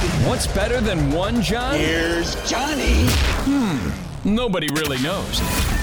What's 0.00 0.46
better 0.46 0.80
than 0.80 1.12
one 1.12 1.42
John? 1.42 1.74
Here's 1.74 2.34
Johnny. 2.48 3.04
Hmm, 3.44 3.90
nobody 4.24 4.66
really 4.72 4.96
knows. 5.02 5.40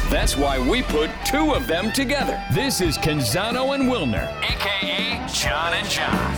That's 0.10 0.36
why 0.36 0.58
we 0.58 0.82
put 0.82 1.12
two 1.24 1.54
of 1.54 1.68
them 1.68 1.92
together. 1.92 2.44
This 2.52 2.82
is 2.82 2.98
Canzano 2.98 3.76
and 3.76 3.84
Wilner, 3.84 4.26
aka 4.42 5.24
John 5.32 5.74
and 5.76 5.88
John. 5.88 6.34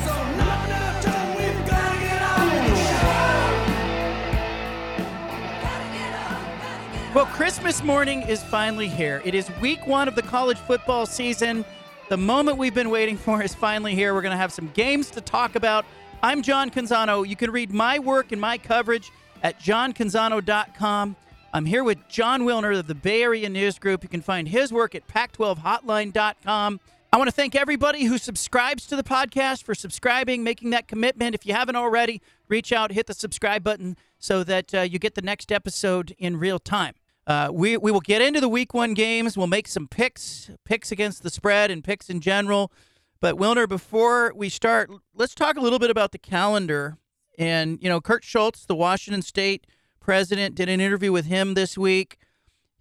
Well, 7.16 7.28
Christmas 7.28 7.82
morning 7.82 8.24
is 8.24 8.44
finally 8.44 8.90
here. 8.90 9.22
It 9.24 9.34
is 9.34 9.50
week 9.62 9.88
one 9.88 10.10
of 10.10 10.16
the 10.16 10.22
college 10.22 10.58
football 10.58 11.06
season. 11.06 11.64
The 12.10 12.18
moment 12.18 12.58
we've 12.58 12.76
been 12.76 12.90
waiting 12.90 13.16
for 13.16 13.42
is 13.42 13.56
finally 13.56 13.96
here. 13.96 14.14
We're 14.14 14.22
going 14.22 14.34
to 14.34 14.38
have 14.38 14.52
some 14.52 14.70
games 14.74 15.10
to 15.12 15.22
talk 15.22 15.56
about. 15.56 15.86
I'm 16.22 16.42
John 16.42 16.70
Canzano. 16.70 17.26
You 17.26 17.38
can 17.38 17.50
read 17.50 17.72
my 17.72 17.98
work 17.98 18.34
and 18.34 18.42
my 18.42 18.58
coverage 18.58 19.10
at 19.42 19.58
johncanzano.com. 19.62 21.16
I'm 21.54 21.66
here 21.66 21.84
with 21.84 21.98
Jon 22.10 22.42
Wilner 22.42 22.78
of 22.78 22.88
the 22.88 22.96
Bay 22.96 23.24
Area 23.24 23.48
News 23.48 23.80
Group. 23.80 24.04
You 24.04 24.10
can 24.10 24.22
find 24.22 24.50
his 24.50 24.74
work 24.74 24.96
at 24.96 25.08
pac12hotline.com. 25.08 26.80
I 27.12 27.18
want 27.18 27.30
to 27.30 27.36
thank 27.36 27.56
everybody 27.56 28.04
who 28.04 28.18
subscribes 28.18 28.86
to 28.88 28.98
the 28.98 29.04
podcast 29.04 29.64
for 29.64 29.74
subscribing, 29.74 30.44
making 30.44 30.72
that 30.72 30.90
commitment. 30.90 31.36
If 31.36 31.46
you 31.46 31.54
haven't 31.54 31.78
already, 31.78 32.22
reach 32.50 32.74
out, 32.74 32.92
hit 32.92 33.08
the 33.08 33.14
subscribe 33.14 33.64
button 33.64 33.96
so 34.20 34.44
that 34.44 34.76
uh, 34.76 34.82
you 34.82 35.00
get 35.00 35.16
the 35.16 35.22
next 35.22 35.54
episode 35.54 36.14
in 36.20 36.38
real 36.38 36.60
time. 36.60 36.96
Uh, 37.26 37.50
we, 37.52 37.78
we 37.78 37.92
will 37.92 38.02
get 38.02 38.22
into 38.22 38.42
the 38.42 38.50
week 38.50 38.74
one 38.74 38.94
games. 38.94 39.38
We'll 39.38 39.48
make 39.48 39.70
some 39.70 39.88
picks, 39.88 40.52
picks 40.66 40.92
against 40.92 41.24
the 41.24 41.30
spread 41.30 41.72
and 41.72 41.82
picks 41.82 42.10
in 42.10 42.20
general. 42.20 42.74
But 43.22 43.36
Wilner, 43.36 43.68
before 43.68 44.34
we 44.36 44.50
start, 44.50 44.90
let's 45.14 45.36
talk 45.36 45.58
a 45.58 45.62
little 45.62 45.80
bit 45.80 45.92
about 45.92 46.12
the 46.12 46.18
calendar. 46.18 46.98
And, 47.38 47.78
you 47.82 47.90
know, 47.90 48.00
Kirk 48.00 48.24
Schulz, 48.24 48.66
the 48.66 48.76
Washington 48.76 49.22
State 49.22 49.68
president, 50.00 50.56
did 50.56 50.70
an 50.70 50.80
interview 50.80 51.12
with 51.12 51.26
him 51.26 51.54
this 51.54 51.78
week. 51.78 52.18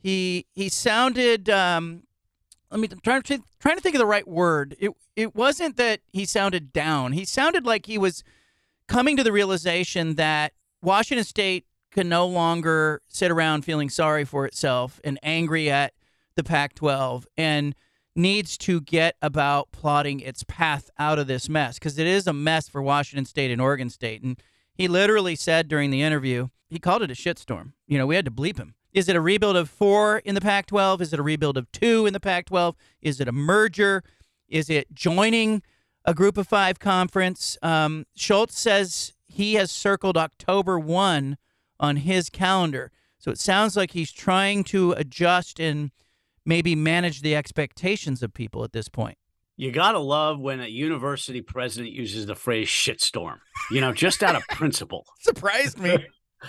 He 0.00 0.46
he 0.54 0.68
sounded 0.68 1.50
um, 1.50 2.04
let 2.70 2.80
me 2.80 2.88
trying 3.02 3.22
to 3.22 3.42
trying 3.58 3.76
to 3.76 3.82
think 3.82 3.96
of 3.96 3.98
the 3.98 4.06
right 4.06 4.26
word. 4.28 4.76
It 4.78 4.92
it 5.16 5.34
wasn't 5.34 5.76
that 5.76 6.00
he 6.12 6.24
sounded 6.24 6.72
down. 6.72 7.12
He 7.12 7.24
sounded 7.24 7.66
like 7.66 7.86
he 7.86 7.98
was 7.98 8.22
coming 8.86 9.16
to 9.16 9.24
the 9.24 9.32
realization 9.32 10.14
that 10.14 10.52
Washington 10.82 11.24
State 11.24 11.66
can 11.90 12.08
no 12.08 12.26
longer 12.26 13.02
sit 13.08 13.30
around 13.30 13.64
feeling 13.64 13.90
sorry 13.90 14.24
for 14.24 14.46
itself 14.46 15.00
and 15.02 15.18
angry 15.22 15.70
at 15.70 15.94
the 16.36 16.44
Pac-12 16.44 17.24
and 17.36 17.74
needs 18.18 18.58
to 18.58 18.80
get 18.80 19.16
about 19.22 19.70
plotting 19.72 20.20
its 20.20 20.42
path 20.42 20.90
out 20.98 21.18
of 21.18 21.26
this 21.28 21.48
mess 21.48 21.78
because 21.78 21.98
it 21.98 22.06
is 22.06 22.26
a 22.26 22.32
mess 22.32 22.68
for 22.68 22.82
Washington 22.82 23.24
State 23.24 23.50
and 23.50 23.62
Oregon 23.62 23.88
State. 23.88 24.22
And 24.22 24.38
he 24.74 24.88
literally 24.88 25.36
said 25.36 25.68
during 25.68 25.90
the 25.90 26.02
interview, 26.02 26.48
he 26.68 26.78
called 26.78 27.02
it 27.02 27.10
a 27.10 27.14
shitstorm. 27.14 27.72
You 27.86 27.96
know, 27.96 28.06
we 28.06 28.16
had 28.16 28.24
to 28.26 28.30
bleep 28.30 28.58
him. 28.58 28.74
Is 28.92 29.08
it 29.08 29.16
a 29.16 29.20
rebuild 29.20 29.56
of 29.56 29.70
four 29.70 30.18
in 30.18 30.34
the 30.34 30.40
Pac 30.40 30.66
12? 30.66 31.00
Is 31.00 31.12
it 31.12 31.20
a 31.20 31.22
rebuild 31.22 31.56
of 31.56 31.70
two 31.72 32.06
in 32.06 32.12
the 32.12 32.20
Pac 32.20 32.46
12? 32.46 32.74
Is 33.00 33.20
it 33.20 33.28
a 33.28 33.32
merger? 33.32 34.02
Is 34.48 34.68
it 34.68 34.92
joining 34.92 35.62
a 36.04 36.14
group 36.14 36.36
of 36.36 36.48
five 36.48 36.78
conference? 36.78 37.56
Um, 37.62 38.06
Schulz 38.16 38.58
says 38.58 39.12
he 39.26 39.54
has 39.54 39.70
circled 39.70 40.16
October 40.16 40.78
1 40.78 41.36
on 41.78 41.96
his 41.96 42.28
calendar. 42.28 42.90
So 43.18 43.30
it 43.30 43.38
sounds 43.38 43.76
like 43.76 43.92
he's 43.92 44.10
trying 44.10 44.64
to 44.64 44.92
adjust 44.92 45.60
and 45.60 45.90
maybe 46.48 46.74
manage 46.74 47.20
the 47.20 47.36
expectations 47.36 48.22
of 48.22 48.32
people 48.32 48.64
at 48.64 48.72
this 48.72 48.88
point. 48.88 49.18
You 49.56 49.70
gotta 49.70 49.98
love 49.98 50.40
when 50.40 50.60
a 50.60 50.66
university 50.66 51.42
president 51.42 51.92
uses 51.92 52.26
the 52.26 52.34
phrase 52.34 52.68
shitstorm, 52.68 53.38
you 53.70 53.80
know, 53.80 53.92
just 53.92 54.22
out 54.22 54.34
of 54.34 54.42
principle. 54.50 55.04
Surprised 55.20 55.78
me. 55.78 55.90
as 56.42 56.48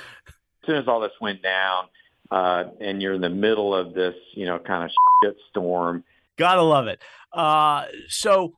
soon 0.66 0.78
as 0.78 0.88
all 0.88 1.02
this 1.02 1.12
went 1.20 1.44
down, 1.44 1.86
uh, 2.32 2.66
and 2.80 3.02
you're 3.02 3.16
in 3.16 3.22
the 3.22 3.30
middle 3.30 3.76
of 3.76 3.94
this, 3.94 4.16
you 4.34 4.46
know, 4.46 4.58
kind 4.58 4.90
of 4.90 5.36
shitstorm. 5.56 6.04
Gotta 6.38 6.62
love 6.62 6.88
it. 6.88 7.02
Uh, 7.34 7.86
so 8.08 8.54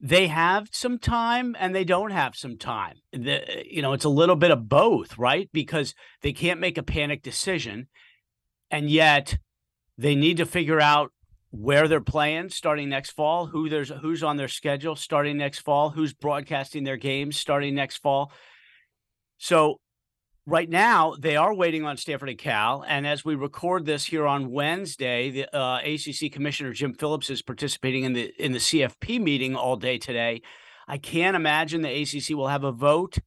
they 0.00 0.28
have 0.28 0.68
some 0.72 0.98
time 0.98 1.54
and 1.58 1.74
they 1.74 1.84
don't 1.84 2.10
have 2.10 2.36
some 2.36 2.56
time. 2.56 2.96
The, 3.12 3.64
you 3.68 3.82
know, 3.82 3.92
it's 3.92 4.04
a 4.04 4.08
little 4.08 4.36
bit 4.36 4.50
of 4.50 4.68
both, 4.68 5.18
right? 5.18 5.50
Because 5.52 5.94
they 6.22 6.32
can't 6.32 6.60
make 6.60 6.78
a 6.78 6.82
panic 6.82 7.22
decision, 7.22 7.88
and 8.70 8.88
yet 8.88 9.36
they 9.98 10.14
need 10.14 10.36
to 10.38 10.46
figure 10.46 10.80
out 10.80 11.12
where 11.50 11.88
they're 11.88 12.00
playing 12.00 12.50
starting 12.50 12.88
next 12.88 13.10
fall, 13.10 13.46
who 13.46 13.68
there's 13.68 13.88
who's 13.88 14.22
on 14.22 14.36
their 14.36 14.48
schedule 14.48 14.96
starting 14.96 15.36
next 15.38 15.60
fall, 15.60 15.90
who's 15.90 16.12
broadcasting 16.12 16.84
their 16.84 16.96
games 16.96 17.36
starting 17.36 17.74
next 17.74 17.98
fall. 17.98 18.32
So 19.38 19.80
right 20.44 20.68
now 20.68 21.14
they 21.18 21.36
are 21.36 21.54
waiting 21.54 21.84
on 21.84 21.96
Stanford 21.96 22.28
and 22.28 22.38
Cal, 22.38 22.84
and 22.86 23.06
as 23.06 23.24
we 23.24 23.34
record 23.34 23.86
this 23.86 24.04
here 24.04 24.26
on 24.26 24.50
Wednesday, 24.50 25.30
the 25.30 25.56
uh, 25.56 25.78
ACC 25.78 26.32
Commissioner 26.32 26.72
Jim 26.72 26.94
Phillips 26.94 27.30
is 27.30 27.42
participating 27.42 28.04
in 28.04 28.12
the 28.12 28.32
in 28.38 28.52
the 28.52 28.58
CFP 28.58 29.20
meeting 29.20 29.56
all 29.56 29.76
day 29.76 29.98
today. 29.98 30.42
I 30.88 30.98
can't 30.98 31.36
imagine 31.36 31.82
the 31.82 32.02
ACC 32.02 32.36
will 32.36 32.48
have 32.48 32.64
a 32.64 32.72
vote 32.72 33.18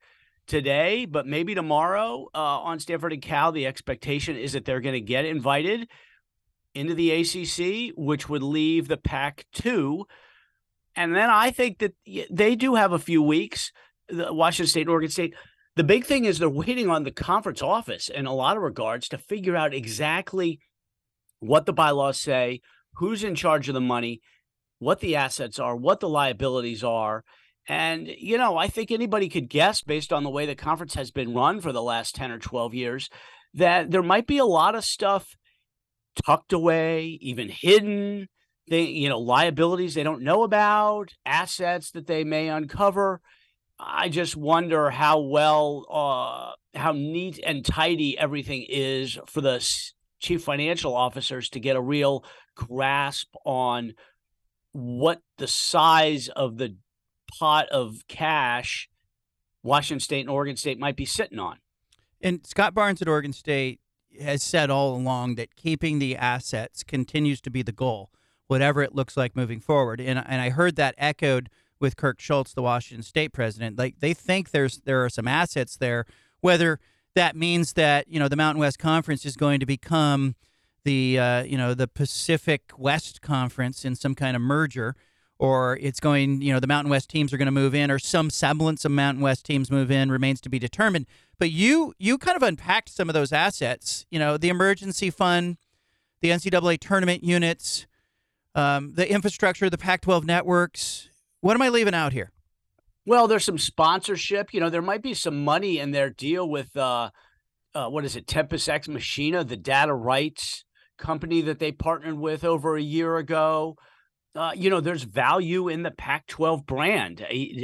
today, 0.48 1.06
but 1.06 1.28
maybe 1.28 1.56
tomorrow 1.56 2.28
uh, 2.34 2.38
on 2.38 2.80
Stanford 2.80 3.14
and 3.14 3.22
Cal. 3.22 3.52
The 3.52 3.68
expectation 3.68 4.38
is 4.38 4.54
that 4.54 4.66
they're 4.66 4.82
going 4.82 4.94
to 4.94 5.02
get 5.02 5.26
invited 5.26 5.88
into 6.74 6.94
the 6.94 7.12
ACC, 7.12 7.94
which 7.96 8.30
would 8.30 8.44
leave 8.44 8.88
the 8.88 8.98
Pac 8.98 9.46
2. 9.54 10.06
And 10.96 11.16
then 11.16 11.30
I 11.30 11.52
think 11.52 11.80
that 11.80 11.94
they 12.30 12.56
do 12.56 12.76
have 12.76 12.92
a 12.92 13.00
few 13.00 13.22
weeks, 13.22 13.72
Washington 14.12 14.68
State 14.68 14.82
and 14.82 14.90
Oregon 14.90 15.10
State. 15.10 15.34
The 15.76 15.84
big 15.84 16.06
thing 16.06 16.26
is 16.26 16.40
they're 16.40 16.50
waiting 16.50 16.90
on 16.90 17.04
the 17.04 17.12
conference 17.12 17.62
office 17.62 18.10
in 18.10 18.26
a 18.26 18.34
lot 18.34 18.58
of 18.58 18.64
regards 18.64 19.08
to 19.10 19.18
figure 19.18 19.56
out 19.56 19.74
exactly 19.74 20.60
what 21.40 21.66
the 21.66 21.74
bylaws 21.74 22.20
say, 22.20 22.62
who's 22.96 23.24
in 23.24 23.36
charge 23.36 23.70
of 23.70 23.74
the 23.74 23.82
money, 23.82 24.20
what 24.80 25.00
the 25.00 25.16
assets 25.16 25.60
are, 25.60 25.76
what 25.76 26.00
the 26.00 26.10
liabilities 26.10 26.84
are. 26.84 27.24
And, 27.68 28.08
you 28.08 28.38
know, 28.38 28.58
I 28.58 28.68
think 28.68 28.92
anybody 28.92 29.30
could 29.30 29.48
guess 29.48 29.82
based 29.82 30.12
on 30.12 30.24
the 30.24 30.30
way 30.30 30.46
the 30.46 30.56
conference 30.56 30.96
has 30.96 31.12
been 31.12 31.34
run 31.34 31.62
for 31.62 31.72
the 31.72 31.84
last 31.84 32.16
10 32.16 32.32
or 32.32 32.40
12 32.40 32.74
years 32.74 33.10
that 33.54 33.92
there 33.92 34.04
might 34.04 34.28
be 34.28 34.38
a 34.38 34.46
lot 34.46 34.76
of 34.76 34.84
stuff 34.84 35.38
tucked 36.16 36.54
away, 36.54 37.18
even 37.22 37.50
hidden, 37.50 38.28
they, 38.68 38.84
you 38.84 39.10
know, 39.10 39.20
liabilities 39.20 39.94
they 39.94 40.04
don't 40.04 40.22
know 40.22 40.44
about, 40.44 41.14
assets 41.26 41.92
that 41.92 42.08
they 42.08 42.24
may 42.24 42.50
uncover. 42.50 43.22
I 43.80 44.10
just 44.10 44.36
wonder 44.36 44.90
how 44.90 45.20
well, 45.20 45.86
uh, 45.90 46.78
how 46.78 46.92
neat 46.92 47.40
and 47.44 47.66
tidy 47.66 48.18
everything 48.18 48.66
is 48.68 49.18
for 49.26 49.42
the 49.42 49.66
chief 50.20 50.44
financial 50.44 50.96
officers 50.96 51.50
to 51.50 51.60
get 51.60 51.76
a 51.76 51.82
real 51.82 52.26
grasp 52.56 53.34
on 53.46 53.94
what 54.74 55.22
the 55.38 55.48
size 55.48 56.28
of 56.30 56.58
the 56.58 56.76
pot 57.40 57.70
of 57.70 58.06
cash 58.08 58.90
Washington 59.64 60.00
State 60.00 60.22
and 60.22 60.30
Oregon 60.30 60.56
State 60.56 60.80
might 60.80 60.96
be 60.96 61.06
sitting 61.06 61.40
on. 61.40 61.58
And 62.22 62.46
Scott 62.46 62.74
Barnes 62.74 63.02
at 63.02 63.08
Oregon 63.08 63.34
State 63.34 63.80
has 64.22 64.44
said 64.44 64.70
all 64.70 64.96
along 64.96 65.36
that 65.36 65.56
keeping 65.56 66.00
the 66.00 66.16
assets 66.16 66.84
continues 66.84 67.42
to 67.42 67.50
be 67.50 67.62
the 67.62 67.72
goal, 67.72 68.10
whatever 68.48 68.82
it 68.82 68.96
looks 68.96 69.16
like 69.16 69.36
moving 69.36 69.60
forward. 69.60 70.00
And 70.00 70.20
and 70.20 70.42
I 70.42 70.50
heard 70.50 70.76
that 70.78 70.96
echoed 70.98 71.50
with 71.80 71.96
Kirk 71.96 72.20
Schulz, 72.20 72.54
the 72.54 72.62
Washington 72.62 73.04
State 73.04 73.34
president. 73.34 73.78
Like 73.78 74.00
they 74.00 74.14
think 74.14 74.52
there's 74.52 74.80
there 74.80 75.04
are 75.04 75.10
some 75.10 75.28
assets 75.28 75.78
there, 75.78 76.06
whether 76.42 76.80
that 77.16 77.36
means 77.36 77.74
that 77.74 78.08
you 78.08 78.20
know 78.20 78.28
the 78.28 78.36
Mountain 78.36 78.60
West 78.60 78.80
Conference 78.80 79.26
is 79.26 79.36
going 79.36 79.60
to 79.60 79.66
become 79.66 80.36
the 80.84 81.20
uh, 81.20 81.44
you 81.44 81.58
know 81.58 81.74
the 81.74 81.88
Pacific 81.88 82.72
West 82.78 83.22
Conference 83.22 83.86
in 83.86 83.96
some 83.96 84.16
kind 84.16 84.36
of 84.36 84.42
merger, 84.42 84.96
or 85.40 85.78
it's 85.82 86.00
going 86.00 86.42
you 86.42 86.54
know 86.54 86.60
the 86.60 86.68
Mountain 86.68 86.92
West 86.92 87.10
teams 87.10 87.34
are 87.34 87.38
going 87.38 87.48
to 87.48 87.52
move 87.52 87.74
in, 87.74 87.90
or 87.90 87.98
some 87.98 88.30
semblance 88.30 88.86
of 88.86 88.92
Mountain 88.92 89.24
West 89.24 89.46
teams 89.46 89.72
move 89.72 89.90
in 89.90 90.12
remains 90.12 90.42
to 90.42 90.50
be 90.50 90.60
determined. 90.60 91.08
But 91.40 91.52
you 91.52 91.94
you 91.98 92.18
kind 92.18 92.38
of 92.38 92.44
unpacked 92.44 92.90
some 92.90 93.10
of 93.10 93.14
those 93.14 93.32
assets. 93.32 94.06
You 94.12 94.20
know 94.20 94.38
the 94.38 94.50
emergency 94.50 95.10
fund, 95.10 95.58
the 96.22 96.30
NCAA 96.30 96.80
tournament 96.80 97.24
units, 97.24 97.88
um, 98.54 98.94
the 98.94 99.10
infrastructure, 99.10 99.70
the 99.70 99.78
Pac-12 99.78 100.26
networks. 100.26 101.10
What 101.42 101.56
am 101.56 101.62
I 101.62 101.70
leaving 101.70 101.96
out 101.96 102.12
here? 102.12 102.32
Well, 103.06 103.28
there's 103.28 103.46
some 103.46 103.58
sponsorship. 103.58 104.54
You 104.54 104.60
know, 104.60 104.70
there 104.70 104.82
might 104.82 105.02
be 105.02 105.14
some 105.14 105.44
money 105.44 105.80
in 105.80 105.92
their 105.92 106.10
deal 106.10 106.48
with 106.48 106.76
uh, 106.76 107.12
uh, 107.74 107.88
what 107.88 108.06
is 108.06 108.16
it, 108.16 108.28
Tempus 108.28 108.68
Ex 108.68 108.88
Machina, 108.88 109.44
the 109.44 109.58
data 109.58 109.94
rights 109.94 110.66
company 110.98 111.42
that 111.42 111.60
they 111.60 111.72
partnered 111.72 112.20
with 112.20 112.44
over 112.44 112.76
a 112.76 112.82
year 112.82 113.18
ago. 113.18 113.78
Uh, 114.40 114.54
you 114.56 114.70
know, 114.70 114.80
there's 114.80 115.04
value 115.04 115.68
in 115.68 115.84
the 115.84 115.92
Pac-12 115.92 116.66
brand. 116.66 117.20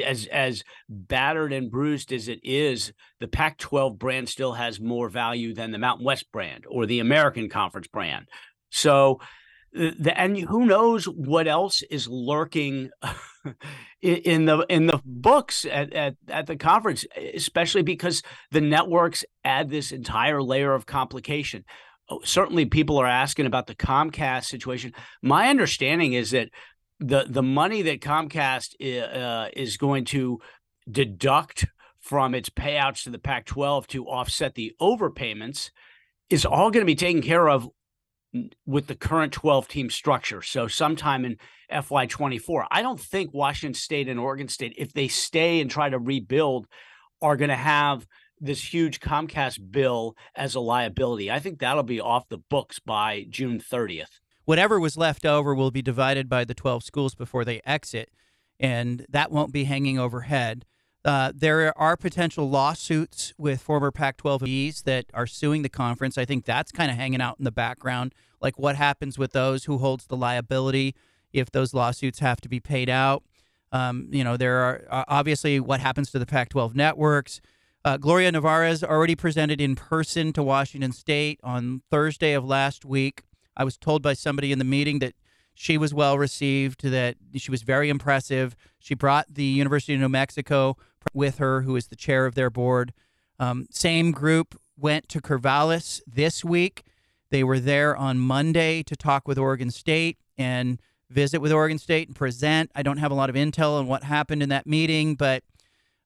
As 0.05 0.25
as 0.25 0.61
battered 0.89 1.53
and 1.53 1.71
bruised 1.71 2.11
as 2.11 2.27
it 2.27 2.41
is, 2.43 2.91
the 3.21 3.29
Pac-12 3.29 3.97
brand 3.97 4.27
still 4.27 4.51
has 4.51 4.77
more 4.77 5.07
value 5.07 5.53
than 5.53 5.71
the 5.71 5.77
Mountain 5.77 6.05
West 6.05 6.29
brand 6.33 6.65
or 6.69 6.85
the 6.85 6.99
American 6.99 7.47
Conference 7.47 7.87
brand. 7.87 8.25
So 8.71 9.21
the, 9.71 10.13
and 10.19 10.37
who 10.37 10.65
knows 10.65 11.05
what 11.05 11.47
else 11.47 11.81
is 11.83 12.09
lurking 12.09 12.89
in 14.01 14.43
the 14.43 14.65
in 14.67 14.87
the 14.87 14.99
books 15.05 15.65
at, 15.65 15.93
at 15.93 16.15
at 16.27 16.45
the 16.45 16.57
conference, 16.57 17.05
especially 17.33 17.83
because 17.83 18.21
the 18.51 18.59
networks 18.59 19.23
add 19.45 19.69
this 19.69 19.93
entire 19.93 20.41
layer 20.41 20.73
of 20.73 20.85
complication. 20.85 21.63
Oh, 22.09 22.21
certainly, 22.23 22.65
people 22.65 22.97
are 22.97 23.07
asking 23.07 23.45
about 23.45 23.67
the 23.67 23.75
Comcast 23.75 24.45
situation. 24.45 24.93
My 25.21 25.49
understanding 25.49 26.13
is 26.13 26.31
that 26.31 26.49
the 26.99 27.25
the 27.27 27.43
money 27.43 27.81
that 27.83 28.01
Comcast 28.01 28.75
uh, 28.81 29.49
is 29.53 29.77
going 29.77 30.05
to 30.05 30.39
deduct 30.89 31.65
from 31.99 32.35
its 32.35 32.49
payouts 32.49 33.03
to 33.03 33.09
the 33.09 33.17
Pac-12 33.17 33.87
to 33.87 34.05
offset 34.05 34.53
the 34.53 34.73
overpayments 34.79 35.71
is 36.29 36.45
all 36.45 36.69
going 36.69 36.83
to 36.83 36.85
be 36.85 36.95
taken 36.95 37.23
care 37.23 37.49
of 37.49 37.67
with 38.65 38.85
the 38.85 38.95
current 38.95 39.33
12 39.33 39.67
team 39.67 39.89
structure. 39.89 40.41
So 40.43 40.67
sometime 40.67 41.25
in 41.25 41.37
FY24. 41.71 42.67
I 42.69 42.81
don't 42.81 42.99
think 42.99 43.33
Washington 43.33 43.73
State 43.73 44.07
and 44.07 44.19
Oregon 44.19 44.47
State, 44.47 44.73
if 44.77 44.93
they 44.93 45.07
stay 45.07 45.61
and 45.61 45.69
try 45.69 45.89
to 45.89 45.99
rebuild, 45.99 46.67
are 47.21 47.37
going 47.37 47.49
to 47.49 47.55
have 47.55 48.05
this 48.39 48.73
huge 48.73 48.99
Comcast 48.99 49.71
bill 49.71 50.15
as 50.35 50.55
a 50.55 50.59
liability. 50.59 51.31
I 51.31 51.39
think 51.39 51.59
that'll 51.59 51.83
be 51.83 52.01
off 52.01 52.29
the 52.29 52.37
books 52.37 52.79
by 52.79 53.25
June 53.29 53.59
30th. 53.59 54.19
Whatever 54.45 54.79
was 54.79 54.97
left 54.97 55.25
over 55.25 55.55
will 55.55 55.71
be 55.71 55.81
divided 55.81 56.29
by 56.29 56.45
the 56.45 56.53
12 56.53 56.83
schools 56.83 57.15
before 57.15 57.43
they 57.43 57.61
exit, 57.65 58.11
and 58.59 59.05
that 59.09 59.31
won't 59.31 59.51
be 59.51 59.63
hanging 59.63 59.97
overhead. 59.97 60.65
Uh, 61.03 61.31
there 61.35 61.75
are 61.77 61.95
potential 61.95 62.49
lawsuits 62.49 63.33
with 63.37 63.61
former 63.61 63.91
Pac 63.91 64.17
12 64.17 64.41
that 64.85 65.05
are 65.13 65.27
suing 65.27 65.61
the 65.61 65.69
conference. 65.69 66.17
I 66.17 66.25
think 66.25 66.45
that's 66.45 66.71
kind 66.71 66.89
of 66.89 66.97
hanging 66.97 67.21
out 67.21 67.37
in 67.37 67.45
the 67.45 67.51
background. 67.51 68.13
Like 68.41 68.57
what 68.57 68.75
happens 68.75 69.17
with 69.17 69.31
those? 69.31 69.65
Who 69.65 69.77
holds 69.77 70.07
the 70.07 70.17
liability 70.17 70.95
if 71.31 71.51
those 71.51 71.73
lawsuits 71.73 72.19
have 72.19 72.41
to 72.41 72.49
be 72.49 72.59
paid 72.59 72.89
out? 72.89 73.23
Um, 73.71 74.07
you 74.11 74.23
know, 74.23 74.37
there 74.37 74.57
are 74.89 75.05
obviously 75.07 75.59
what 75.59 75.79
happens 75.79 76.09
to 76.11 76.19
the 76.19 76.25
Pac 76.25 76.49
12 76.49 76.75
networks. 76.75 77.39
Uh, 77.85 77.97
Gloria 77.97 78.31
Nevarez 78.31 78.83
already 78.83 79.15
presented 79.15 79.61
in 79.61 79.75
person 79.75 80.33
to 80.33 80.41
Washington 80.41 80.91
State 80.91 81.39
on 81.43 81.83
Thursday 81.91 82.33
of 82.33 82.43
last 82.43 82.83
week. 82.83 83.21
I 83.55 83.63
was 83.63 83.77
told 83.77 84.01
by 84.01 84.13
somebody 84.13 84.51
in 84.51 84.57
the 84.57 84.65
meeting 84.65 84.97
that 84.99 85.13
she 85.53 85.77
was 85.77 85.93
well 85.93 86.17
received, 86.17 86.81
that 86.81 87.15
she 87.35 87.51
was 87.51 87.61
very 87.61 87.89
impressive. 87.89 88.55
She 88.79 88.95
brought 88.95 89.27
the 89.31 89.43
University 89.43 89.93
of 89.93 89.99
New 89.99 90.09
Mexico 90.09 90.77
with 91.13 91.37
her, 91.37 91.61
who 91.61 91.75
is 91.75 91.89
the 91.89 91.95
chair 91.95 92.25
of 92.25 92.33
their 92.33 92.49
board. 92.49 92.91
Um, 93.37 93.67
same 93.69 94.11
group 94.11 94.59
went 94.75 95.07
to 95.09 95.21
Corvallis 95.21 96.01
this 96.07 96.43
week. 96.43 96.85
They 97.29 97.43
were 97.43 97.59
there 97.59 97.95
on 97.95 98.17
Monday 98.17 98.81
to 98.81 98.95
talk 98.95 99.27
with 99.27 99.37
Oregon 99.37 99.69
State 99.69 100.17
and 100.39 100.81
visit 101.11 101.39
with 101.39 101.51
Oregon 101.51 101.77
State 101.77 102.07
and 102.07 102.15
present. 102.15 102.71
I 102.73 102.81
don't 102.81 102.97
have 102.97 103.11
a 103.11 103.15
lot 103.15 103.29
of 103.29 103.35
intel 103.35 103.77
on 103.77 103.85
what 103.85 104.03
happened 104.03 104.41
in 104.41 104.49
that 104.49 104.65
meeting, 104.65 105.13
but 105.13 105.43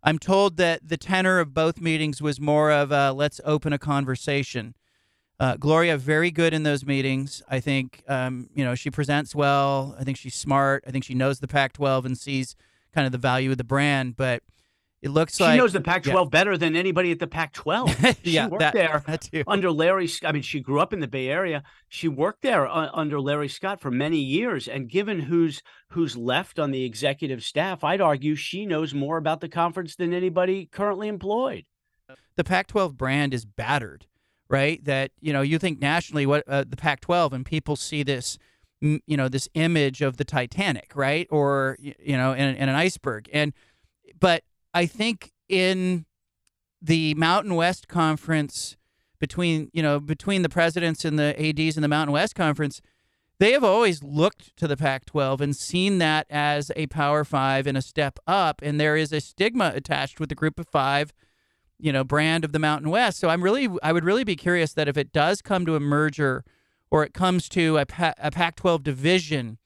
I'm 0.01 0.19
told 0.19 0.57
that 0.57 0.87
the 0.87 0.97
tenor 0.97 1.39
of 1.39 1.53
both 1.53 1.81
meetings 1.81 2.21
was 2.21 2.39
more 2.39 2.71
of 2.71 2.91
a 2.91 3.11
let's 3.11 3.41
open 3.43 3.73
a 3.73 3.77
conversation. 3.79 4.75
Uh, 5.39 5.55
Gloria, 5.55 5.97
very 5.97 6.31
good 6.31 6.53
in 6.53 6.63
those 6.63 6.85
meetings. 6.85 7.41
I 7.47 7.59
think, 7.59 8.03
um, 8.07 8.49
you 8.53 8.63
know, 8.63 8.75
she 8.75 8.89
presents 8.89 9.33
well. 9.33 9.95
I 9.97 10.03
think 10.03 10.17
she's 10.17 10.35
smart. 10.35 10.83
I 10.85 10.91
think 10.91 11.05
she 11.05 11.13
knows 11.13 11.39
the 11.39 11.47
Pac 11.47 11.73
12 11.73 12.05
and 12.05 12.17
sees 12.17 12.55
kind 12.93 13.05
of 13.05 13.11
the 13.13 13.17
value 13.17 13.51
of 13.51 13.57
the 13.57 13.63
brand. 13.63 14.17
But 14.17 14.43
it 15.01 15.09
looks 15.09 15.37
she 15.37 15.43
like 15.43 15.53
she 15.53 15.57
knows 15.57 15.71
the 15.71 15.81
Pac-12 15.81 16.13
yeah. 16.13 16.29
better 16.29 16.57
than 16.57 16.75
anybody 16.75 17.11
at 17.11 17.19
the 17.19 17.27
Pac-12. 17.27 18.17
She 18.23 18.31
yeah, 18.31 18.47
worked 18.47 18.59
that, 18.59 18.73
there 18.73 19.03
that 19.07 19.29
under 19.47 19.71
Larry. 19.71 20.09
I 20.23 20.31
mean, 20.31 20.41
she 20.41 20.59
grew 20.59 20.79
up 20.79 20.91
in 20.93 20.99
the 20.99 21.07
Bay 21.07 21.27
Area. 21.29 21.63
She 21.87 22.07
worked 22.07 22.41
there 22.41 22.67
uh, 22.67 22.89
under 22.93 23.19
Larry 23.19 23.47
Scott 23.47 23.79
for 23.79 23.91
many 23.91 24.19
years, 24.19 24.67
and 24.67 24.89
given 24.89 25.21
who's 25.21 25.61
who's 25.89 26.17
left 26.17 26.59
on 26.59 26.71
the 26.71 26.83
executive 26.83 27.43
staff, 27.43 27.83
I'd 27.83 28.01
argue 28.01 28.35
she 28.35 28.65
knows 28.65 28.93
more 28.93 29.17
about 29.17 29.41
the 29.41 29.49
conference 29.49 29.95
than 29.95 30.13
anybody 30.13 30.65
currently 30.65 31.07
employed. 31.07 31.65
The 32.35 32.43
Pac-12 32.43 32.95
brand 32.95 33.33
is 33.33 33.45
battered, 33.45 34.05
right? 34.49 34.83
That 34.83 35.11
you 35.21 35.31
know, 35.31 35.41
you 35.41 35.59
think 35.59 35.79
nationally, 35.79 36.25
what 36.25 36.43
uh, 36.47 36.65
the 36.67 36.77
Pac-12, 36.77 37.31
and 37.31 37.45
people 37.45 37.75
see 37.75 38.03
this 38.03 38.37
you 38.81 39.17
know 39.17 39.27
this 39.27 39.47
image 39.53 40.01
of 40.01 40.17
the 40.17 40.25
Titanic, 40.25 40.91
right, 40.95 41.27
or 41.29 41.77
you 41.79 42.17
know, 42.17 42.33
in, 42.33 42.55
in 42.55 42.69
an 42.69 42.75
iceberg, 42.75 43.29
and 43.33 43.53
but 44.19 44.43
I 44.73 44.85
think 44.85 45.31
in 45.47 46.05
the 46.81 47.13
Mountain 47.15 47.55
West 47.55 47.87
Conference 47.87 48.77
between 49.19 49.69
you 49.73 49.83
know 49.83 49.99
between 49.99 50.41
the 50.43 50.49
presidents 50.49 51.03
and 51.03 51.19
the 51.19 51.35
ads 51.39 51.75
in 51.75 51.81
the 51.81 51.87
Mountain 51.87 52.13
West 52.13 52.35
Conference, 52.35 52.81
they 53.39 53.51
have 53.51 53.63
always 53.63 54.03
looked 54.03 54.55
to 54.57 54.67
the 54.67 54.77
Pac-12 54.77 55.41
and 55.41 55.55
seen 55.55 55.97
that 55.99 56.25
as 56.29 56.71
a 56.75 56.87
Power 56.87 57.23
Five 57.23 57.67
and 57.67 57.77
a 57.77 57.81
step 57.81 58.19
up, 58.27 58.61
and 58.61 58.79
there 58.79 58.95
is 58.95 59.11
a 59.11 59.21
stigma 59.21 59.71
attached 59.75 60.19
with 60.19 60.29
the 60.29 60.35
Group 60.35 60.59
of 60.59 60.67
Five, 60.67 61.13
you 61.77 61.91
know, 61.91 62.03
brand 62.03 62.45
of 62.45 62.51
the 62.51 62.59
Mountain 62.59 62.89
West. 62.89 63.19
So 63.19 63.29
I'm 63.29 63.43
really, 63.43 63.69
I 63.83 63.91
would 63.91 64.05
really 64.05 64.23
be 64.23 64.35
curious 64.35 64.73
that 64.73 64.87
if 64.87 64.97
it 64.97 65.11
does 65.11 65.41
come 65.41 65.65
to 65.65 65.75
a 65.75 65.79
merger, 65.79 66.43
or 66.91 67.03
it 67.03 67.13
comes 67.13 67.47
to 67.49 67.77
a, 67.77 67.85
pa- 67.85 68.15
a 68.17 68.31
Pac-12 68.31 68.83
division 68.83 69.57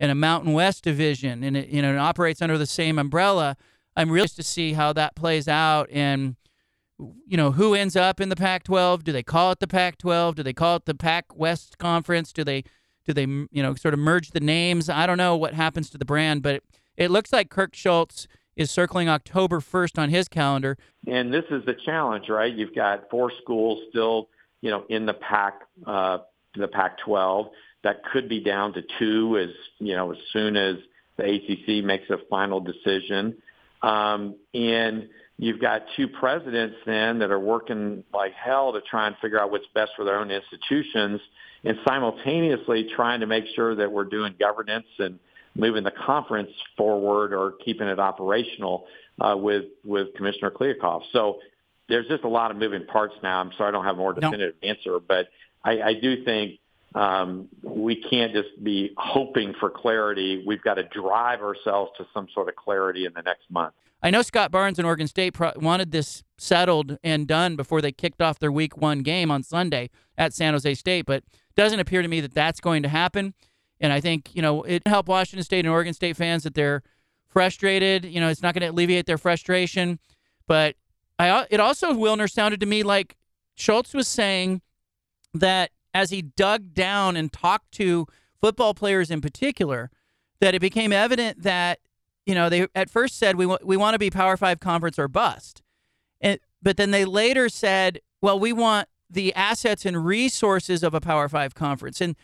and 0.00 0.10
a 0.10 0.14
Mountain 0.14 0.52
West 0.52 0.82
division, 0.82 1.44
and 1.44 1.56
it 1.56 1.68
you 1.68 1.82
know 1.82 1.94
it 1.94 1.98
operates 1.98 2.42
under 2.42 2.58
the 2.58 2.66
same 2.66 2.98
umbrella 2.98 3.56
I'm 3.96 4.10
really 4.10 4.28
to 4.28 4.42
see 4.42 4.72
how 4.72 4.92
that 4.94 5.14
plays 5.14 5.48
out 5.48 5.88
and 5.90 6.36
you 7.26 7.36
know 7.36 7.52
who 7.52 7.74
ends 7.74 7.96
up 7.96 8.20
in 8.20 8.28
the 8.28 8.36
Pac-12. 8.36 9.02
Do 9.02 9.12
they 9.12 9.22
call 9.22 9.52
it 9.52 9.60
the 9.60 9.66
Pac-12? 9.66 10.36
Do 10.36 10.42
they 10.42 10.52
call 10.52 10.76
it 10.76 10.84
the 10.84 10.94
Pac 10.94 11.36
West 11.36 11.78
Conference? 11.78 12.32
Do 12.32 12.44
they 12.44 12.64
do 13.04 13.12
they 13.12 13.24
you 13.24 13.62
know 13.62 13.74
sort 13.74 13.94
of 13.94 14.00
merge 14.00 14.30
the 14.30 14.40
names? 14.40 14.88
I 14.88 15.06
don't 15.06 15.18
know 15.18 15.36
what 15.36 15.54
happens 15.54 15.90
to 15.90 15.98
the 15.98 16.04
brand, 16.04 16.42
but 16.42 16.56
it, 16.56 16.64
it 16.96 17.10
looks 17.10 17.32
like 17.32 17.50
Kirk 17.50 17.74
Schulz 17.74 18.28
is 18.54 18.70
circling 18.70 19.08
October 19.08 19.60
1st 19.60 19.98
on 19.98 20.10
his 20.10 20.28
calendar. 20.28 20.76
And 21.06 21.32
this 21.32 21.44
is 21.50 21.64
the 21.64 21.74
challenge, 21.86 22.28
right? 22.28 22.52
You've 22.52 22.74
got 22.74 23.08
four 23.10 23.32
schools 23.42 23.80
still, 23.88 24.28
you 24.60 24.70
know, 24.70 24.84
in 24.88 25.06
the 25.06 25.14
Pac 25.14 25.62
uh, 25.86 26.18
the 26.54 26.68
Pac-12 26.68 27.50
that 27.82 28.04
could 28.04 28.28
be 28.28 28.40
down 28.40 28.74
to 28.74 28.82
two 28.98 29.38
as 29.38 29.50
you 29.78 29.94
know 29.94 30.12
as 30.12 30.18
soon 30.32 30.56
as 30.56 30.76
the 31.16 31.24
ACC 31.24 31.84
makes 31.84 32.08
a 32.10 32.18
final 32.30 32.60
decision. 32.60 33.36
Um, 33.82 34.36
and 34.54 35.08
you've 35.38 35.60
got 35.60 35.82
two 35.96 36.08
presidents 36.08 36.76
then 36.86 37.18
that 37.18 37.30
are 37.30 37.40
working 37.40 38.04
like 38.12 38.32
hell 38.32 38.72
to 38.72 38.80
try 38.82 39.06
and 39.06 39.16
figure 39.20 39.40
out 39.40 39.50
what's 39.50 39.66
best 39.74 39.92
for 39.96 40.04
their 40.04 40.18
own 40.18 40.30
institutions 40.30 41.20
and 41.64 41.78
simultaneously 41.86 42.88
trying 42.94 43.20
to 43.20 43.26
make 43.26 43.44
sure 43.54 43.74
that 43.74 43.90
we're 43.90 44.04
doing 44.04 44.34
governance 44.38 44.86
and 44.98 45.18
moving 45.54 45.84
the 45.84 45.92
conference 45.92 46.50
forward 46.76 47.32
or 47.32 47.52
keeping 47.64 47.86
it 47.86 47.98
operational 47.98 48.86
uh, 49.20 49.34
with 49.36 49.64
with 49.84 50.14
Commissioner 50.14 50.50
Kliavkoff. 50.50 51.02
So 51.12 51.38
there's 51.88 52.06
just 52.08 52.24
a 52.24 52.28
lot 52.28 52.50
of 52.50 52.56
moving 52.56 52.86
parts 52.86 53.14
now. 53.22 53.40
I'm 53.40 53.50
sorry 53.58 53.68
I 53.68 53.72
don't 53.72 53.84
have 53.84 53.96
a 53.96 53.98
more 53.98 54.14
definitive 54.14 54.54
no. 54.62 54.68
answer, 54.68 54.98
but 55.00 55.28
I, 55.64 55.82
I 55.82 55.94
do 55.94 56.24
think 56.24 56.58
um, 56.94 57.48
we 57.62 58.02
can't 58.10 58.32
just 58.32 58.62
be 58.62 58.92
hoping 58.96 59.54
for 59.58 59.70
clarity. 59.70 60.42
We've 60.46 60.62
got 60.62 60.74
to 60.74 60.84
drive 60.84 61.40
ourselves 61.40 61.92
to 61.98 62.06
some 62.12 62.28
sort 62.34 62.48
of 62.48 62.56
clarity 62.56 63.06
in 63.06 63.12
the 63.14 63.22
next 63.22 63.50
month. 63.50 63.74
I 64.02 64.10
know 64.10 64.22
Scott 64.22 64.50
Barnes 64.50 64.78
and 64.78 64.86
Oregon 64.86 65.06
State 65.06 65.34
pro- 65.34 65.52
wanted 65.56 65.92
this 65.92 66.24
settled 66.36 66.98
and 67.04 67.26
done 67.26 67.54
before 67.54 67.80
they 67.80 67.92
kicked 67.92 68.20
off 68.20 68.38
their 68.38 68.50
week 68.50 68.76
one 68.76 69.02
game 69.02 69.30
on 69.30 69.42
Sunday 69.44 69.90
at 70.18 70.34
San 70.34 70.54
Jose 70.54 70.74
State, 70.74 71.06
but 71.06 71.22
doesn't 71.54 71.78
appear 71.78 72.02
to 72.02 72.08
me 72.08 72.20
that 72.20 72.34
that's 72.34 72.60
going 72.60 72.82
to 72.82 72.88
happen. 72.88 73.34
And 73.80 73.92
I 73.92 74.00
think, 74.00 74.34
you 74.34 74.42
know, 74.42 74.62
it 74.62 74.86
helped 74.86 75.08
Washington 75.08 75.44
State 75.44 75.60
and 75.60 75.68
Oregon 75.68 75.94
State 75.94 76.16
fans 76.16 76.42
that 76.42 76.54
they're 76.54 76.82
frustrated. 77.28 78.04
You 78.04 78.20
know, 78.20 78.28
it's 78.28 78.42
not 78.42 78.54
going 78.54 78.62
to 78.62 78.72
alleviate 78.72 79.06
their 79.06 79.18
frustration. 79.18 79.98
But 80.46 80.76
I, 81.18 81.46
it 81.50 81.60
also, 81.60 81.92
Wilner, 81.92 82.30
sounded 82.30 82.60
to 82.60 82.66
me 82.66 82.82
like 82.82 83.16
Schulz 83.54 83.94
was 83.94 84.08
saying 84.08 84.62
that 85.34 85.70
as 85.94 86.10
he 86.10 86.22
dug 86.22 86.74
down 86.74 87.16
and 87.16 87.32
talked 87.32 87.72
to 87.72 88.06
football 88.40 88.74
players 88.74 89.10
in 89.10 89.20
particular, 89.20 89.90
that 90.40 90.54
it 90.54 90.60
became 90.60 90.92
evident 90.92 91.42
that 91.42 91.80
you 92.26 92.34
know 92.34 92.48
they 92.48 92.66
at 92.74 92.90
first 92.90 93.18
said 93.18 93.36
we 93.36 93.46
want 93.46 93.64
we 93.64 93.76
want 93.76 93.94
to 93.94 93.98
be 93.98 94.10
Power 94.10 94.36
Five 94.36 94.60
conference 94.60 94.98
or 94.98 95.08
bust, 95.08 95.62
and 96.20 96.38
but 96.60 96.76
then 96.76 96.90
they 96.90 97.04
later 97.04 97.48
said, 97.48 98.00
well, 98.20 98.38
we 98.38 98.52
want 98.52 98.88
the 99.10 99.34
assets 99.34 99.84
and 99.84 100.04
resources 100.04 100.82
of 100.82 100.94
a 100.94 101.00
Power 101.00 101.28
Five 101.28 101.54
conference, 101.54 102.00
and 102.00 102.16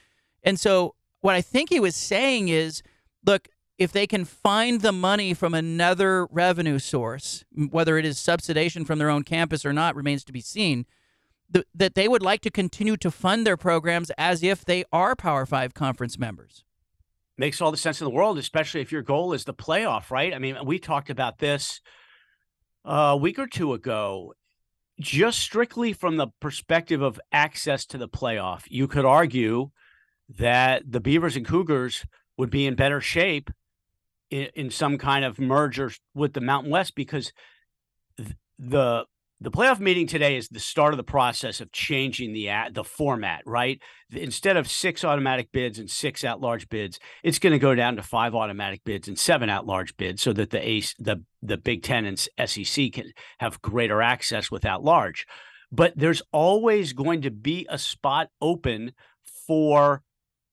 and 0.42 0.58
so 0.58 0.94
what 1.20 1.34
I 1.34 1.40
think 1.40 1.70
he 1.70 1.80
was 1.80 1.96
saying 1.96 2.48
is, 2.48 2.82
look, 3.26 3.48
if 3.76 3.92
they 3.92 4.06
can 4.06 4.24
find 4.24 4.80
the 4.80 4.92
money 4.92 5.34
from 5.34 5.54
another 5.54 6.26
revenue 6.26 6.78
source, 6.78 7.44
whether 7.52 7.98
it 7.98 8.04
is 8.04 8.18
subsidization 8.18 8.86
from 8.86 8.98
their 8.98 9.10
own 9.10 9.22
campus 9.22 9.64
or 9.64 9.72
not, 9.72 9.96
remains 9.96 10.24
to 10.24 10.32
be 10.32 10.40
seen 10.40 10.86
th- 11.52 11.66
that 11.74 11.94
they 11.94 12.08
would 12.08 12.22
like 12.22 12.40
to 12.42 12.50
continue 12.50 12.96
to 12.98 13.10
fund 13.10 13.46
their 13.46 13.56
programs 13.56 14.10
as 14.18 14.42
if 14.42 14.64
they 14.64 14.84
are 14.92 15.16
Power 15.16 15.46
Five 15.46 15.74
conference 15.74 16.18
members. 16.18 16.64
Makes 17.36 17.60
all 17.60 17.70
the 17.70 17.76
sense 17.76 18.00
in 18.00 18.04
the 18.04 18.10
world, 18.10 18.38
especially 18.38 18.80
if 18.80 18.90
your 18.90 19.02
goal 19.02 19.32
is 19.32 19.44
the 19.44 19.54
playoff, 19.54 20.10
right? 20.10 20.34
I 20.34 20.38
mean, 20.38 20.56
we 20.64 20.78
talked 20.78 21.08
about 21.08 21.38
this 21.38 21.80
a 22.84 23.16
week 23.16 23.38
or 23.38 23.46
two 23.46 23.74
ago, 23.74 24.34
just 24.98 25.38
strictly 25.38 25.92
from 25.92 26.16
the 26.16 26.28
perspective 26.40 27.00
of 27.00 27.20
access 27.30 27.84
to 27.86 27.98
the 27.98 28.08
playoff. 28.08 28.62
You 28.68 28.88
could 28.88 29.04
argue 29.04 29.70
that 30.36 30.82
the 30.90 31.00
Beavers 31.00 31.36
and 31.36 31.46
Cougars 31.46 32.04
would 32.36 32.50
be 32.50 32.66
in 32.66 32.74
better 32.74 33.00
shape 33.00 33.50
in, 34.30 34.48
in 34.54 34.70
some 34.70 34.98
kind 34.98 35.24
of 35.24 35.38
merger 35.38 35.92
with 36.14 36.32
the 36.32 36.40
Mountain 36.40 36.70
West 36.70 36.94
because 36.94 37.32
the 38.58 39.04
the 39.40 39.50
playoff 39.50 39.78
meeting 39.78 40.06
today 40.06 40.36
is 40.36 40.48
the 40.48 40.58
start 40.58 40.92
of 40.92 40.96
the 40.96 41.04
process 41.04 41.60
of 41.60 41.70
changing 41.70 42.32
the 42.32 42.48
the 42.72 42.82
format, 42.82 43.42
right? 43.46 43.80
Instead 44.10 44.56
of 44.56 44.68
six 44.68 45.04
automatic 45.04 45.52
bids 45.52 45.78
and 45.78 45.88
six 45.88 46.24
at-large 46.24 46.68
bids, 46.68 46.98
it's 47.22 47.38
going 47.38 47.52
to 47.52 47.58
go 47.58 47.74
down 47.74 47.96
to 47.96 48.02
five 48.02 48.34
automatic 48.34 48.82
bids 48.84 49.06
and 49.06 49.18
seven 49.18 49.48
at-large 49.48 49.96
bids, 49.96 50.22
so 50.22 50.32
that 50.32 50.50
the 50.50 50.68
ace, 50.68 50.94
the 50.98 51.22
the 51.40 51.56
Big 51.56 51.82
Ten 51.82 52.04
and 52.04 52.18
SEC 52.18 52.92
can 52.92 53.12
have 53.38 53.62
greater 53.62 54.02
access 54.02 54.50
with 54.50 54.64
at-large. 54.64 55.24
But 55.70 55.92
there's 55.94 56.22
always 56.32 56.92
going 56.92 57.22
to 57.22 57.30
be 57.30 57.66
a 57.68 57.78
spot 57.78 58.30
open 58.40 58.92
for 59.46 60.02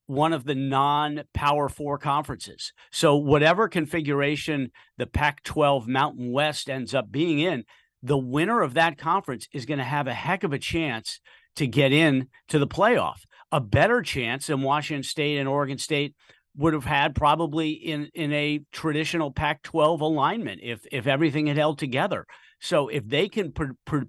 one 0.07 0.33
of 0.33 0.45
the 0.45 0.55
non 0.55 1.23
Power 1.33 1.69
Four 1.69 1.97
conferences. 1.97 2.71
So, 2.91 3.15
whatever 3.15 3.67
configuration 3.67 4.71
the 4.97 5.07
Pac 5.07 5.43
12 5.43 5.87
Mountain 5.87 6.31
West 6.31 6.69
ends 6.69 6.93
up 6.93 7.11
being 7.11 7.39
in, 7.39 7.63
the 8.05 8.17
winner 8.17 8.61
of 8.61 8.75
that 8.75 8.97
conference 8.97 9.47
is 9.51 9.65
going 9.65 9.79
to 9.79 9.83
have 9.83 10.07
a 10.07 10.13
heck 10.13 10.43
of 10.43 10.53
a 10.53 10.59
chance 10.59 11.19
to 11.55 11.65
get 11.65 11.91
in 11.91 12.27
to 12.49 12.59
the 12.59 12.67
playoff. 12.67 13.21
A 13.51 13.59
better 13.59 14.01
chance 14.01 14.47
than 14.47 14.61
Washington 14.61 15.03
State 15.03 15.37
and 15.37 15.49
Oregon 15.49 15.77
State 15.77 16.13
would 16.55 16.73
have 16.73 16.85
had 16.85 17.15
probably 17.15 17.71
in 17.71 18.09
in 18.13 18.31
a 18.31 18.61
traditional 18.71 19.31
Pac-12 19.31 20.01
alignment 20.01 20.61
if 20.63 20.85
if 20.91 21.07
everything 21.07 21.47
had 21.47 21.57
held 21.57 21.79
together. 21.79 22.25
So 22.59 22.87
if 22.89 23.07
they 23.07 23.27
can 23.27 23.51
pr- 23.51 23.73
pr- 23.85 24.03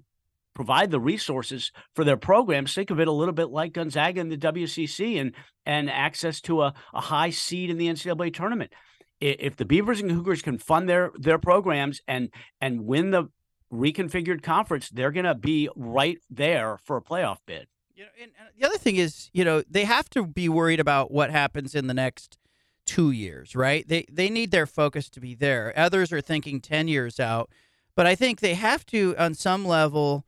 provide 0.53 0.91
the 0.91 0.99
resources 0.99 1.71
for 1.95 2.03
their 2.03 2.17
programs, 2.17 2.73
think 2.73 2.89
of 2.89 2.99
it 2.99 3.07
a 3.07 3.11
little 3.11 3.33
bit 3.33 3.49
like 3.49 3.73
Gonzaga 3.73 4.21
and 4.21 4.31
the 4.31 4.37
WCC 4.37 5.19
and 5.19 5.33
and 5.65 5.89
access 5.89 6.39
to 6.41 6.61
a, 6.61 6.73
a 6.93 7.01
high 7.01 7.31
seed 7.31 7.69
in 7.69 7.77
the 7.77 7.87
NCAA 7.87 8.33
tournament. 8.33 8.71
If 9.19 9.55
the 9.55 9.65
Beavers 9.65 10.01
and 10.01 10.11
Cougars 10.11 10.43
can 10.43 10.59
fund 10.59 10.87
their 10.87 11.11
their 11.15 11.39
programs 11.39 12.01
and 12.07 12.29
and 12.61 12.85
win 12.85 13.11
the 13.11 13.29
reconfigured 13.71 14.43
conference, 14.43 14.89
they're 14.89 15.11
going 15.11 15.25
to 15.25 15.35
be 15.35 15.69
right 15.75 16.19
there 16.29 16.77
for 16.77 16.97
a 16.97 17.01
playoff 17.01 17.37
bid. 17.45 17.67
You 17.95 18.03
know, 18.03 18.09
and, 18.21 18.31
and 18.39 18.49
the 18.57 18.65
other 18.65 18.77
thing 18.77 18.97
is, 18.97 19.29
you 19.33 19.43
know, 19.43 19.63
they 19.69 19.85
have 19.85 20.09
to 20.11 20.25
be 20.25 20.47
worried 20.49 20.79
about 20.79 21.11
what 21.11 21.31
happens 21.31 21.73
in 21.73 21.87
the 21.87 21.93
next 21.93 22.37
two 22.85 23.11
years, 23.11 23.55
right? 23.55 23.87
They 23.87 24.05
they 24.11 24.29
need 24.29 24.51
their 24.51 24.65
focus 24.65 25.09
to 25.09 25.19
be 25.19 25.35
there. 25.35 25.73
Others 25.75 26.11
are 26.13 26.21
thinking 26.21 26.61
ten 26.61 26.87
years 26.87 27.19
out, 27.19 27.51
but 27.95 28.07
I 28.07 28.15
think 28.15 28.39
they 28.39 28.53
have 28.53 28.85
to, 28.87 29.15
on 29.17 29.33
some 29.33 29.65
level, 29.65 30.25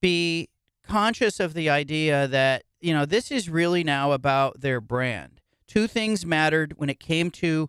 be 0.00 0.50
conscious 0.86 1.40
of 1.40 1.54
the 1.54 1.70
idea 1.70 2.28
that 2.28 2.64
you 2.80 2.92
know 2.92 3.06
this 3.06 3.30
is 3.30 3.48
really 3.48 3.82
now 3.82 4.12
about 4.12 4.60
their 4.60 4.80
brand. 4.80 5.40
Two 5.66 5.86
things 5.86 6.26
mattered 6.26 6.74
when 6.76 6.90
it 6.90 7.00
came 7.00 7.30
to 7.30 7.68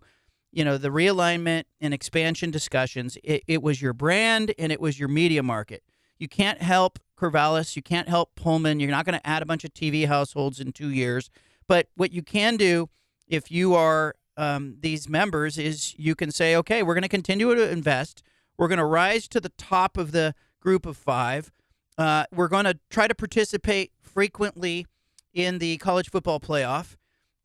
you 0.56 0.64
know, 0.64 0.78
the 0.78 0.88
realignment 0.88 1.64
and 1.82 1.92
expansion 1.92 2.50
discussions, 2.50 3.18
it, 3.22 3.42
it 3.46 3.62
was 3.62 3.82
your 3.82 3.92
brand 3.92 4.54
and 4.58 4.72
it 4.72 4.80
was 4.80 4.98
your 4.98 5.06
media 5.06 5.42
market. 5.42 5.82
You 6.18 6.28
can't 6.28 6.62
help 6.62 6.98
Corvallis, 7.20 7.76
you 7.76 7.82
can't 7.82 8.08
help 8.08 8.34
Pullman. 8.36 8.80
You're 8.80 8.90
not 8.90 9.04
going 9.04 9.18
to 9.18 9.26
add 9.26 9.42
a 9.42 9.46
bunch 9.46 9.64
of 9.64 9.74
TV 9.74 10.06
households 10.06 10.58
in 10.58 10.72
two 10.72 10.88
years. 10.88 11.28
But 11.68 11.88
what 11.94 12.10
you 12.10 12.22
can 12.22 12.56
do 12.56 12.88
if 13.28 13.50
you 13.50 13.74
are 13.74 14.14
um, 14.38 14.76
these 14.80 15.10
members 15.10 15.58
is 15.58 15.94
you 15.98 16.14
can 16.14 16.30
say, 16.30 16.56
okay, 16.56 16.82
we're 16.82 16.94
going 16.94 17.02
to 17.02 17.08
continue 17.08 17.54
to 17.54 17.70
invest. 17.70 18.22
We're 18.56 18.68
going 18.68 18.78
to 18.78 18.86
rise 18.86 19.28
to 19.28 19.40
the 19.40 19.50
top 19.58 19.98
of 19.98 20.12
the 20.12 20.34
group 20.60 20.86
of 20.86 20.96
five. 20.96 21.52
Uh, 21.98 22.24
we're 22.32 22.48
going 22.48 22.64
to 22.64 22.78
try 22.88 23.06
to 23.06 23.14
participate 23.14 23.92
frequently 24.00 24.86
in 25.34 25.58
the 25.58 25.76
college 25.76 26.10
football 26.10 26.40
playoff. 26.40 26.96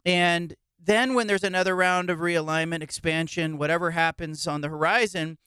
And 0.05 0.55
then 0.83 1.13
when 1.13 1.27
there's 1.27 1.43
another 1.43 1.75
round 1.75 2.09
of 2.09 2.19
realignment, 2.19 2.81
expansion, 2.81 3.57
whatever 3.57 3.91
happens 3.91 4.47
on 4.47 4.61
the 4.61 4.69
horizon, 4.69 5.37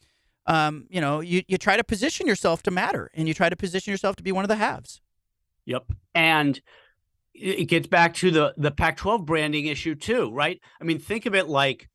um, 0.47 0.87
you 0.89 1.01
know, 1.01 1.21
you, 1.21 1.43
you 1.49 1.59
try 1.59 1.77
to 1.77 1.85
position 1.85 2.27
yourself 2.27 2.63
to 2.65 2.71
matter 2.71 3.11
and 3.15 3.27
you 3.27 3.35
try 3.35 3.49
to 3.49 3.57
position 3.57 3.91
yourself 3.91 4.17
to 4.17 4.23
be 4.23 4.33
one 4.33 4.45
of 4.45 4.49
the 4.49 4.57
halves. 4.57 5.01
Yep. 5.67 5.87
And 6.15 6.61
it 7.35 7.65
gets 7.65 7.89
back 7.89 8.15
to 8.15 8.31
the 8.31 8.55
the 8.57 8.71
Pac-12 8.71 9.25
branding 9.25 9.67
issue 9.67 9.95
too, 9.95 10.31
right? 10.33 10.61
I 10.81 10.85
mean, 10.85 10.99
think 11.01 11.27
of 11.27 11.35
it 11.35 11.49
like 11.49 11.89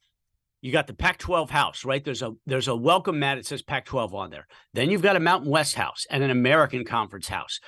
you 0.62 0.72
got 0.72 0.88
the 0.88 0.93
Pac-12 0.93 1.50
house, 1.50 1.86
right? 1.86 2.03
There's 2.03 2.22
a 2.22 2.34
there's 2.46 2.67
a 2.67 2.75
welcome 2.75 3.19
mat. 3.19 3.38
that 3.38 3.46
says 3.46 3.62
Pac-12 3.62 4.13
on 4.13 4.31
there. 4.31 4.48
Then 4.74 4.89
you've 4.89 5.01
got 5.01 5.15
a 5.15 5.22
Mountain 5.22 5.50
West 5.50 5.75
house 5.75 6.05
and 6.10 6.24
an 6.24 6.29
American 6.29 6.84
Conference 6.84 7.29
house. 7.29 7.62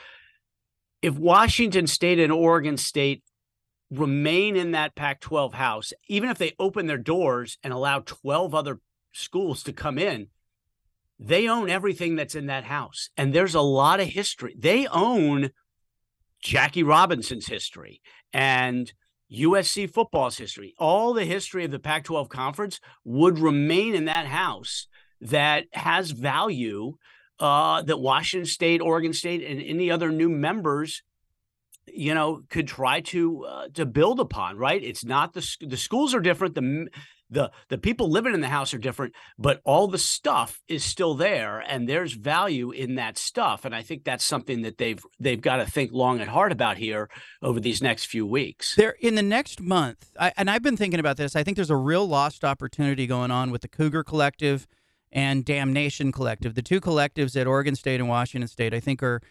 If 1.01 1.18
Washington 1.18 1.88
State 1.88 2.20
and 2.20 2.34
Oregon 2.34 2.75
State 2.75 3.24
remain 3.92 4.56
in 4.56 4.72
that 4.72 4.96
Pac 4.96 5.20
12 5.20 5.54
house, 5.54 5.94
even 6.08 6.30
if 6.30 6.38
they 6.38 6.56
open 6.58 6.88
their 6.88 6.98
doors 6.98 7.58
and 7.62 7.74
allow 7.74 8.00
12 8.00 8.56
other 8.56 8.80
schools 9.12 9.62
to 9.64 9.74
come 9.74 9.98
in, 9.98 10.28
they 11.20 11.48
own 11.48 11.70
everything 11.70 12.16
that's 12.16 12.34
in 12.34 12.48
that 12.48 12.64
house. 12.64 13.10
And 13.18 13.34
there's 13.34 13.54
a 13.54 13.62
lot 13.62 14.00
of 14.00 14.08
history. 14.08 14.56
They 14.58 14.88
own 14.88 15.52
Jackie 16.42 16.84
Robinson's 16.84 17.48
history 17.48 18.02
and 18.34 18.92
USC 19.32 19.90
football's 19.90 20.38
history. 20.38 20.74
All 20.80 21.14
the 21.14 21.26
history 21.26 21.66
of 21.66 21.72
the 21.72 21.80
Pac 21.80 22.06
12 22.06 22.30
conference 22.30 22.80
would 23.04 23.40
remain 23.40 23.94
in 23.94 24.06
that 24.06 24.26
house 24.26 24.88
that 25.20 25.66
has 25.74 26.12
value 26.12 26.94
uh, 27.40 27.82
that 27.82 28.00
Washington 28.00 28.46
State, 28.46 28.82
Oregon 28.82 29.14
State, 29.14 29.44
and 29.44 29.62
any 29.62 29.90
other 29.92 30.12
new 30.12 30.30
members 30.30 31.04
you 31.88 32.14
know 32.14 32.42
could 32.50 32.68
try 32.68 33.02
to 33.02 33.46
uh, 33.46 33.68
to 33.74 33.86
build 33.86 34.20
upon 34.20 34.58
right? 34.58 34.84
It's 34.84 35.06
not 35.06 35.34
the 35.34 35.48
the 35.62 35.78
schools 35.78 36.14
are 36.14 36.22
different 36.22 36.56
the 36.56 36.88
the 37.32 37.50
the 37.70 37.78
people 37.78 38.10
living 38.10 38.34
in 38.34 38.42
the 38.42 38.48
house 38.48 38.74
are 38.74 38.78
different 38.78 39.16
but 39.40 39.62
all 39.64 39.88
the 39.88 39.98
stuff 39.98 40.62
is 40.68 40.84
still 40.84 41.16
there 41.16 41.60
and 41.60 41.88
there's 41.88 42.14
value 42.14 42.72
in 42.72 42.96
that 42.96 43.18
stuff 43.18 43.66
and 43.66 43.74
i 43.74 43.82
think 43.82 44.04
that's 44.04 44.24
something 44.24 44.62
that 44.62 44.78
they've 44.78 45.04
they've 45.20 45.42
got 45.42 45.56
to 45.56 45.66
think 45.66 45.92
long 45.94 46.20
and 46.20 46.30
hard 46.30 46.52
about 46.52 46.78
here 46.78 47.10
over 47.42 47.60
these 47.60 47.82
next 47.82 48.06
few 48.06 48.26
weeks. 48.26 48.76
There 48.76 48.96
in 49.00 49.16
the 49.16 49.24
next 49.24 49.62
month 49.62 50.12
I, 50.20 50.34
and 50.38 50.50
i've 50.50 50.62
been 50.62 50.78
thinking 50.78 51.00
about 51.00 51.18
this 51.18 51.36
i 51.36 51.44
think 51.44 51.56
there's 51.56 51.70
a 51.70 51.76
real 51.76 52.06
lost 52.06 52.44
opportunity 52.44 53.08
going 53.08 53.32
on 53.32 53.50
with 53.50 53.62
the 53.62 53.70
cougar 53.70 54.04
collective 54.04 54.68
and 55.14 55.44
Dam 55.44 55.74
Nation 55.74 56.14
collective. 56.14 56.56
The 56.56 56.62
two 56.62 56.80
collectives 56.80 57.40
at 57.40 57.48
oregon 57.48 57.76
state 57.76 58.00
and 58.00 58.10
washington 58.10 58.48
state 58.50 58.74
i 58.74 58.80
think 58.80 59.02
are 59.02 59.22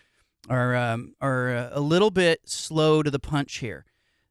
are 0.49 0.77
um, 0.77 1.15
are 1.21 1.51
uh, 1.51 1.69
a 1.73 1.81
little 1.81 2.11
bit 2.11 2.49
slow 2.49 3.03
to 3.03 3.11
the 3.11 3.19
punch 3.19 3.59
here. 3.59 3.85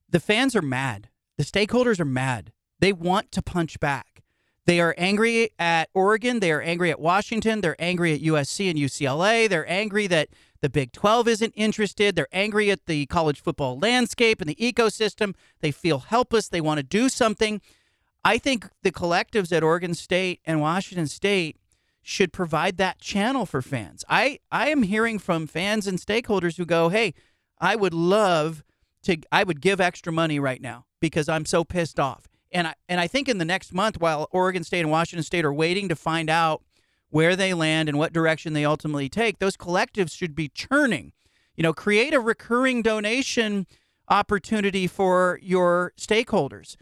The 0.10 0.20
fans 0.20 0.56
are 0.56 0.62
mad. 0.62 1.10
The 1.38 1.44
stakeholders 1.44 2.00
are 2.00 2.06
mad. 2.06 2.52
They 2.80 2.94
want 2.94 3.32
to 3.34 3.42
punch 3.42 3.80
back. 3.80 4.24
They 4.66 4.80
are 4.80 4.94
angry 4.98 5.50
at 5.58 5.90
Oregon. 5.94 6.40
They 6.40 6.52
are 6.52 6.62
angry 6.62 6.92
at 6.92 7.00
Washington. 7.00 7.62
They're 7.62 7.82
angry 7.82 8.14
at 8.14 8.22
USC 8.22 8.70
and 8.70 8.78
UCLA. 8.78 9.50
They're 9.50 9.70
angry 9.70 10.08
that 10.08 10.30
the 10.62 10.70
Big 10.70 10.92
12 10.92 11.28
isn't 11.28 11.54
interested. 11.56 12.16
They're 12.16 12.28
angry 12.32 12.70
at 12.70 12.86
the 12.86 13.06
college 13.08 13.42
football 13.42 13.80
landscape 13.80 14.42
and 14.42 14.50
the 14.50 14.56
ecosystem. 14.56 15.34
They 15.62 15.72
feel 15.72 16.00
helpless. 16.00 16.50
They 16.50 16.62
want 16.62 16.78
to 16.78 16.84
do 16.84 17.10
something. 17.10 17.62
I 18.24 18.38
think 18.38 18.68
the 18.84 18.92
collectives 18.92 19.52
at 19.52 19.64
Oregon 19.64 19.94
State 19.94 20.42
and 20.46 20.62
Washington 20.62 21.08
State 21.08 21.58
should 22.02 22.34
provide 22.34 22.78
that 22.78 23.00
channel 23.00 23.46
for 23.46 23.62
fans. 23.62 24.04
I, 24.10 24.40
I 24.52 24.70
am 24.70 24.84
hearing 24.84 25.20
from 25.20 25.48
fans 25.48 25.88
and 25.88 26.00
stakeholders 26.00 26.58
who 26.58 26.66
go, 26.66 26.90
hey, 26.90 27.14
I 27.60 27.76
would 27.76 27.94
love 27.94 28.64
to, 29.04 29.18
I 29.32 29.44
would 29.44 29.62
give 29.62 29.82
extra 29.82 30.12
money 30.12 30.40
right 30.40 30.62
now 30.62 30.86
because 31.00 31.30
I'm 31.30 31.46
so 31.46 31.64
pissed 31.64 32.00
off. 32.00 32.28
And 32.52 32.68
I, 32.68 32.74
and 32.88 33.00
I 33.00 33.08
think 33.08 33.30
in 33.30 33.38
the 33.38 33.46
next 33.46 33.74
month, 33.74 34.00
while 34.00 34.28
Oregon 34.32 34.64
State 34.64 34.82
and 34.82 34.92
Washington 34.92 35.24
State 35.24 35.46
are 35.46 35.54
waiting 35.54 35.88
to 35.90 35.96
find 35.96 36.30
out 36.30 36.64
where 37.10 37.36
they 37.36 37.54
land 37.54 37.90
and 37.90 37.98
what 37.98 38.14
direction 38.14 38.54
they 38.54 38.66
ultimately 38.66 39.10
take, 39.10 39.40
those 39.40 39.58
collectives 39.58 40.16
should 40.16 40.36
be 40.36 40.48
churning. 40.48 41.12
You 41.56 41.64
know, 41.64 41.74
create 41.74 42.14
a 42.14 42.20
recurring 42.20 42.82
donation 42.82 43.68
opportunity 44.08 44.88
for 44.88 45.40
your 45.42 45.94
stakeholders. 45.98 46.76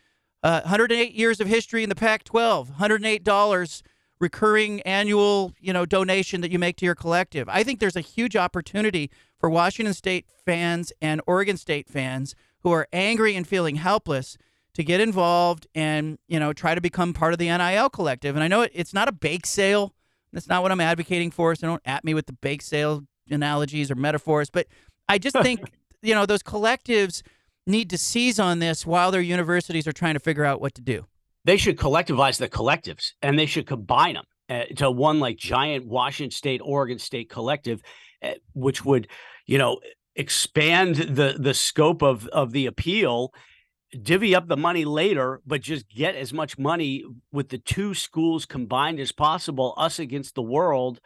Uh, 0.43 0.62
108 0.62 1.13
years 1.13 1.41
of 1.41 1.47
history 1.47 1.83
in 1.83 1.89
the 1.89 1.95
Pac 1.95 2.24
12, 2.24 2.74
$108 2.79 3.81
recurring 4.19 4.81
annual, 4.81 5.53
you 5.59 5.71
know, 5.74 5.86
donation 5.86 6.41
that 6.41 6.51
you 6.51 6.59
make 6.59 6.77
to 6.77 6.86
your 6.86 6.95
collective. 6.95 7.47
I 7.50 7.63
think 7.63 7.79
there's 7.79 7.95
a 7.95 8.01
huge 8.01 8.36
opportunity 8.36 9.12
for 9.39 9.50
Washington 9.50 9.93
State 9.93 10.25
fans 10.45 10.91
and 11.01 11.21
Oregon 11.27 11.57
State 11.57 11.88
fans 11.88 12.36
who 12.62 12.71
are 12.71 12.88
angry 12.91 13.36
and 13.36 13.47
feeling 13.47 13.75
helpless 13.75 14.38
to 14.74 14.83
get 14.83 15.00
involved 15.00 15.67
and, 15.75 16.17
you 16.27 16.39
know, 16.39 16.53
try 16.53 16.75
to 16.75 16.81
become 16.81 17.13
part 17.13 17.33
of 17.33 17.39
the 17.39 17.45
NIL 17.45 17.89
collective. 17.89 18.36
And 18.36 18.43
I 18.43 18.47
know 18.47 18.67
it's 18.74 18.93
not 18.93 19.07
a 19.07 19.12
bake 19.12 19.45
sale. 19.45 19.93
That's 20.33 20.47
not 20.47 20.62
what 20.62 20.71
I'm 20.71 20.81
advocating 20.81 21.31
for. 21.31 21.55
So 21.55 21.67
don't 21.67 21.81
at 21.86 22.03
me 22.03 22.13
with 22.13 22.25
the 22.25 22.33
bake 22.33 22.62
sale 22.62 23.03
analogies 23.29 23.91
or 23.91 23.95
metaphors, 23.95 24.50
but 24.50 24.67
I 25.09 25.17
just 25.17 25.36
think, 25.41 25.71
you 26.01 26.13
know, 26.13 26.25
those 26.25 26.43
collectives 26.43 27.21
need 27.65 27.89
to 27.89 27.97
seize 27.97 28.39
on 28.39 28.59
this 28.59 28.86
while 28.86 29.12
their 29.12 29.21
universities 29.21 29.88
are 29.88 29.91
trying 29.91 30.13
to 30.13 30.19
figure 30.19 30.45
out 30.45 30.62
what 30.62 30.74
to 30.75 30.81
do 30.81 31.05
they 31.48 31.58
should 31.58 31.77
collectivize 31.77 32.38
the 32.38 32.50
collectives 32.50 33.13
and 33.22 33.39
they 33.39 33.46
should 33.46 33.66
combine 33.66 34.16
them 34.16 34.25
uh, 34.50 34.66
to 34.75 34.92
one 34.92 35.20
like 35.20 35.38
giant 35.38 35.88
Washington 35.88 36.30
State, 36.30 36.62
Oregon 36.63 37.00
State 37.00 37.30
collective, 37.30 37.82
uh, 38.22 38.34
which 38.54 38.84
would, 38.84 39.08
you 39.46 39.58
know, 39.58 39.80
expand 40.16 40.96
the 40.96 41.38
the 41.39 41.54
scope 41.54 42.01
of 42.04 42.27
of 42.27 42.51
the 42.51 42.66
appeal 42.66 43.34
divvy 44.01 44.36
up 44.36 44.50
the 44.50 44.58
money 44.58 44.84
later, 44.84 45.42
but 45.46 45.62
just 45.62 45.89
get 45.89 46.13
as 46.16 46.34
much 46.34 46.58
money 46.58 47.06
with 47.32 47.48
the 47.48 47.58
two 47.58 47.94
schools 47.94 48.46
combined 48.46 49.00
as 49.00 49.13
possible, 49.13 49.74
us 49.77 49.98
against 49.98 50.36
the 50.36 50.42
world, 50.42 51.00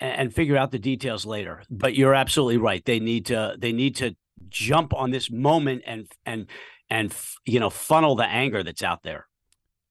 and, 0.00 0.12
and 0.20 0.34
figure 0.34 0.56
out 0.56 0.72
the 0.72 0.80
details 0.80 1.24
later. 1.24 1.62
But 1.70 1.94
you're 1.94 2.14
absolutely 2.14 2.56
right. 2.56 2.84
They 2.84 2.98
need 2.98 3.26
to 3.26 3.56
they 3.58 3.72
need 3.72 3.94
to 3.96 4.16
jump 4.48 4.92
on 4.92 5.12
this 5.12 5.30
moment 5.30 5.82
and 5.86 6.10
and 6.26 6.46
and 6.90 7.14
you 7.44 7.60
know 7.60 7.70
funnel 7.70 8.16
the 8.16 8.26
anger 8.26 8.64
that's 8.64 8.82
out 8.82 9.04
there. 9.04 9.28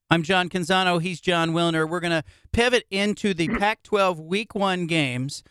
I'm 0.09 0.23
John 0.23 0.47
Canzano. 0.47 1.01
He's 1.01 1.19
Jon 1.19 1.51
Wilner. 1.51 1.87
We're 1.87 1.99
going 1.99 2.11
to 2.11 2.23
pivot 2.53 2.85
into 2.89 3.33
the 3.33 3.47
Pac 3.59 3.83
12 3.83 4.19
Week 4.19 4.55
1 4.55 4.87
games. 4.87 5.43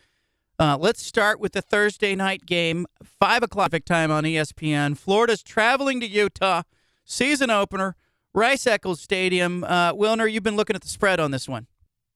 Uh, 0.59 0.75
let's 0.79 1.03
start 1.03 1.39
with 1.39 1.51
the 1.53 1.61
Thursday 1.61 2.15
night 2.15 2.47
game, 2.47 2.87
5 3.03 3.43
o'clock 3.43 3.71
time 3.85 4.09
on 4.09 4.23
ESPN. 4.23 4.97
Florida's 4.97 5.43
traveling 5.43 5.99
to 5.99 6.07
Utah, 6.07 6.63
season 7.05 7.51
opener, 7.51 7.95
Rice 8.33 8.65
Eccles 8.65 8.99
Stadium. 8.99 9.63
Uh, 9.63 9.93
Wilner, 9.93 10.31
you've 10.31 10.41
been 10.41 10.55
looking 10.55 10.75
at 10.75 10.81
the 10.81 10.87
spread 10.87 11.19
on 11.19 11.29
this 11.29 11.47
one. 11.47 11.67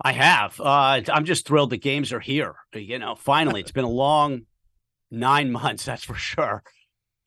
I 0.03 0.13
have. 0.13 0.59
Uh, 0.59 1.01
I'm 1.13 1.25
just 1.25 1.45
thrilled 1.45 1.69
the 1.69 1.77
games 1.77 2.11
are 2.11 2.19
here. 2.19 2.55
You 2.73 2.97
know, 2.97 3.13
finally, 3.13 3.61
it's 3.61 3.71
been 3.71 3.85
a 3.85 3.89
long 3.89 4.47
nine 5.11 5.51
months, 5.51 5.85
that's 5.85 6.03
for 6.03 6.15
sure. 6.15 6.63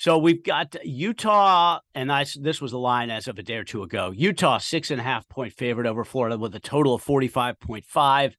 So 0.05 0.19
we've 0.19 0.45
got 0.45 0.77
Utah, 0.85 1.81
and 1.95 2.13
I, 2.13 2.27
this 2.39 2.61
was 2.61 2.73
the 2.73 2.79
line 2.79 3.09
as 3.09 3.27
of 3.27 3.39
a 3.39 3.43
day 3.43 3.55
or 3.55 3.65
two 3.65 3.83
ago. 3.83 4.13
Utah, 4.15 4.59
six 4.59 4.91
and 4.91 5.01
a 5.01 5.03
half 5.03 5.27
point 5.31 5.55
favorite 5.55 5.87
over 5.87 6.05
Florida 6.05 6.37
with 6.37 6.55
a 6.55 6.61
total 6.61 6.93
of 6.93 7.03
45.5. 7.03 8.35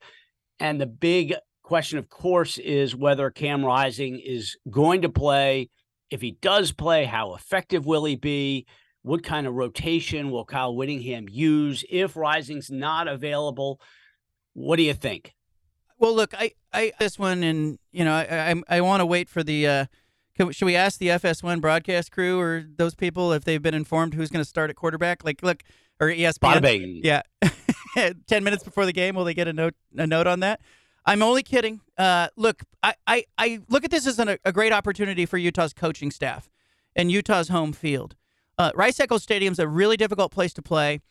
And 0.60 0.80
the 0.80 0.86
big 0.86 1.34
question, 1.64 1.98
of 1.98 2.08
course, 2.08 2.60
is 2.60 2.96
whether 2.96 3.32
Cam 3.32 3.66
Rising 3.66 4.22
is 4.24 4.56
going 4.70 5.02
to 5.02 5.10
play. 5.10 5.72
If 6.12 6.22
he 6.22 6.38
does 6.40 6.72
play, 6.72 7.06
how 7.06 7.34
effective 7.34 7.84
will 7.84 8.06
he 8.06 8.16
be? 8.16 8.68
What 9.02 9.24
kind 9.24 9.48
of 9.48 9.56
rotation 9.56 10.30
will 10.30 10.46
Kyle 10.46 10.76
Whittingham 10.76 11.26
use? 11.28 11.84
If 11.90 12.16
Rising's 12.16 12.70
not 12.70 13.08
available, 13.08 13.82
what 14.54 14.76
do 14.76 14.84
you 14.84 14.94
think? 14.94 15.34
Well, 15.98 16.16
look, 16.16 16.36
I, 16.36 16.52
I 16.72 16.92
this 17.00 17.18
one, 17.18 17.42
and 17.42 17.80
you 17.92 18.06
know, 18.06 18.14
I, 18.14 18.52
I, 18.52 18.78
I 18.78 18.82
want 18.82 19.02
to 19.02 19.08
wait 19.08 19.30
for 19.30 19.42
the. 19.42 19.68
Uh, 19.68 19.86
can, 20.36 20.52
should 20.52 20.66
we 20.66 20.76
ask 20.76 21.00
the 21.00 21.08
FS1 21.08 21.62
broadcast 21.62 22.12
crew 22.12 22.40
or 22.40 22.66
those 22.78 22.96
people 22.96 23.32
if 23.32 23.44
they've 23.44 23.62
been 23.62 23.74
informed 23.74 24.14
who's 24.14 24.30
going 24.30 24.44
to 24.44 24.50
start 24.50 24.70
at 24.70 24.76
quarterback? 24.76 25.24
Like, 25.24 25.42
look, 25.44 25.64
or 26.00 26.08
ESPN. 26.08 26.42
Yeah, 27.04 27.22
ten 28.28 28.44
minutes 28.44 28.64
before 28.64 28.86
the 28.86 28.94
game, 28.94 29.16
will 29.16 29.24
they 29.24 29.34
get 29.34 29.48
a 29.48 29.54
note 29.54 29.76
a 29.98 30.06
note 30.06 30.28
on 30.28 30.42
that? 30.42 30.60
I'm 31.06 31.22
only 31.22 31.44
kidding. 31.44 31.82
Uh, 31.98 32.30
look, 32.36 32.64
I, 32.82 32.96
I, 33.06 33.26
I 33.38 33.60
look 33.70 33.86
at 33.86 33.92
this 33.92 34.08
as 34.08 34.18
an, 34.18 34.38
a 34.44 34.52
great 34.52 34.74
opportunity 34.74 35.26
for 35.26 35.38
Utah's 35.38 35.72
coaching 35.72 36.10
staff 36.10 36.50
and 36.96 37.12
Utah's 37.12 37.50
home 37.50 37.74
field. 37.74 38.16
Uh, 38.58 38.72
Rice 38.74 39.00
Eccles 39.00 39.22
Stadium 39.22 39.52
is 39.52 39.60
a 39.60 39.68
really 39.68 39.98
difficult 39.98 40.32
place 40.32 40.54
to 40.54 40.62
play. 40.62 41.02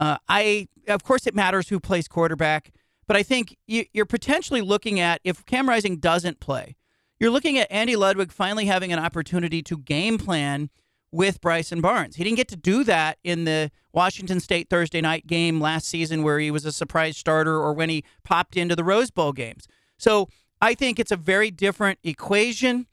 Uh, 0.00 0.16
I, 0.28 0.68
of 0.88 1.04
course, 1.04 1.26
it 1.26 1.34
matters 1.34 1.68
who 1.68 1.80
plays 1.80 2.08
quarterback, 2.08 2.72
but 3.06 3.16
I 3.16 3.22
think 3.22 3.56
you, 3.66 3.84
you're 3.92 4.06
potentially 4.06 4.62
looking 4.62 4.98
at 5.00 5.20
if 5.22 5.44
Cam 5.44 5.68
Rising 5.68 5.98
doesn't 5.98 6.40
play, 6.40 6.76
you're 7.22 7.30
looking 7.30 7.56
at 7.56 7.70
Andy 7.70 7.94
Ludwig 7.94 8.32
finally 8.32 8.66
having 8.66 8.92
an 8.92 8.98
opportunity 8.98 9.62
to 9.62 9.78
game 9.78 10.18
plan 10.18 10.70
with 11.12 11.40
Bryson 11.40 11.80
Barnes. 11.80 12.16
He 12.16 12.24
didn't 12.24 12.36
get 12.36 12.48
to 12.48 12.56
do 12.56 12.82
that 12.82 13.18
in 13.22 13.44
the 13.44 13.70
Washington 13.92 14.40
State 14.40 14.68
Thursday 14.68 15.00
night 15.00 15.28
game 15.28 15.60
last 15.60 15.86
season 15.86 16.24
where 16.24 16.40
he 16.40 16.50
was 16.50 16.64
a 16.64 16.72
surprise 16.72 17.16
starter 17.16 17.54
or 17.54 17.74
when 17.74 17.90
he 17.90 18.02
popped 18.24 18.56
into 18.56 18.74
the 18.74 18.82
Rose 18.82 19.12
Bowl 19.12 19.32
games. 19.32 19.68
So 19.98 20.30
I 20.60 20.74
think 20.74 20.98
it's 20.98 21.12
a 21.12 21.16
very 21.16 21.52
different 21.52 22.00
equation. 22.02 22.88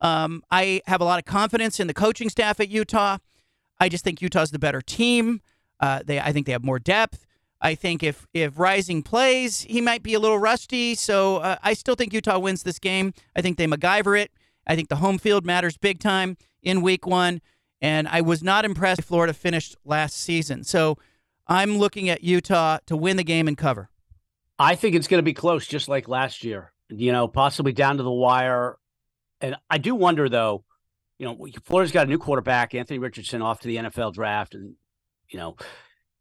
Um, 0.00 0.44
I 0.48 0.82
have 0.86 1.00
a 1.00 1.04
lot 1.04 1.18
of 1.18 1.24
confidence 1.24 1.80
in 1.80 1.88
the 1.88 1.94
coaching 1.94 2.28
staff 2.28 2.60
at 2.60 2.68
Utah. 2.68 3.18
I 3.80 3.88
just 3.88 4.04
think 4.04 4.22
Utah's 4.22 4.52
the 4.52 4.60
better 4.60 4.80
team. 4.80 5.40
Uh, 5.80 6.02
they, 6.04 6.20
I 6.20 6.30
think 6.30 6.46
they 6.46 6.52
have 6.52 6.62
more 6.62 6.78
depth. 6.78 7.26
I 7.62 7.76
think 7.76 8.02
if 8.02 8.26
if 8.34 8.58
Rising 8.58 9.02
plays, 9.02 9.60
he 9.60 9.80
might 9.80 10.02
be 10.02 10.14
a 10.14 10.20
little 10.20 10.38
rusty. 10.38 10.96
So 10.96 11.36
uh, 11.36 11.56
I 11.62 11.74
still 11.74 11.94
think 11.94 12.12
Utah 12.12 12.38
wins 12.38 12.64
this 12.64 12.80
game. 12.80 13.14
I 13.36 13.40
think 13.40 13.56
they 13.56 13.66
MacGyver 13.66 14.20
it. 14.20 14.32
I 14.66 14.74
think 14.74 14.88
the 14.88 14.96
home 14.96 15.18
field 15.18 15.46
matters 15.46 15.78
big 15.78 16.00
time 16.00 16.36
in 16.62 16.82
Week 16.82 17.06
One, 17.06 17.40
and 17.80 18.08
I 18.08 18.20
was 18.20 18.42
not 18.42 18.64
impressed. 18.64 19.02
Florida 19.02 19.32
finished 19.32 19.76
last 19.84 20.16
season, 20.16 20.64
so 20.64 20.98
I'm 21.46 21.78
looking 21.78 22.08
at 22.08 22.24
Utah 22.24 22.78
to 22.86 22.96
win 22.96 23.16
the 23.16 23.24
game 23.24 23.46
and 23.46 23.56
cover. 23.56 23.90
I 24.58 24.74
think 24.74 24.94
it's 24.94 25.08
going 25.08 25.18
to 25.18 25.24
be 25.24 25.34
close, 25.34 25.66
just 25.66 25.88
like 25.88 26.08
last 26.08 26.44
year. 26.44 26.72
You 26.88 27.12
know, 27.12 27.26
possibly 27.26 27.72
down 27.72 27.96
to 27.96 28.02
the 28.02 28.10
wire. 28.10 28.76
And 29.40 29.56
I 29.70 29.78
do 29.78 29.94
wonder, 29.94 30.28
though. 30.28 30.64
You 31.18 31.26
know, 31.26 31.46
Florida's 31.64 31.92
got 31.92 32.06
a 32.06 32.10
new 32.10 32.18
quarterback, 32.18 32.74
Anthony 32.74 32.98
Richardson, 32.98 33.42
off 33.42 33.60
to 33.60 33.68
the 33.68 33.76
NFL 33.76 34.14
draft, 34.14 34.54
and 34.54 34.74
you 35.28 35.38
know 35.38 35.56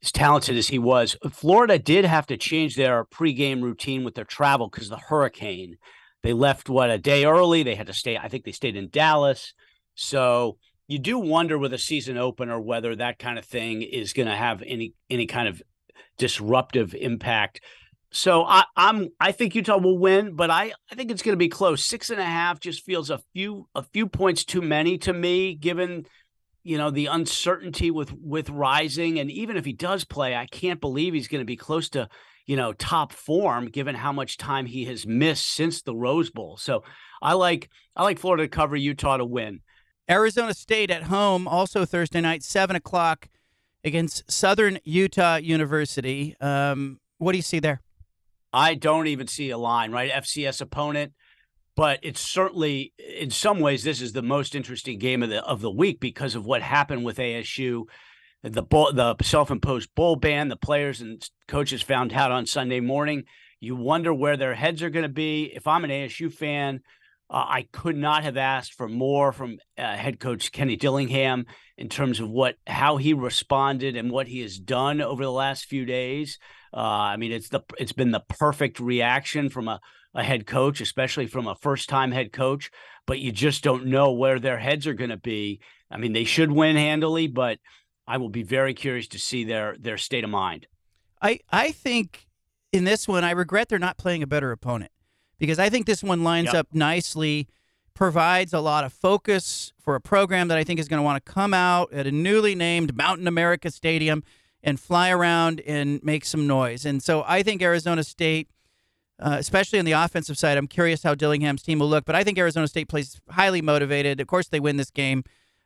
as 0.04 0.12
talented 0.12 0.58
as 0.58 0.68
he 0.68 0.80
was, 0.80 1.16
Florida 1.32 1.78
did 1.78 2.06
have 2.06 2.28
to 2.28 2.38
change 2.38 2.76
their 2.76 3.06
pregame 3.06 3.62
routine 3.62 4.04
with 4.04 4.16
their 4.16 4.26
travel 4.26 4.68
because 4.68 4.90
the 4.90 4.98
hurricane. 4.98 5.78
They 6.24 6.34
left 6.34 6.70
what 6.70 6.92
a 6.92 6.98
day 6.98 7.26
early. 7.26 7.64
They 7.64 7.76
had 7.76 7.88
to 7.88 7.94
stay. 7.94 8.18
I 8.18 8.28
think 8.28 8.46
they 8.46 8.52
stayed 8.52 8.76
in 8.76 8.90
Dallas. 8.90 9.54
So 9.96 10.58
you 10.88 11.00
do 11.00 11.18
wonder 11.18 11.58
with 11.58 11.74
a 11.74 11.78
season 11.78 12.18
opener 12.18 12.60
whether 12.60 12.96
that 12.96 13.18
kind 13.18 13.40
of 13.40 13.46
thing 13.46 13.82
is 13.82 14.14
going 14.14 14.28
to 14.28 14.36
have 14.36 14.62
any 14.66 14.94
any 15.10 15.26
kind 15.26 15.48
of 15.48 15.62
disruptive 16.18 16.94
impact. 16.94 17.62
So 18.12 18.44
I, 18.44 18.66
I'm 18.76 19.10
I 19.20 19.32
think 19.32 19.56
Utah 19.56 19.78
will 19.78 19.98
win, 19.98 20.36
but 20.36 20.52
I, 20.52 20.74
I 20.92 20.96
think 20.96 21.12
it's 21.12 21.22
going 21.22 21.34
to 21.34 21.38
be 21.38 21.48
close. 21.48 21.84
Six 21.84 22.10
and 22.10 22.20
a 22.20 22.26
half 22.26 22.60
just 22.60 22.84
feels 22.84 23.10
a 23.10 23.22
few 23.34 23.68
a 23.74 23.84
few 23.84 24.08
points 24.08 24.44
too 24.44 24.62
many 24.62 24.98
to 25.00 25.14
me, 25.14 25.56
given 25.56 26.06
you 26.64 26.78
know 26.78 26.92
the 26.92 27.08
uncertainty 27.08 27.92
with 27.92 28.14
with 28.14 28.50
rising 28.50 29.20
and 29.20 29.32
even 29.32 29.58
if 29.58 29.66
he 29.66 29.74
does 29.74 30.04
play 30.04 30.36
i 30.36 30.46
can't 30.46 30.80
believe 30.80 31.14
he's 31.14 31.28
going 31.28 31.42
to 31.42 31.46
be 31.46 31.56
close 31.56 31.90
to 31.90 32.08
you 32.46 32.56
know 32.56 32.74
top 32.74 33.12
form 33.14 33.68
given 33.68 33.96
how 33.96 34.12
much 34.12 34.38
time 34.38 34.66
he 34.66 34.86
has 34.86 35.06
missed 35.06 35.48
since 35.48 35.82
the 35.82 35.96
rose 35.96 36.30
bowl. 36.30 36.58
So 36.58 36.84
i 37.22 37.34
like 37.34 37.70
i 37.96 38.04
like 38.04 38.20
florida 38.20 38.44
to 38.44 38.50
cover 38.50 38.76
utah 38.76 39.18
to 39.18 39.26
win. 39.26 39.62
Arizona 40.10 40.54
state 40.54 40.92
at 40.92 41.04
home 41.04 41.48
also 41.48 41.86
thursday 41.86 42.22
night 42.22 42.44
seven 42.44 42.76
o'clock 42.76 43.30
against 43.84 44.30
southern 44.30 44.80
utah 44.84 45.38
university. 45.38 46.36
Um, 46.40 47.00
what 47.18 47.32
do 47.32 47.38
you 47.38 47.44
see 47.44 47.60
there? 47.60 47.82
I 48.54 48.76
don't 48.76 49.08
even 49.08 49.28
see 49.28 49.50
a 49.50 49.58
line 49.58 49.92
right? 49.92 50.12
Fcs 50.12 50.62
opponent 50.62 51.14
but 51.76 52.00
it's 52.02 52.22
certainly 52.22 52.94
in 52.98 53.30
some 53.30 53.60
ways 53.60 53.84
this 53.84 54.02
is 54.02 54.14
the 54.14 54.22
most 54.22 54.56
interesting 54.56 55.00
game 55.00 55.24
of 55.24 55.30
the 55.30 55.44
of 55.44 55.62
the 55.62 55.72
week 55.72 56.00
because 56.00 56.36
of 56.36 56.46
what 56.46 56.62
happened 56.62 57.06
with 57.06 57.18
ASU 57.18 57.84
the 58.44 58.64
the 58.64 59.16
self-imposed 59.22 59.94
bowl 59.96 60.16
ban 60.16 60.50
the 60.50 60.56
players 60.56 61.02
and 61.02 61.30
coaches 61.48 61.82
found 61.82 62.14
out 62.14 62.32
on 62.32 62.46
Sunday 62.46 62.80
morning. 62.80 63.24
You 63.60 63.76
wonder 63.76 64.12
where 64.12 64.38
their 64.38 64.56
heads 64.56 64.82
are 64.82 64.90
going 64.90 65.04
to 65.04 65.10
be. 65.10 65.52
If 65.54 65.68
I'm 65.68 65.84
an 65.84 65.92
ASU 65.92 66.34
fan 66.34 66.82
uh, 67.32 67.46
I 67.48 67.68
could 67.72 67.96
not 67.96 68.24
have 68.24 68.36
asked 68.36 68.74
for 68.74 68.90
more 68.90 69.32
from 69.32 69.58
uh, 69.78 69.96
head 69.96 70.20
coach 70.20 70.52
Kenny 70.52 70.76
Dillingham 70.76 71.46
in 71.78 71.88
terms 71.88 72.20
of 72.20 72.30
what 72.30 72.58
how 72.68 72.98
he 72.98 73.14
responded 73.14 73.96
and 73.96 74.12
what 74.12 74.28
he 74.28 74.42
has 74.42 74.60
done 74.60 75.02
over 75.02 75.24
the 75.24 75.32
last 75.32 75.66
few 75.66 75.86
days. 75.86 76.38
Uh, 76.74 76.80
I 76.80 77.18
mean 77.18 77.32
it's 77.32 77.48
the 77.48 77.62
it's 77.80 77.94
been 77.94 78.12
the 78.12 78.24
perfect 78.28 78.82
reaction 78.82 79.50
from 79.50 79.70
a 79.70 79.80
a 80.14 80.24
head 80.24 80.46
coach, 80.46 80.82
especially 80.82 81.28
from 81.28 81.48
a 81.48 81.56
first 81.56 81.90
time 81.90 82.12
head 82.12 82.32
coach, 82.32 82.70
but 83.06 83.20
you 83.20 83.32
just 83.32 83.64
don't 83.64 83.86
know 83.86 84.12
where 84.12 84.40
their 84.40 84.58
heads 84.58 84.88
are 84.88 84.94
going 84.94 85.10
to 85.10 85.18
be. 85.18 85.62
I 85.90 85.98
mean, 85.98 86.14
they 86.14 86.24
should 86.24 86.52
win 86.52 86.76
handily, 86.76 87.28
but 87.28 87.60
I 88.08 88.18
will 88.18 88.30
be 88.30 88.44
very 88.44 88.74
curious 88.74 89.08
to 89.10 89.20
see 89.20 89.44
their 89.44 89.76
their 89.80 89.98
state 89.98 90.24
of 90.24 90.30
mind. 90.30 90.68
I 91.22 91.40
I 91.50 91.72
think 91.72 92.28
in 92.72 92.84
this 92.84 93.08
one, 93.08 93.24
I 93.24 93.32
regret 93.32 93.70
they're 93.70 93.80
not 93.80 93.98
playing 93.98 94.24
a 94.24 94.28
better 94.28 94.52
opponent 94.52 94.92
because 95.40 95.60
I 95.60 95.70
think 95.70 95.86
this 95.86 96.04
one 96.04 96.24
lines 96.24 96.48
yep. 96.48 96.56
up 96.56 96.68
nicely, 96.74 97.48
provides 97.94 98.54
a 98.54 98.60
lot 98.60 98.84
of 98.84 98.94
focus 98.94 99.74
for 99.80 99.96
a 99.96 100.02
program 100.02 100.48
that 100.48 100.58
I 100.58 100.64
think 100.64 100.80
is 100.80 100.88
going 100.88 101.00
to 101.00 101.04
want 101.04 101.24
to 101.24 101.32
come 101.32 101.54
out 101.54 101.92
at 101.94 102.08
a 102.08 102.12
newly 102.12 102.56
named 102.56 102.96
Mountain 102.96 103.28
America 103.28 103.70
Stadium 103.70 104.24
and 104.64 104.80
fly 104.80 105.10
around 105.10 105.62
and 105.62 106.02
make 106.04 106.26
some 106.26 106.48
noise. 106.48 106.86
And 106.86 107.02
so 107.02 107.24
I 107.28 107.44
think 107.44 107.62
Arizona 107.62 108.04
State 108.04 108.50
uh, 109.22 109.36
especially 109.40 109.80
on 109.80 109.86
the 109.86 109.92
offensive 109.92 110.38
side. 110.38 110.58
I'm 110.58 110.68
curious 110.68 111.04
how 111.04 111.16
Dillingham's 111.16 111.62
team 111.62 111.80
will 111.80 111.90
look, 111.90 112.06
but 112.06 112.16
I 112.16 112.24
think 112.24 112.38
Arizona 112.38 112.68
State 112.68 112.90
plays 112.90 113.20
highly 113.30 113.62
motivated. 113.62 114.20
Of 114.20 114.28
course, 114.28 114.48
they 114.48 114.60
win 114.60 114.78
this 114.78 114.90
game, 114.90 115.24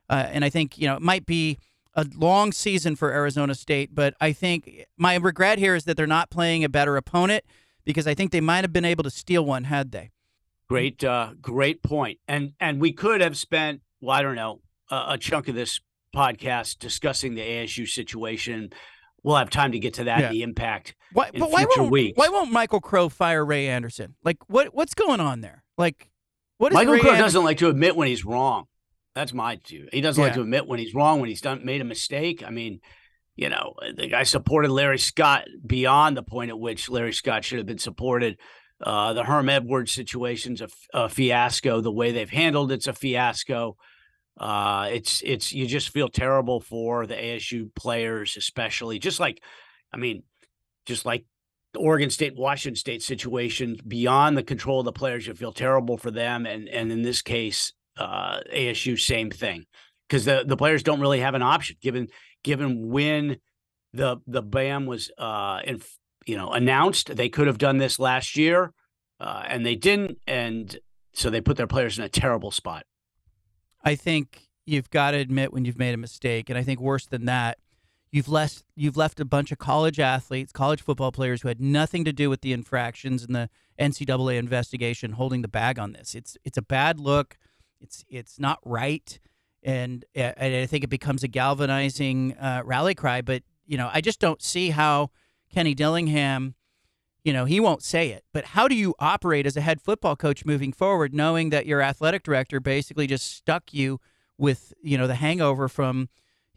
uh, 0.10 0.28
and 0.30 0.44
I 0.44 0.50
think 0.50 0.78
you 0.78 0.88
know 0.88 0.96
it 0.96 1.02
might 1.02 1.26
be 1.26 1.58
a 1.94 2.06
long 2.16 2.52
season 2.52 2.96
for 2.96 3.12
Arizona 3.12 3.56
State. 3.56 3.96
But 3.96 4.14
I 4.20 4.34
think 4.34 4.86
my 4.98 5.16
regret 5.16 5.58
here 5.58 5.76
is 5.76 5.86
that 5.86 5.96
they're 5.98 6.06
not 6.06 6.30
playing 6.30 6.64
a 6.64 6.70
better 6.70 6.98
opponent 6.98 7.46
because 7.86 8.08
I 8.08 8.14
think 8.14 8.32
they 8.32 8.42
might 8.42 8.64
have 8.64 8.74
been 8.74 8.86
able 8.86 9.04
to 9.04 9.10
steal 9.10 9.46
one 9.46 9.66
had 9.66 9.92
they. 9.92 10.12
Great, 10.68 11.04
uh, 11.04 11.32
great 11.42 11.84
point. 11.84 12.20
And 12.28 12.54
and 12.60 12.82
we 12.82 12.92
could 12.92 13.22
have 13.22 13.38
spent, 13.38 13.82
well, 14.02 14.18
I 14.18 14.22
don't 14.22 14.36
know, 14.36 14.62
a, 14.92 15.06
a 15.10 15.18
chunk 15.18 15.48
of 15.48 15.56
this 15.56 15.80
podcast 16.14 16.80
discussing 16.80 17.36
the 17.36 17.42
ASU 17.42 17.88
situation 17.88 18.72
we'll 19.26 19.36
have 19.36 19.50
time 19.50 19.72
to 19.72 19.80
get 19.80 19.96
to 19.96 20.06
that 20.06 20.20
yeah. 20.20 20.30
the 20.30 20.44
impact. 20.44 20.96
Why, 21.12 21.32
but 21.34 21.52
why 21.52 21.66
won't 21.76 21.92
weeks. 21.92 22.18
why 22.18 22.30
won't 22.30 22.52
Michael 22.52 22.80
Crow 22.80 23.10
fire 23.10 23.44
Ray 23.44 23.68
Anderson? 23.68 24.16
Like 24.24 24.38
what 24.48 24.74
what's 24.74 24.94
going 24.94 25.20
on 25.20 25.42
there? 25.42 25.64
Like 25.78 26.10
what 26.58 26.72
is 26.72 26.76
Michael 26.76 26.94
Ray 26.94 27.00
Crow 27.00 27.10
Anderson? 27.10 27.26
doesn't 27.26 27.44
like 27.44 27.58
to 27.58 27.70
admit 27.70 27.96
when 27.96 28.08
he's 28.08 28.24
wrong. 28.24 28.66
That's 29.16 29.34
my 29.34 29.60
view. 29.66 29.88
He 29.92 30.02
doesn't 30.02 30.22
Yeah. 30.22 30.28
like 30.28 30.36
to 30.36 30.42
admit 30.42 30.68
when 30.68 30.80
he's 30.80 30.94
wrong, 30.94 31.20
when 31.20 31.30
he's 31.30 31.42
done 31.42 31.66
made 31.66 31.82
a 31.82 31.86
mistake. 31.86 32.44
I 32.46 32.50
mean, 32.52 32.82
you 33.36 33.50
know, 33.50 33.74
the 33.96 34.08
guy 34.08 34.24
supported 34.24 34.72
Larry 34.72 35.00
Scott 35.00 35.46
beyond 35.66 36.16
the 36.16 36.24
point 36.24 36.50
at 36.50 36.60
which 36.60 36.90
Larry 36.90 37.14
Scott 37.14 37.44
should 37.44 37.58
have 37.58 37.68
been 37.68 37.78
supported. 37.78 38.38
Uh, 38.82 39.14
the 39.14 39.24
Herm 39.24 39.48
Edwards 39.48 39.94
situation's 39.94 40.62
a, 40.62 40.66
f- 40.66 40.88
a 40.94 41.10
fiasco. 41.10 41.80
The 41.80 41.92
way 41.92 42.12
they've 42.12 42.30
handled 42.30 42.72
it's 42.74 42.88
a 42.88 42.94
fiasco. 42.94 43.78
Uh, 44.38 44.90
it's 44.92 45.22
it's 45.24 45.54
you 45.54 45.66
just 45.66 45.90
feel 45.90 46.10
terrible 46.10 46.60
for 46.60 47.08
the 47.08 47.16
ASU 47.16 47.74
players, 47.74 48.36
especially. 48.38 49.00
Just 49.00 49.20
like, 49.20 49.42
I 49.94 49.98
mean, 49.98 50.24
just 50.86 51.06
like 51.06 51.26
the 51.74 51.80
Oregon 51.80 52.10
State, 52.10 52.36
Washington 52.36 52.76
State 52.76 53.02
situation, 53.02 53.78
beyond 53.88 54.38
the 54.38 54.44
control 54.44 54.80
of 54.80 54.86
the 54.86 54.92
players, 54.92 55.28
you 55.28 55.34
feel 55.34 55.54
terrible 55.54 55.98
for 55.98 56.12
them. 56.12 56.46
And 56.46 56.68
and 56.68 56.92
in 56.92 57.02
this 57.02 57.22
case, 57.22 57.74
uh, 57.98 58.40
ASU, 58.54 59.00
same 59.00 59.30
thing, 59.30 59.66
because 60.08 60.26
the 60.26 60.44
the 60.46 60.58
players 60.58 60.84
don't 60.84 61.00
really 61.00 61.22
have 61.22 61.36
an 61.36 61.44
option 61.44 61.78
given 61.82 62.08
given 62.44 62.90
when 62.90 63.38
the 63.94 64.18
the 64.28 64.42
ban 64.42 64.86
was 64.86 65.10
uh 65.18 65.62
in, 65.64 65.82
you 66.26 66.36
know 66.36 66.50
announced. 66.52 67.16
They 67.16 67.30
could 67.30 67.48
have 67.48 67.58
done 67.58 67.78
this 67.78 68.00
last 68.00 68.36
year, 68.36 68.74
uh, 69.22 69.44
and 69.48 69.66
they 69.66 69.76
didn't, 69.76 70.18
and 70.28 70.78
so 71.14 71.30
they 71.30 71.40
put 71.40 71.56
their 71.56 71.68
players 71.68 71.98
in 71.98 72.04
a 72.04 72.10
terrible 72.10 72.52
spot. 72.52 72.86
I 73.86 73.96
think 73.96 74.50
you've 74.66 74.90
got 74.90 75.12
to 75.12 75.18
admit 75.18 75.54
when 75.54 75.64
you've 75.64 75.78
made 75.78 75.94
a 75.94 75.98
mistake, 75.98 76.50
and 76.50 76.58
I 76.58 76.64
think 76.64 76.80
worse 76.80 77.06
than 77.06 77.26
that, 77.26 77.60
you've 78.12 78.28
left 78.28 78.64
you've 78.76 78.98
left 78.98 79.20
a 79.20 79.26
bunch 79.26 79.52
of 79.52 79.60
college 79.60 80.00
athletes, 80.00 80.52
college 80.52 80.82
football 80.82 81.12
players 81.12 81.42
who 81.42 81.48
had 81.48 81.62
nothing 81.62 82.04
to 82.06 82.12
do 82.12 82.30
with 82.30 82.42
the 82.42 82.52
infractions 82.52 83.24
and 83.24 83.36
the 83.36 83.50
NCAA 83.80 84.38
investigation 84.38 85.12
holding 85.12 85.42
the 85.42 85.48
bag 85.48 85.78
on 85.78 85.94
this. 85.94 86.16
It's 86.16 86.38
it's 86.44 86.58
a 86.58 86.62
bad 86.62 87.00
look. 87.00 87.38
It's 87.80 88.04
it's 88.10 88.40
not 88.40 88.60
right, 88.66 89.20
and, 89.62 90.04
and 90.16 90.56
I 90.56 90.66
think 90.66 90.84
it 90.84 90.90
becomes 90.90 91.24
a 91.24 91.28
galvanizing 91.28 92.34
uh, 92.34 92.64
rally 92.66 92.96
cry. 92.96 93.22
But 93.22 93.44
you 93.68 93.78
know, 93.78 93.90
I 93.94 94.02
just 94.02 94.20
don't 94.20 94.42
see 94.42 94.72
how 94.72 95.12
Kenny 95.54 95.76
Dillingham. 95.76 96.56
You 97.26 97.34
know, 97.34 97.46
he 97.46 97.60
won't 97.60 97.84
say 97.84 98.12
it, 98.12 98.24
but 98.34 98.46
how 98.46 98.68
do 98.68 98.76
you 98.76 98.94
operate 99.00 99.46
as 99.46 99.58
a 99.58 99.62
head 99.62 99.82
football 99.82 100.16
coach 100.16 100.46
moving 100.46 100.72
forward, 100.72 101.12
knowing 101.14 101.50
that 101.50 101.66
your 101.66 101.82
athletic 101.82 102.22
director 102.24 102.60
basically 102.60 103.08
just 103.08 103.36
stuck 103.36 103.74
you 103.74 104.00
with, 104.38 104.74
you 104.84 104.96
know, 104.98 105.08
the 105.08 105.16
hangover 105.16 105.68
from 105.68 106.08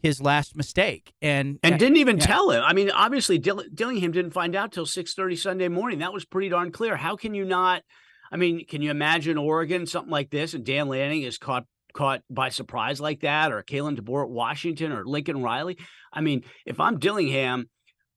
his 0.01 0.21
last 0.21 0.55
mistake 0.55 1.13
and 1.21 1.59
and 1.63 1.77
didn't 1.77 1.97
even 1.97 2.17
yeah. 2.17 2.25
tell 2.25 2.51
him. 2.51 2.63
I 2.63 2.73
mean, 2.73 2.89
obviously 2.91 3.37
Dill- 3.37 3.65
Dillingham 3.73 4.11
didn't 4.11 4.31
find 4.31 4.55
out 4.55 4.71
till 4.71 4.85
six 4.85 5.13
thirty 5.13 5.35
Sunday 5.35 5.67
morning. 5.67 5.99
That 5.99 6.13
was 6.13 6.23
pretty 6.23 6.49
darn 6.49 6.71
clear. 6.71 6.95
How 6.95 7.15
can 7.15 7.33
you 7.33 7.45
not? 7.45 7.83
I 8.31 8.37
mean, 8.37 8.65
can 8.65 8.81
you 8.81 8.91
imagine 8.91 9.37
Oregon 9.37 9.85
something 9.85 10.11
like 10.11 10.29
this, 10.29 10.53
and 10.53 10.63
Dan 10.63 10.87
Lanning 10.87 11.23
is 11.23 11.37
caught 11.37 11.65
caught 11.93 12.21
by 12.29 12.49
surprise 12.49 13.01
like 13.01 13.21
that, 13.21 13.51
or 13.51 13.63
Kalen 13.63 13.99
DeBoer 13.99 14.25
at 14.25 14.29
Washington, 14.29 14.91
or 14.91 15.03
Lincoln 15.03 15.41
Riley? 15.41 15.77
I 16.13 16.21
mean, 16.21 16.43
if 16.65 16.79
I'm 16.79 16.99
Dillingham, 16.99 17.69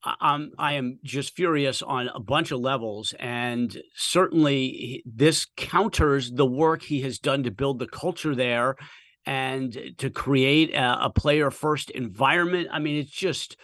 I'm 0.05 0.53
I 0.59 0.75
am 0.75 0.99
just 1.05 1.37
furious 1.37 1.83
on 1.83 2.09
a 2.09 2.21
bunch 2.21 2.51
of 2.51 2.61
levels, 2.61 3.15
and 3.19 3.81
certainly 3.95 5.03
this 5.07 5.47
counters 5.57 6.33
the 6.33 6.47
work 6.47 6.83
he 6.83 7.03
has 7.03 7.19
done 7.19 7.43
to 7.45 7.51
build 7.51 7.79
the 7.79 7.87
culture 7.87 8.35
there 8.35 8.77
and 9.25 9.95
to 9.99 10.11
create 10.11 10.75
a, 10.75 11.05
a 11.05 11.11
player 11.11 11.51
first 11.51 11.91
environment. 11.91 12.69
I 12.73 12.81
mean, 12.81 12.97
it's 12.97 13.13
just 13.13 13.57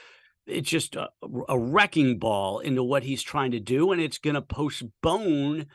it's 0.47 0.71
just 0.71 0.97
a, 0.97 1.09
a 1.49 1.59
wrecking 1.59 2.19
ball 2.19 2.61
into 2.61 2.83
what 2.83 3.03
he's 3.03 3.23
trying 3.23 3.51
to 3.51 3.61
do, 3.61 3.93
and 3.93 4.01
it's 4.01 4.19
going 4.19 4.35
to 4.35 4.43
postpone 4.43 5.67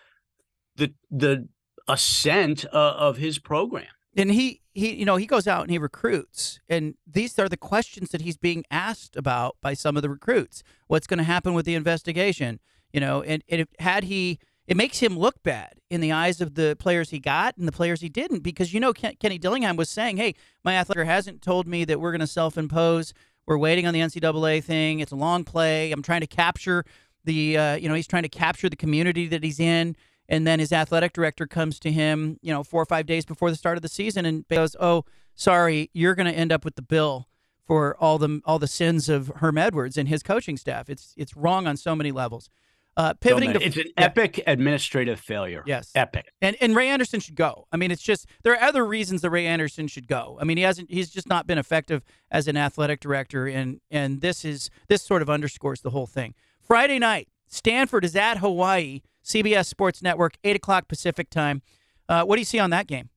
the 0.78 0.94
the 1.12 1.48
ascent 1.88 2.66
uh, 2.66 2.94
of 2.98 3.18
his 3.18 3.40
program. 3.40 3.88
And 4.16 4.32
he 4.32 4.62
he 4.74 4.94
you 4.94 5.06
know 5.06 5.16
he 5.16 5.26
goes 5.26 5.48
out 5.48 5.62
and 5.64 5.72
he 5.72 5.78
recruits. 5.78 6.60
And 6.70 6.96
these 7.08 7.38
are 7.40 7.50
the 7.50 7.58
questions 7.58 8.10
that 8.10 8.22
he's 8.22 8.38
being 8.38 8.64
asked 8.72 9.16
about 9.16 9.58
by 9.62 9.74
some 9.74 9.96
of 9.96 10.02
the 10.02 10.10
recruits. 10.10 10.64
What's 10.88 11.08
going 11.08 11.20
to 11.20 11.24
happen 11.24 11.54
with 11.54 11.66
the 11.66 11.76
investigation? 11.76 12.60
You 12.92 13.00
know 13.00 13.22
and, 13.22 13.44
and 13.50 13.62
if, 13.62 13.68
had 13.80 14.06
he 14.06 14.40
it 14.68 14.78
makes 14.78 15.00
him 15.00 15.18
look 15.18 15.44
bad 15.44 15.74
in 15.90 16.00
the 16.00 16.12
eyes 16.12 16.40
of 16.40 16.56
the 16.56 16.76
players 16.80 17.10
he 17.10 17.20
got 17.20 17.58
and 17.58 17.68
the 17.68 17.72
players 17.72 18.02
he 18.02 18.10
didn't 18.10 18.40
because 18.40 18.74
you 18.74 18.80
know 18.80 18.94
Ken, 18.94 19.16
kenny 19.20 19.38
dillingham 19.38 19.76
was 19.76 19.90
saying 19.90 20.18
hey 20.18 20.36
my 20.64 20.76
athletic 20.76 21.06
hasn't 21.06 21.42
told 21.42 21.68
me 21.68 21.86
that 21.86 22.00
we're 22.00 22.12
going 22.12 22.22
to 22.22 22.28
self-impose. 22.28 23.14
We're 23.46 23.58
waiting 23.58 23.86
on 23.86 23.94
the 23.94 24.00
ncaa 24.00 24.64
thing. 24.64 25.00
It's 25.00 25.12
a 25.12 25.18
long 25.18 25.44
play. 25.44 25.92
I'm 25.92 26.02
trying 26.02 26.22
to 26.22 26.28
capture 26.28 26.86
the 27.26 27.58
uh, 27.58 27.76
you 27.76 27.90
know 27.90 27.96
he's 27.96 28.08
trying 28.08 28.24
to 28.24 28.30
capture 28.30 28.70
the 28.70 28.76
community 28.76 29.28
that 29.28 29.44
he's 29.44 29.60
in 29.60 29.96
and 30.30 30.46
then 30.48 30.60
his 30.60 30.72
athletic 30.72 31.14
director 31.14 31.46
comes 31.48 31.80
to 31.80 31.92
him, 31.92 32.38
you 32.42 32.52
know, 32.52 32.64
four 32.64 32.82
or 32.82 32.86
five 32.86 33.06
days 33.06 33.26
before 33.26 33.50
the 33.50 33.58
start 33.58 33.78
of 33.78 33.82
the 33.82 33.90
season 33.90 34.26
and 34.26 34.48
goes, 34.48 34.76
"Oh, 34.80 35.06
sorry, 35.36 35.90
you're 35.94 36.16
going 36.16 36.32
to 36.32 36.38
end 36.38 36.52
up 36.52 36.64
with 36.66 36.76
the 36.76 36.82
bill 36.82 37.28
for 37.66 37.96
all 37.98 38.18
the 38.18 38.42
all 38.46 38.60
the 38.60 38.68
sins 38.68 39.10
of 39.10 39.32
Herm 39.38 39.58
Edwards 39.58 39.98
and 39.98 40.08
his 40.10 40.24
coaching 40.24 40.58
staff. 40.58 40.90
It's 40.90 41.14
it's 41.18 41.36
wrong 41.36 41.68
on 41.68 41.78
so 41.78 41.96
many 41.96 42.12
levels." 42.12 42.50
Uh, 42.96 43.12
pivoting 43.16 43.52
So, 43.54 43.58
to 43.60 43.66
it's 43.66 43.78
an 43.78 43.86
yeah. 43.98 44.04
epic 44.06 44.44
administrative 44.46 45.20
failure. 45.20 45.64
Yes. 45.66 45.92
epic. 45.96 46.32
And 46.44 46.56
and 46.62 46.76
Ray 46.76 46.90
Anderson 46.90 47.20
should 47.20 47.34
go. 47.36 47.68
I 47.72 47.78
mean, 47.78 47.90
it's 47.90 48.04
just 48.04 48.28
there 48.44 48.54
are 48.54 48.62
other 48.62 48.86
reasons 48.86 49.22
that 49.22 49.32
Ray 49.32 49.48
Anderson 49.48 49.88
should 49.88 50.08
go. 50.08 50.38
I 50.40 50.44
mean, 50.44 50.58
he 50.58 50.64
hasn't 50.64 50.92
he's 50.92 51.10
just 51.10 51.28
not 51.28 51.48
been 51.48 51.58
effective 51.58 52.04
as 52.30 52.48
an 52.48 52.56
athletic 52.56 53.00
director, 53.00 53.48
and 53.48 53.82
and 53.90 54.22
this 54.22 54.46
is 54.46 54.70
this 54.90 55.02
sort 55.02 55.24
of 55.24 55.30
underscores 55.30 55.82
the 55.82 55.90
whole 55.90 56.06
thing. 56.06 56.36
Friday 56.62 57.00
night, 57.00 57.30
Stanford 57.48 58.06
is 58.06 58.16
at 58.16 58.38
Hawaii. 58.38 59.02
CBS 59.24 59.66
Sports 59.66 60.02
Network, 60.02 60.38
eight 60.44 60.56
o'clock 60.56 60.88
Pacific 60.88 61.30
time. 61.30 61.62
Uh, 62.10 62.24
what 62.24 62.36
do 62.36 62.42
you 62.42 62.46
see 62.46 62.60
on 62.60 62.70
that 62.72 62.88
game? 62.88 63.10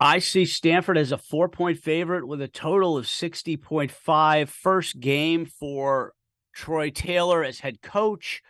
I 0.00 0.18
see 0.18 0.44
Stanford 0.44 0.98
as 0.98 1.12
a 1.12 1.18
four 1.18 1.48
point 1.48 1.78
favorite 1.78 2.26
with 2.26 2.42
a 2.42 2.48
total 2.48 2.96
of 2.96 3.06
60.5. 3.06 4.48
First 4.48 5.00
game 5.00 5.46
for 5.46 6.12
Troy 6.52 6.90
Taylor 6.90 7.44
as 7.44 7.60
head 7.60 7.80
coach. 7.80 8.42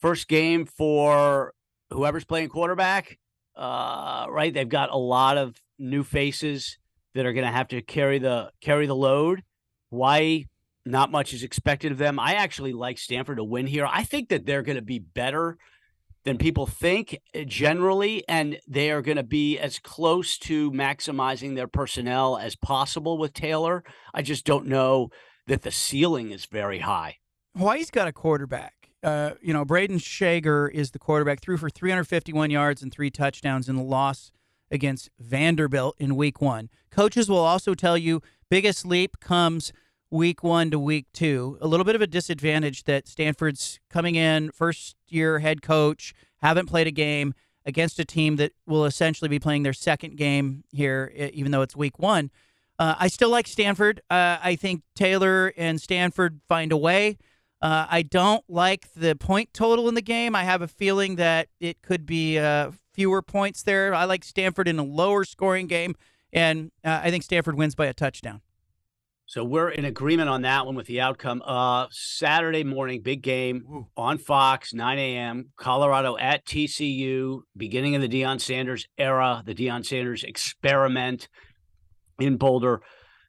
First 0.00 0.28
game 0.28 0.66
for 0.66 1.54
whoever's 1.90 2.24
playing 2.24 2.48
quarterback. 2.48 3.18
Uh, 3.56 4.26
right. 4.28 4.52
They've 4.52 4.68
got 4.68 4.90
a 4.90 4.96
lot 4.96 5.38
of 5.38 5.60
new 5.78 6.02
faces 6.02 6.78
that 7.14 7.24
are 7.24 7.32
going 7.32 7.46
to 7.46 7.52
have 7.52 7.68
to 7.68 7.80
carry 7.80 8.18
the 8.18 8.50
carry 8.60 8.86
the 8.86 8.96
load. 8.96 9.44
Hawaii, 9.90 10.46
not 10.84 11.12
much 11.12 11.32
is 11.32 11.44
expected 11.44 11.92
of 11.92 11.98
them. 11.98 12.18
I 12.18 12.34
actually 12.34 12.72
like 12.72 12.98
Stanford 12.98 13.36
to 13.36 13.44
win 13.44 13.66
here. 13.66 13.86
I 13.88 14.02
think 14.02 14.28
that 14.30 14.44
they're 14.44 14.62
going 14.62 14.76
to 14.76 14.82
be 14.82 14.98
better 14.98 15.56
than 16.24 16.38
people 16.38 16.66
think 16.66 17.20
uh, 17.34 17.40
generally, 17.44 18.24
and 18.28 18.58
they 18.66 18.90
are 18.90 19.02
going 19.02 19.16
to 19.16 19.22
be 19.22 19.58
as 19.58 19.78
close 19.78 20.38
to 20.38 20.70
maximizing 20.72 21.54
their 21.54 21.68
personnel 21.68 22.36
as 22.36 22.56
possible 22.56 23.18
with 23.18 23.34
Taylor. 23.34 23.84
I 24.12 24.22
just 24.22 24.44
don't 24.44 24.66
know 24.66 25.10
that 25.46 25.62
the 25.62 25.70
ceiling 25.70 26.30
is 26.30 26.46
very 26.46 26.80
high. 26.80 27.18
Hawaii's 27.56 27.90
got 27.90 28.08
a 28.08 28.12
quarterback. 28.12 28.74
Uh, 29.02 29.32
you 29.42 29.52
know, 29.52 29.64
Brayden 29.66 30.02
Schager 30.02 30.66
is 30.66 30.92
the 30.92 30.98
quarterback, 30.98 31.42
threw 31.42 31.58
for 31.58 31.68
351 31.68 32.50
yards 32.50 32.82
and 32.82 32.90
three 32.90 33.10
touchdowns 33.10 33.68
in 33.68 33.76
the 33.76 33.82
loss 33.82 34.32
against 34.70 35.10
Vanderbilt 35.20 35.94
in 35.98 36.16
week 36.16 36.40
one. 36.40 36.70
Coaches 36.90 37.28
will 37.28 37.36
also 37.36 37.74
tell 37.74 37.98
you 37.98 38.22
biggest 38.48 38.86
leap 38.86 39.20
comes 39.20 39.72
week 40.14 40.44
one 40.44 40.70
to 40.70 40.78
week 40.78 41.06
two. 41.12 41.58
A 41.60 41.66
little 41.66 41.84
bit 41.84 41.96
of 41.96 42.00
a 42.00 42.06
disadvantage 42.06 42.84
that 42.84 43.08
Stanford's 43.08 43.80
coming 43.90 44.14
in, 44.14 44.52
first 44.52 44.94
year 45.08 45.40
head 45.40 45.60
coach, 45.60 46.14
haven't 46.40 46.66
played 46.66 46.86
a 46.86 46.92
game 46.92 47.34
against 47.66 47.98
a 47.98 48.04
team 48.04 48.36
that 48.36 48.52
will 48.64 48.84
essentially 48.84 49.28
be 49.28 49.40
playing 49.40 49.64
their 49.64 49.72
second 49.72 50.16
game 50.16 50.62
here, 50.70 51.12
even 51.34 51.50
though 51.50 51.62
it's 51.62 51.74
week 51.74 51.98
one. 51.98 52.30
Uh, 52.78 52.94
I 52.98 53.08
still 53.08 53.30
like 53.30 53.48
Stanford. 53.48 54.02
Uh, 54.08 54.38
I 54.40 54.54
think 54.54 54.82
Taylor 54.94 55.52
and 55.56 55.80
Stanford 55.80 56.40
find 56.48 56.70
a 56.70 56.76
way. 56.76 57.18
Uh, 57.60 57.86
I 57.90 58.02
don't 58.02 58.44
like 58.48 58.92
the 58.94 59.16
point 59.16 59.52
total 59.52 59.88
in 59.88 59.94
the 59.94 60.02
game. 60.02 60.36
I 60.36 60.44
have 60.44 60.62
a 60.62 60.68
feeling 60.68 61.16
that 61.16 61.48
it 61.58 61.82
could 61.82 62.06
be 62.06 62.38
uh, 62.38 62.70
fewer 62.92 63.20
points 63.20 63.64
there. 63.64 63.92
I 63.94 64.04
like 64.04 64.22
Stanford 64.22 64.68
in 64.68 64.78
a 64.78 64.84
lower 64.84 65.24
scoring 65.24 65.66
game, 65.66 65.96
and 66.32 66.70
uh, 66.84 67.00
I 67.02 67.10
think 67.10 67.24
Stanford 67.24 67.56
wins 67.56 67.74
by 67.74 67.86
a 67.86 67.94
touchdown. 67.94 68.42
So 69.26 69.42
we're 69.42 69.70
in 69.70 69.86
agreement 69.86 70.28
on 70.28 70.42
that 70.42 70.66
one 70.66 70.74
with 70.74 70.86
the 70.86 71.00
outcome. 71.00 71.42
Uh, 71.44 71.86
Saturday 71.90 72.62
morning, 72.62 73.00
big 73.00 73.22
game 73.22 73.86
on 73.96 74.18
Fox, 74.18 74.74
9 74.74 74.98
a.m. 74.98 75.50
Colorado 75.56 76.16
at 76.18 76.44
TCU, 76.44 77.40
beginning 77.56 77.94
of 77.94 78.02
the 78.02 78.08
Deion 78.08 78.38
Sanders 78.38 78.86
era, 78.98 79.42
the 79.46 79.54
Deion 79.54 79.84
Sanders 79.84 80.24
experiment 80.24 81.28
in 82.20 82.36
Boulder. 82.36 82.82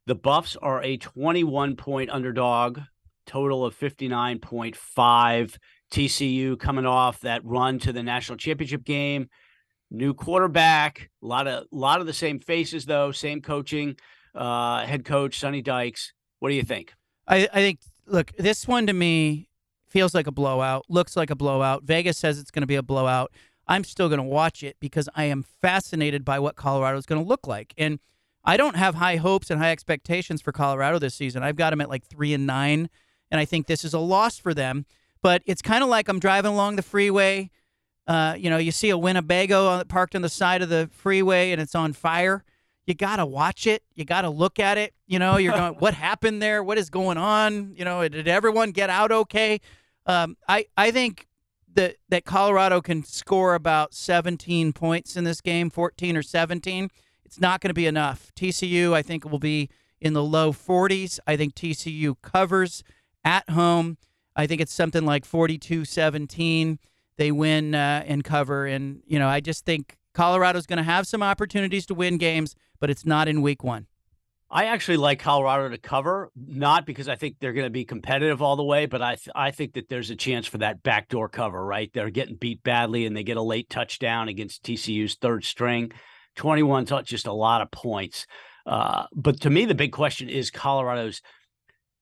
The 0.05 0.15
Buffs 0.15 0.57
are 0.61 0.83
a 0.83 0.97
21 0.97 1.77
point 1.77 2.09
underdog, 2.09 2.79
total 3.25 3.65
of 3.65 3.77
59.5. 3.77 5.57
TCU 5.91 6.59
coming 6.59 6.85
off 6.85 7.21
that 7.21 7.45
run 7.45 7.79
to 7.79 7.93
the 7.93 8.03
national 8.03 8.37
championship 8.37 8.83
game. 8.83 9.29
New 9.91 10.13
quarterback, 10.13 11.09
a 11.23 11.25
lot 11.25 11.47
of 11.47 11.63
a 11.63 11.67
lot 11.71 12.01
of 12.01 12.07
the 12.07 12.11
same 12.11 12.39
faces 12.39 12.85
though, 12.85 13.11
same 13.11 13.39
coaching 13.41 13.95
uh, 14.35 14.85
head 14.85 15.05
coach 15.05 15.39
Sonny 15.39 15.61
Dykes. 15.61 16.13
What 16.39 16.49
do 16.49 16.55
you 16.55 16.63
think? 16.63 16.93
I, 17.27 17.47
I 17.51 17.59
think, 17.59 17.79
look, 18.05 18.31
this 18.37 18.67
one 18.67 18.87
to 18.87 18.93
me 18.93 19.47
feels 19.87 20.13
like 20.13 20.27
a 20.27 20.31
blowout, 20.31 20.85
looks 20.89 21.15
like 21.15 21.29
a 21.29 21.35
blowout. 21.35 21.83
Vegas 21.83 22.17
says 22.17 22.37
it's 22.37 22.51
going 22.51 22.61
to 22.61 22.67
be 22.67 22.75
a 22.75 22.83
blowout. 22.83 23.31
I'm 23.67 23.83
still 23.83 24.09
going 24.09 24.19
to 24.19 24.23
watch 24.23 24.63
it 24.63 24.77
because 24.79 25.09
I 25.15 25.25
am 25.25 25.43
fascinated 25.61 26.23
by 26.23 26.39
what 26.39 26.55
Colorado 26.55 26.97
is 26.97 27.05
going 27.05 27.23
to 27.23 27.27
look 27.27 27.47
like. 27.47 27.73
And 27.77 27.99
I 28.43 28.57
don't 28.57 28.75
have 28.75 28.95
high 28.95 29.15
hopes 29.15 29.49
and 29.49 29.59
high 29.59 29.71
expectations 29.71 30.41
for 30.41 30.51
Colorado 30.51 30.99
this 30.99 31.15
season. 31.15 31.41
I've 31.41 31.55
got 31.55 31.71
them 31.71 31.81
at 31.81 31.89
like 31.89 32.05
three 32.05 32.33
and 32.33 32.45
nine, 32.45 32.89
and 33.31 33.41
I 33.41 33.45
think 33.45 33.65
this 33.65 33.83
is 33.83 33.93
a 33.93 33.99
loss 33.99 34.37
for 34.37 34.53
them. 34.53 34.85
But 35.23 35.41
it's 35.47 35.63
kind 35.63 35.83
of 35.83 35.89
like 35.89 36.07
I'm 36.07 36.19
driving 36.19 36.51
along 36.51 36.75
the 36.75 36.83
freeway. 36.83 37.49
Uh, 38.05 38.35
you 38.37 38.51
know, 38.51 38.57
you 38.57 38.71
see 38.71 38.91
a 38.91 38.97
Winnebago 38.97 39.83
parked 39.85 40.15
on 40.15 40.21
the 40.21 40.29
side 40.29 40.61
of 40.61 40.69
the 40.69 40.89
freeway 40.93 41.51
and 41.51 41.59
it's 41.59 41.73
on 41.73 41.93
fire. 41.93 42.43
You 42.85 42.93
got 42.93 43.17
to 43.17 43.25
watch 43.25 43.65
it. 43.67 43.83
You 43.95 44.05
got 44.05 44.21
to 44.21 44.29
look 44.29 44.59
at 44.59 44.77
it. 44.77 44.93
You 45.07 45.19
know, 45.19 45.37
you're 45.37 45.53
going, 45.53 45.73
what 45.79 45.93
happened 45.93 46.41
there? 46.41 46.63
What 46.63 46.77
is 46.77 46.89
going 46.89 47.17
on? 47.17 47.73
You 47.75 47.85
know, 47.85 48.07
did 48.07 48.27
everyone 48.27 48.71
get 48.71 48.89
out 48.89 49.11
okay? 49.11 49.59
Um, 50.05 50.37
I, 50.47 50.67
I 50.77 50.91
think 50.91 51.27
that, 51.73 51.97
that 52.09 52.25
Colorado 52.25 52.81
can 52.81 53.03
score 53.03 53.55
about 53.55 53.93
17 53.93 54.73
points 54.73 55.15
in 55.15 55.23
this 55.23 55.41
game, 55.41 55.69
14 55.69 56.17
or 56.17 56.21
17. 56.21 56.89
It's 57.25 57.39
not 57.39 57.59
going 57.61 57.69
to 57.69 57.73
be 57.73 57.87
enough. 57.87 58.31
TCU, 58.35 58.93
I 58.93 59.01
think, 59.01 59.29
will 59.29 59.39
be 59.39 59.69
in 59.99 60.13
the 60.13 60.23
low 60.23 60.51
40s. 60.51 61.19
I 61.25 61.35
think 61.35 61.55
TCU 61.55 62.15
covers 62.21 62.83
at 63.23 63.49
home. 63.49 63.97
I 64.35 64.47
think 64.47 64.61
it's 64.61 64.73
something 64.73 65.05
like 65.05 65.25
42 65.25 65.85
17. 65.85 66.79
They 67.17 67.31
win 67.31 67.73
uh, 67.73 68.03
and 68.05 68.23
cover. 68.23 68.65
And, 68.65 69.01
you 69.07 69.17
know, 69.17 69.27
I 69.27 69.39
just 69.39 69.65
think 69.65 69.97
Colorado's 70.13 70.65
going 70.65 70.77
to 70.77 70.83
have 70.83 71.07
some 71.07 71.23
opportunities 71.23 71.85
to 71.87 71.93
win 71.93 72.17
games, 72.17 72.55
but 72.79 72.89
it's 72.89 73.05
not 73.05 73.27
in 73.27 73.41
week 73.41 73.63
one. 73.63 73.87
I 74.49 74.65
actually 74.65 74.97
like 74.97 75.19
Colorado 75.19 75.69
to 75.69 75.77
cover, 75.77 76.31
not 76.35 76.85
because 76.85 77.09
I 77.09 77.15
think 77.15 77.37
they're 77.39 77.53
going 77.53 77.65
to 77.65 77.71
be 77.71 77.83
competitive 77.83 78.41
all 78.41 78.55
the 78.55 78.63
way, 78.63 78.85
but 78.85 79.01
I 79.01 79.15
th- 79.15 79.29
I 79.35 79.51
think 79.51 79.73
that 79.73 79.89
there's 79.89 80.11
a 80.11 80.15
chance 80.15 80.45
for 80.45 80.59
that 80.59 80.83
backdoor 80.83 81.29
cover. 81.29 81.65
Right, 81.65 81.91
they're 81.93 82.11
getting 82.11 82.35
beat 82.35 82.63
badly, 82.63 83.05
and 83.05 83.17
they 83.17 83.23
get 83.23 83.37
a 83.37 83.41
late 83.41 83.69
touchdown 83.69 84.29
against 84.29 84.63
TCU's 84.63 85.15
third 85.15 85.43
string. 85.43 85.91
21's 86.37 87.07
just 87.07 87.27
a 87.27 87.33
lot 87.33 87.61
of 87.61 87.71
points. 87.71 88.27
Uh, 88.65 89.05
but 89.13 89.41
to 89.41 89.49
me, 89.49 89.65
the 89.65 89.75
big 89.75 89.91
question 89.91 90.29
is 90.29 90.51
Colorado's 90.51 91.21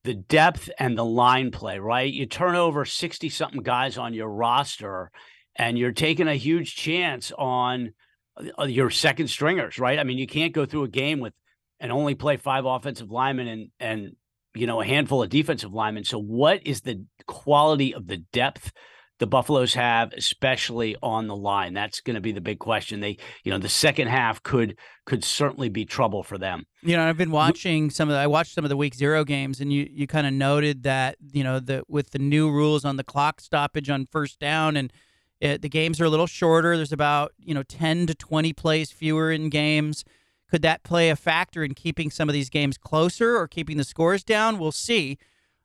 the 0.03 0.13
depth 0.13 0.69
and 0.79 0.97
the 0.97 1.05
line 1.05 1.51
play, 1.51 1.79
right? 1.79 2.11
You 2.11 2.25
turn 2.25 2.55
over 2.55 2.83
60 2.83 3.29
something 3.29 3.61
guys 3.61 3.97
on 3.97 4.13
your 4.13 4.29
roster 4.29 5.11
and 5.55 5.77
you're 5.77 5.91
taking 5.91 6.27
a 6.27 6.35
huge 6.35 6.75
chance 6.75 7.31
on 7.37 7.93
Uh, 8.35 8.63
your 8.63 8.89
second 8.89 9.27
stringers, 9.27 9.77
right? 9.77 9.99
I 9.99 10.03
mean, 10.03 10.17
you 10.17 10.27
can't 10.27 10.53
go 10.53 10.65
through 10.65 10.83
a 10.83 10.89
game 10.89 11.19
with 11.19 11.33
and 11.79 11.91
only 11.91 12.15
play 12.15 12.37
five 12.37 12.65
offensive 12.65 13.11
linemen 13.11 13.47
and 13.47 13.69
and 13.79 14.15
you 14.55 14.67
know 14.67 14.81
a 14.81 14.85
handful 14.85 15.21
of 15.21 15.29
defensive 15.29 15.73
linemen. 15.73 16.03
So 16.03 16.19
what 16.19 16.65
is 16.65 16.81
the 16.81 17.05
quality 17.27 17.93
of 17.93 18.07
the 18.07 18.17
depth 18.17 18.71
the 19.19 19.27
Buffaloes 19.27 19.73
have, 19.75 20.11
especially 20.13 20.97
on 21.01 21.27
the 21.27 21.35
line. 21.35 21.73
That's 21.73 22.01
going 22.01 22.15
to 22.15 22.21
be 22.21 22.31
the 22.31 22.41
big 22.41 22.59
question. 22.59 22.99
They, 22.99 23.17
you 23.43 23.51
know, 23.51 23.57
the 23.57 23.69
second 23.69 24.07
half 24.07 24.41
could 24.43 24.77
could 25.05 25.23
certainly 25.23 25.69
be 25.69 25.85
trouble 25.85 26.23
for 26.23 26.37
them. 26.37 26.65
You 26.81 26.97
know, 26.97 27.07
I've 27.07 27.17
been 27.17 27.31
watching 27.31 27.89
some 27.89 28.09
of 28.09 28.13
the, 28.13 28.19
I 28.19 28.27
watched 28.27 28.53
some 28.53 28.65
of 28.65 28.69
the 28.69 28.77
week 28.77 28.95
zero 28.95 29.23
games, 29.23 29.61
and 29.61 29.71
you 29.71 29.87
you 29.89 30.07
kind 30.07 30.27
of 30.27 30.33
noted 30.33 30.83
that 30.83 31.17
you 31.31 31.43
know 31.43 31.59
the 31.59 31.83
with 31.87 32.11
the 32.11 32.19
new 32.19 32.51
rules 32.51 32.83
on 32.83 32.97
the 32.97 33.03
clock 33.03 33.39
stoppage 33.39 33.89
on 33.89 34.07
first 34.11 34.39
down 34.39 34.75
and. 34.75 34.91
It, 35.43 35.61
the 35.61 35.67
games 35.67 35.99
are 35.99 36.05
a 36.05 36.09
little 36.09 36.25
shorter. 36.25 36.77
There's 36.77 36.93
about 36.93 37.33
you 37.37 37.53
know 37.53 37.63
10 37.63 38.07
to 38.07 38.15
20 38.15 38.53
plays 38.53 38.91
fewer 38.91 39.29
in 39.29 39.49
games. 39.49 40.05
Could 40.49 40.61
that 40.61 40.83
play 40.83 41.09
a 41.09 41.17
factor 41.17 41.65
in 41.65 41.73
keeping 41.73 42.09
some 42.09 42.29
of 42.29 42.33
these 42.33 42.49
games 42.49 42.77
closer 42.77 43.35
or 43.35 43.49
keeping 43.49 43.75
the 43.75 43.83
scores 43.83 44.23
down? 44.23 44.57
We'll 44.57 44.71
see 44.71 45.17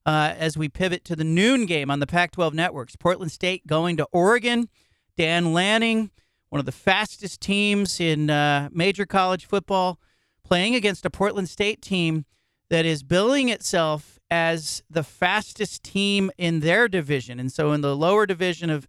uh, 0.04 0.34
as 0.36 0.58
we 0.58 0.68
pivot 0.68 1.04
to 1.04 1.14
the 1.14 1.22
noon 1.22 1.64
game 1.64 1.92
on 1.92 2.00
the 2.00 2.08
Pac 2.08 2.32
12 2.32 2.54
networks. 2.54 2.96
Portland 2.96 3.30
State 3.30 3.68
going 3.68 3.96
to 3.98 4.08
Oregon. 4.10 4.68
Dan 5.16 5.52
Lanning, 5.52 6.10
one 6.48 6.58
of 6.58 6.66
the 6.66 6.72
fastest 6.72 7.40
teams 7.40 8.00
in 8.00 8.30
uh, 8.30 8.70
major 8.72 9.06
college 9.06 9.46
football, 9.46 10.00
playing 10.42 10.74
against 10.74 11.06
a 11.06 11.10
Portland 11.10 11.48
State 11.48 11.82
team 11.82 12.24
that 12.68 12.84
is 12.84 13.04
billing 13.04 13.48
itself 13.48 14.18
as 14.28 14.82
the 14.90 15.04
fastest 15.04 15.84
team 15.84 16.32
in 16.36 16.60
their 16.60 16.88
division. 16.88 17.38
And 17.38 17.52
so 17.52 17.70
in 17.72 17.80
the 17.80 17.96
lower 17.96 18.26
division 18.26 18.70
of 18.70 18.88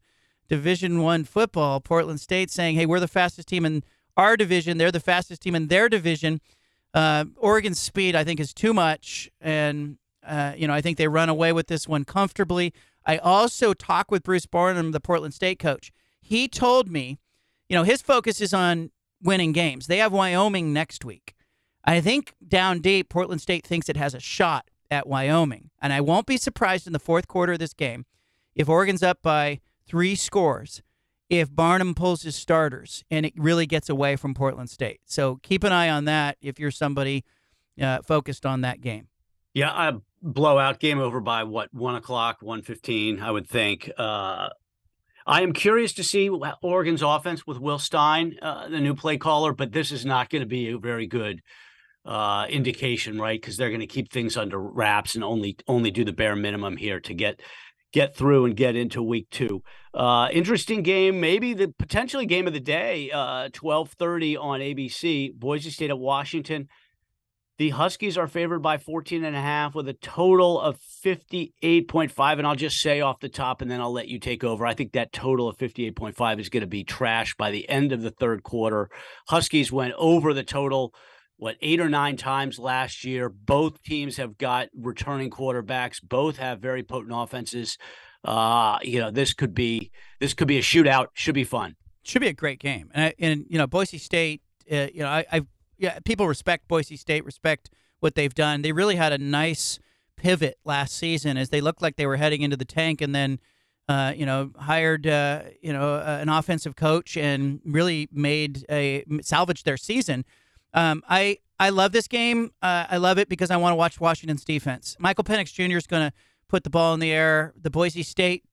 Division 0.49 1.01
1 1.01 1.23
football, 1.23 1.79
Portland 1.79 2.19
State 2.19 2.51
saying, 2.51 2.75
"Hey, 2.75 2.85
we're 2.85 2.99
the 2.99 3.07
fastest 3.07 3.47
team 3.47 3.65
in 3.65 3.83
our 4.17 4.35
division. 4.35 4.77
They're 4.77 4.91
the 4.91 4.99
fastest 4.99 5.41
team 5.41 5.55
in 5.55 5.67
their 5.67 5.87
division." 5.87 6.41
Uh, 6.93 7.25
Oregon's 7.37 7.79
speed, 7.79 8.15
I 8.15 8.23
think, 8.23 8.39
is 8.39 8.53
too 8.53 8.73
much, 8.73 9.29
and 9.39 9.97
uh, 10.25 10.53
you 10.57 10.67
know, 10.67 10.73
I 10.73 10.81
think 10.81 10.97
they 10.97 11.07
run 11.07 11.29
away 11.29 11.53
with 11.53 11.67
this 11.67 11.87
one 11.87 12.03
comfortably. 12.03 12.73
I 13.05 13.17
also 13.17 13.73
talked 13.73 14.11
with 14.11 14.23
Bruce 14.23 14.45
Barnum, 14.45 14.91
the 14.91 14.99
Portland 14.99 15.33
State 15.33 15.59
coach. 15.59 15.91
He 16.19 16.47
told 16.47 16.89
me, 16.89 17.19
you 17.67 17.75
know, 17.75 17.83
his 17.83 18.01
focus 18.01 18.41
is 18.41 18.53
on 18.53 18.91
winning 19.21 19.51
games. 19.51 19.87
They 19.87 19.97
have 19.97 20.11
Wyoming 20.11 20.73
next 20.73 21.05
week. 21.05 21.35
I 21.85 22.01
think 22.01 22.33
down 22.45 22.79
deep, 22.79 23.09
Portland 23.09 23.41
State 23.41 23.65
thinks 23.65 23.89
it 23.89 23.97
has 23.97 24.13
a 24.13 24.19
shot 24.19 24.69
at 24.91 25.07
Wyoming. 25.07 25.69
And 25.81 25.93
I 25.93 26.01
won't 26.01 26.27
be 26.27 26.37
surprised 26.37 26.87
in 26.87 26.93
the 26.93 26.99
fourth 26.99 27.27
quarter 27.27 27.53
of 27.53 27.59
this 27.59 27.73
game 27.73 28.05
if 28.55 28.67
Oregon's 28.67 29.03
up 29.03 29.21
by 29.21 29.59
three 29.89 30.15
scores, 30.15 30.81
if 31.29 31.53
Barnum 31.53 31.93
pulls 31.93 32.23
his 32.23 32.35
starters 32.35 33.03
and 33.11 33.25
it 33.25 33.33
really 33.35 33.65
gets 33.65 33.89
away 33.89 34.15
from 34.15 34.33
Portland 34.33 34.69
State. 34.69 34.99
So 35.05 35.39
keep 35.43 35.63
an 35.63 35.71
eye 35.71 35.89
on 35.89 36.05
that 36.05 36.37
if 36.41 36.59
you're 36.59 36.71
somebody 36.71 37.23
uh, 37.81 37.99
focused 38.03 38.45
on 38.45 38.61
that 38.61 38.81
game. 38.81 39.07
Yeah, 39.53 39.71
I 39.71 39.93
blowout 40.21 40.79
game 40.79 40.99
over 40.99 41.19
by 41.19 41.43
what 41.43 41.73
one 41.73 41.95
o'clock, 41.95 42.37
one 42.41 42.61
fifteen, 42.61 43.19
I 43.19 43.31
would 43.31 43.47
think. 43.47 43.89
Uh, 43.97 44.49
I 45.25 45.41
am 45.41 45.53
curious 45.53 45.93
to 45.93 46.03
see 46.03 46.29
Oregon's 46.61 47.01
offense 47.01 47.45
with 47.45 47.59
Will 47.59 47.79
Stein, 47.79 48.35
uh, 48.41 48.67
the 48.67 48.79
new 48.79 48.95
play 48.95 49.17
caller, 49.17 49.53
but 49.53 49.71
this 49.71 49.91
is 49.91 50.05
not 50.05 50.29
going 50.29 50.41
to 50.41 50.47
be 50.47 50.69
a 50.69 50.77
very 50.77 51.07
good 51.07 51.41
uh, 52.05 52.45
indication, 52.49 53.19
right? 53.19 53.39
Because 53.39 53.57
they're 53.57 53.69
going 53.69 53.79
to 53.81 53.87
keep 53.87 54.11
things 54.11 54.37
under 54.37 54.59
wraps 54.59 55.15
and 55.15 55.23
only 55.23 55.57
only 55.67 55.91
do 55.91 56.03
the 56.03 56.13
bare 56.13 56.35
minimum 56.35 56.77
here 56.77 56.99
to 57.01 57.13
get 57.13 57.41
get 57.91 58.15
through 58.15 58.45
and 58.45 58.55
get 58.55 58.75
into 58.75 59.01
week 59.01 59.27
two. 59.29 59.61
Uh, 59.93 60.29
interesting 60.31 60.83
game, 60.83 61.19
maybe 61.19 61.53
the 61.53 61.67
potentially 61.67 62.25
game 62.25 62.47
of 62.47 62.53
the 62.53 62.59
day. 62.59 63.09
Uh, 63.11 63.49
Twelve 63.51 63.91
thirty 63.91 64.37
on 64.37 64.59
ABC. 64.59 65.33
Boise 65.33 65.71
State 65.71 65.89
at 65.89 65.99
Washington. 65.99 66.67
The 67.59 67.71
Huskies 67.71 68.17
are 68.17 68.29
favored 68.29 68.59
by 68.59 68.77
14 68.77 69.25
and 69.25 69.35
a 69.35 69.41
half 69.41 69.75
with 69.75 69.89
a 69.89 69.93
total 69.93 70.61
of 70.61 70.79
58.5. 70.79 72.37
And 72.37 72.47
I'll 72.47 72.55
just 72.55 72.79
say 72.79 73.01
off 73.01 73.19
the 73.19 73.27
top, 73.27 73.61
and 73.61 73.69
then 73.69 73.81
I'll 73.81 73.91
let 73.91 74.07
you 74.07 74.17
take 74.17 74.45
over. 74.45 74.65
I 74.65 74.73
think 74.73 74.93
that 74.93 75.11
total 75.11 75.49
of 75.49 75.57
58.5 75.57 76.39
is 76.39 76.47
going 76.47 76.61
to 76.61 76.67
be 76.67 76.85
trash 76.85 77.35
by 77.35 77.51
the 77.51 77.67
end 77.67 77.91
of 77.91 78.01
the 78.01 78.11
third 78.11 78.43
quarter. 78.43 78.89
Huskies 79.27 79.73
went 79.73 79.93
over 79.97 80.33
the 80.33 80.41
total, 80.41 80.93
what, 81.35 81.57
eight 81.61 81.81
or 81.81 81.89
nine 81.89 82.15
times 82.15 82.59
last 82.59 83.03
year. 83.03 83.27
Both 83.27 83.83
teams 83.83 84.15
have 84.15 84.37
got 84.37 84.69
returning 84.73 85.29
quarterbacks, 85.29 86.01
both 86.01 86.37
have 86.37 86.61
very 86.61 86.81
potent 86.81 87.11
offenses. 87.13 87.77
Uh, 88.23 88.79
you 88.81 88.99
know, 88.99 89.11
this 89.11 89.33
could 89.33 89.53
be 89.53 89.91
this 90.19 90.33
could 90.33 90.47
be 90.47 90.57
a 90.57 90.61
shootout. 90.61 91.07
Should 91.13 91.35
be 91.35 91.43
fun. 91.43 91.75
Should 92.03 92.21
be 92.21 92.27
a 92.27 92.33
great 92.33 92.59
game. 92.59 92.91
And, 92.93 93.13
and 93.19 93.45
you 93.49 93.57
know, 93.57 93.67
Boise 93.67 93.97
State, 93.97 94.41
uh, 94.71 94.87
you 94.93 95.01
know, 95.01 95.09
I, 95.09 95.25
I've 95.31 95.47
yeah, 95.77 95.99
people 96.03 96.27
respect 96.27 96.67
Boise 96.67 96.97
State, 96.97 97.23
respect 97.25 97.69
what 98.01 98.15
they've 98.15 98.33
done. 98.33 98.61
They 98.61 98.71
really 98.71 98.97
had 98.97 99.13
a 99.13 99.17
nice 99.17 99.79
pivot 100.17 100.57
last 100.65 100.95
season 100.95 101.37
as 101.37 101.49
they 101.49 101.61
looked 101.61 101.81
like 101.81 101.95
they 101.95 102.05
were 102.05 102.17
heading 102.17 102.41
into 102.41 102.57
the 102.57 102.65
tank, 102.65 103.01
and 103.01 103.15
then 103.15 103.39
uh, 103.87 104.13
you 104.15 104.25
know 104.25 104.51
hired 104.57 105.07
uh, 105.07 105.43
you 105.61 105.73
know 105.73 105.95
uh, 105.95 106.19
an 106.21 106.29
offensive 106.29 106.75
coach 106.75 107.17
and 107.17 107.61
really 107.65 108.09
made 108.11 108.65
a 108.69 109.03
salvaged 109.21 109.65
their 109.65 109.77
season. 109.77 110.25
Um, 110.73 111.01
I 111.09 111.37
I 111.59 111.69
love 111.69 111.93
this 111.93 112.07
game. 112.07 112.51
Uh, 112.61 112.85
I 112.89 112.97
love 112.97 113.17
it 113.17 113.29
because 113.29 113.49
I 113.49 113.57
want 113.57 113.71
to 113.71 113.77
watch 113.77 113.99
Washington's 113.99 114.43
defense. 114.43 114.95
Michael 114.99 115.23
Penix 115.23 115.53
Jr. 115.53 115.77
is 115.77 115.87
going 115.87 116.09
to 116.09 116.13
put 116.49 116.63
the 116.63 116.69
ball 116.69 116.93
in 116.93 116.99
the 116.99 117.11
air. 117.11 117.53
The 117.59 117.69
Boise 117.69 118.03
State 118.03 118.43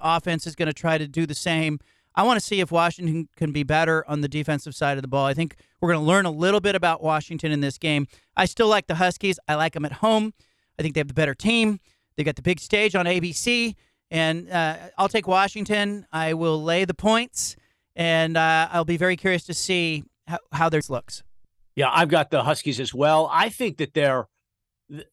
offense 0.00 0.46
is 0.46 0.54
going 0.54 0.68
to 0.68 0.72
try 0.72 0.96
to 0.96 1.06
do 1.06 1.26
the 1.26 1.34
same. 1.34 1.78
I 2.14 2.22
want 2.22 2.40
to 2.40 2.44
see 2.44 2.60
if 2.60 2.72
Washington 2.72 3.28
can 3.36 3.52
be 3.52 3.62
better 3.62 4.04
on 4.08 4.20
the 4.20 4.28
defensive 4.28 4.74
side 4.74 4.98
of 4.98 5.02
the 5.02 5.08
ball. 5.08 5.26
I 5.26 5.34
think 5.34 5.56
we're 5.80 5.92
going 5.92 6.02
to 6.02 6.06
learn 6.06 6.26
a 6.26 6.30
little 6.30 6.60
bit 6.60 6.74
about 6.74 7.02
Washington 7.02 7.52
in 7.52 7.60
this 7.60 7.78
game. 7.78 8.06
I 8.36 8.46
still 8.46 8.68
like 8.68 8.86
the 8.86 8.96
Huskies. 8.96 9.38
I 9.46 9.54
like 9.54 9.74
them 9.74 9.84
at 9.84 9.92
home. 9.94 10.32
I 10.78 10.82
think 10.82 10.94
they 10.94 11.00
have 11.00 11.08
the 11.08 11.14
better 11.14 11.34
team. 11.34 11.78
They 12.16 12.24
got 12.24 12.36
the 12.36 12.42
big 12.42 12.58
stage 12.58 12.94
on 12.94 13.06
ABC, 13.06 13.74
and 14.10 14.50
uh, 14.50 14.76
I'll 14.98 15.08
take 15.08 15.28
Washington. 15.28 16.06
I 16.12 16.34
will 16.34 16.62
lay 16.62 16.84
the 16.84 16.94
points, 16.94 17.56
and 17.94 18.36
uh, 18.36 18.68
I'll 18.72 18.84
be 18.84 18.96
very 18.96 19.16
curious 19.16 19.44
to 19.44 19.54
see 19.54 20.04
how, 20.26 20.38
how 20.52 20.68
theirs 20.68 20.90
looks. 20.90 21.22
Yeah, 21.76 21.90
I've 21.92 22.08
got 22.08 22.30
the 22.30 22.42
Huskies 22.42 22.80
as 22.80 22.92
well. 22.92 23.30
I 23.32 23.48
think 23.48 23.78
that 23.78 23.94
they're 23.94 24.26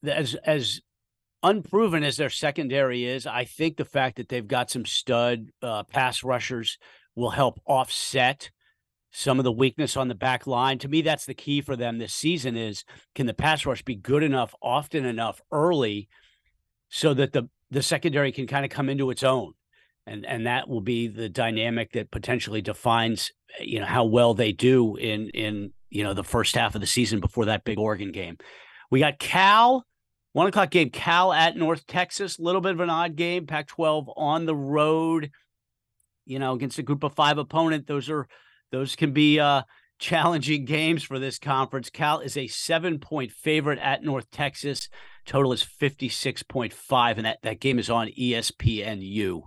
as 0.04 0.36
as 0.44 0.82
unproven 1.44 2.04
as 2.04 2.18
their 2.18 2.30
secondary 2.30 3.06
is, 3.06 3.26
I 3.28 3.46
think 3.46 3.78
the 3.78 3.86
fact 3.86 4.18
that 4.18 4.30
they've 4.30 4.48
got 4.48 4.70
some 4.70 4.86
stud 4.86 5.50
uh, 5.62 5.84
pass 5.84 6.24
rushers 6.24 6.78
will 7.16 7.30
help 7.30 7.60
offset 7.66 8.52
some 9.12 9.40
of 9.40 9.44
the 9.44 9.52
weakness 9.52 9.98
on 9.98 10.08
the 10.08 10.16
back 10.16 10.46
line. 10.46 10.78
To 10.80 10.88
me, 10.88 11.02
that's 11.02 11.26
the 11.26 11.34
key 11.34 11.62
for 11.62 11.76
them 11.76 11.98
this 11.98 12.14
season 12.14 12.56
is 12.56 12.84
can 13.16 13.26
the 13.26 13.34
pass 13.34 13.66
rush 13.66 13.82
be 13.84 13.96
good 13.96 14.24
enough, 14.24 14.54
often 14.62 15.06
enough, 15.06 15.42
early, 15.52 16.10
so 16.90 17.14
that 17.14 17.34
the 17.34 17.50
the 17.70 17.82
secondary 17.82 18.32
can 18.32 18.48
kind 18.48 18.64
of 18.64 18.72
come 18.72 18.90
into 18.90 19.10
its 19.10 19.24
own. 19.24 19.54
And 20.06 20.26
and 20.26 20.46
that 20.46 20.70
will 20.70 20.82
be 20.82 21.08
the 21.08 21.30
dynamic 21.30 21.94
that 21.94 22.12
potentially 22.12 22.62
defines 22.62 23.32
you 23.60 23.80
know 23.80 23.86
how 23.86 24.06
well 24.06 24.34
they 24.34 24.52
do 24.52 24.96
in 24.96 25.30
in 25.30 25.74
you 25.90 26.04
know, 26.04 26.14
the 26.14 26.24
first 26.24 26.56
half 26.56 26.76
of 26.76 26.82
the 26.82 26.88
season 26.88 27.20
before 27.20 27.46
that 27.46 27.64
big 27.64 27.80
Oregon 27.80 28.12
game. 28.12 28.38
We 28.92 29.00
got 29.00 29.20
Cal, 29.20 29.86
one 30.38 30.46
o'clock 30.46 30.70
game, 30.70 30.92
Cal 30.92 31.34
at 31.34 31.58
North 31.58 31.88
Texas, 31.88 32.38
a 32.38 32.44
little 32.44 32.62
bit 32.62 32.74
of 32.74 32.80
an 32.80 32.92
odd 32.92 33.16
game, 33.16 33.48
Pac 33.48 33.66
12 33.66 34.08
on 34.16 34.46
the 34.46 34.56
road, 34.56 35.32
you 36.28 36.38
know, 36.38 36.54
against 36.54 36.78
a 36.78 36.84
group 36.84 37.04
of 37.04 37.16
five 37.16 37.40
opponent. 37.40 37.88
Those 37.88 38.08
are, 38.08 38.28
those 38.72 38.96
can 38.96 39.14
be, 39.14 39.40
uh, 39.40 39.64
challenging 40.00 40.64
games 40.64 41.02
for 41.02 41.18
this 41.18 41.40
conference. 41.40 41.90
Cal 41.90 42.20
is 42.20 42.38
a 42.38 42.46
seven 42.46 43.00
point 43.00 43.32
favorite 43.32 43.80
at 43.80 44.04
North 44.04 44.30
Texas. 44.30 44.90
Total 45.26 45.52
is 45.52 45.64
56.5, 45.64 47.18
and 47.18 47.26
that, 47.26 47.40
that 47.42 47.60
game 47.60 47.80
is 47.80 47.90
on 47.90 48.10
ESPNU. 48.10 49.42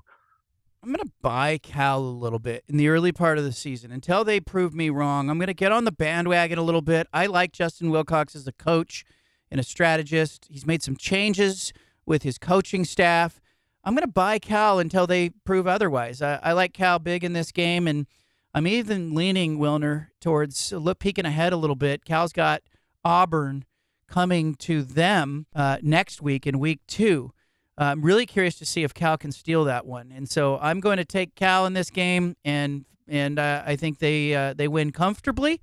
I'm 0.82 0.92
going 0.92 1.06
to 1.06 1.12
buy 1.22 1.58
Cal 1.58 2.00
a 2.00 2.02
little 2.02 2.40
bit 2.40 2.64
in 2.66 2.78
the 2.78 2.88
early 2.88 3.12
part 3.12 3.38
of 3.38 3.44
the 3.44 3.52
season 3.52 3.92
until 3.92 4.24
they 4.24 4.40
prove 4.40 4.74
me 4.74 4.90
wrong. 4.90 5.30
I'm 5.30 5.38
going 5.38 5.46
to 5.46 5.54
get 5.54 5.70
on 5.70 5.84
the 5.84 5.92
bandwagon 5.92 6.58
a 6.58 6.64
little 6.64 6.82
bit. 6.82 7.06
I 7.12 7.26
like 7.26 7.52
Justin 7.52 7.90
Wilcox 7.90 8.34
as 8.34 8.48
a 8.48 8.52
coach 8.52 9.04
and 9.50 9.60
a 9.60 9.64
strategist. 9.64 10.46
He's 10.50 10.66
made 10.66 10.82
some 10.82 10.96
changes 10.96 11.72
with 12.06 12.22
his 12.22 12.38
coaching 12.38 12.84
staff. 12.84 13.40
I'm 13.84 13.94
going 13.94 14.06
to 14.06 14.12
buy 14.12 14.38
Cal 14.38 14.78
until 14.78 15.06
they 15.06 15.30
prove 15.44 15.66
otherwise. 15.66 16.20
I, 16.20 16.38
I 16.42 16.52
like 16.52 16.74
Cal 16.74 16.98
big 16.98 17.24
in 17.24 17.32
this 17.32 17.50
game, 17.50 17.88
and 17.88 18.06
I'm 18.52 18.66
even 18.66 19.14
leaning 19.14 19.58
Wilner 19.58 20.08
towards 20.20 20.72
look 20.72 20.98
peeking 20.98 21.24
ahead 21.24 21.52
a 21.52 21.56
little 21.56 21.76
bit. 21.76 22.04
Cal's 22.04 22.32
got 22.32 22.62
Auburn 23.04 23.64
coming 24.08 24.54
to 24.56 24.82
them 24.82 25.46
uh, 25.54 25.78
next 25.82 26.20
week 26.20 26.46
in 26.46 26.58
week 26.58 26.80
two. 26.86 27.32
Uh, 27.78 27.84
I'm 27.84 28.02
really 28.02 28.26
curious 28.26 28.58
to 28.58 28.66
see 28.66 28.82
if 28.82 28.92
Cal 28.92 29.16
can 29.16 29.32
steal 29.32 29.64
that 29.64 29.86
one, 29.86 30.12
and 30.14 30.28
so 30.28 30.58
I'm 30.58 30.80
going 30.80 30.98
to 30.98 31.04
take 31.04 31.34
Cal 31.34 31.64
in 31.64 31.72
this 31.72 31.88
game, 31.88 32.36
and 32.44 32.84
and 33.08 33.38
uh, 33.38 33.62
I 33.64 33.76
think 33.76 33.98
they 33.98 34.34
uh, 34.34 34.52
they 34.52 34.68
win 34.68 34.92
comfortably, 34.92 35.62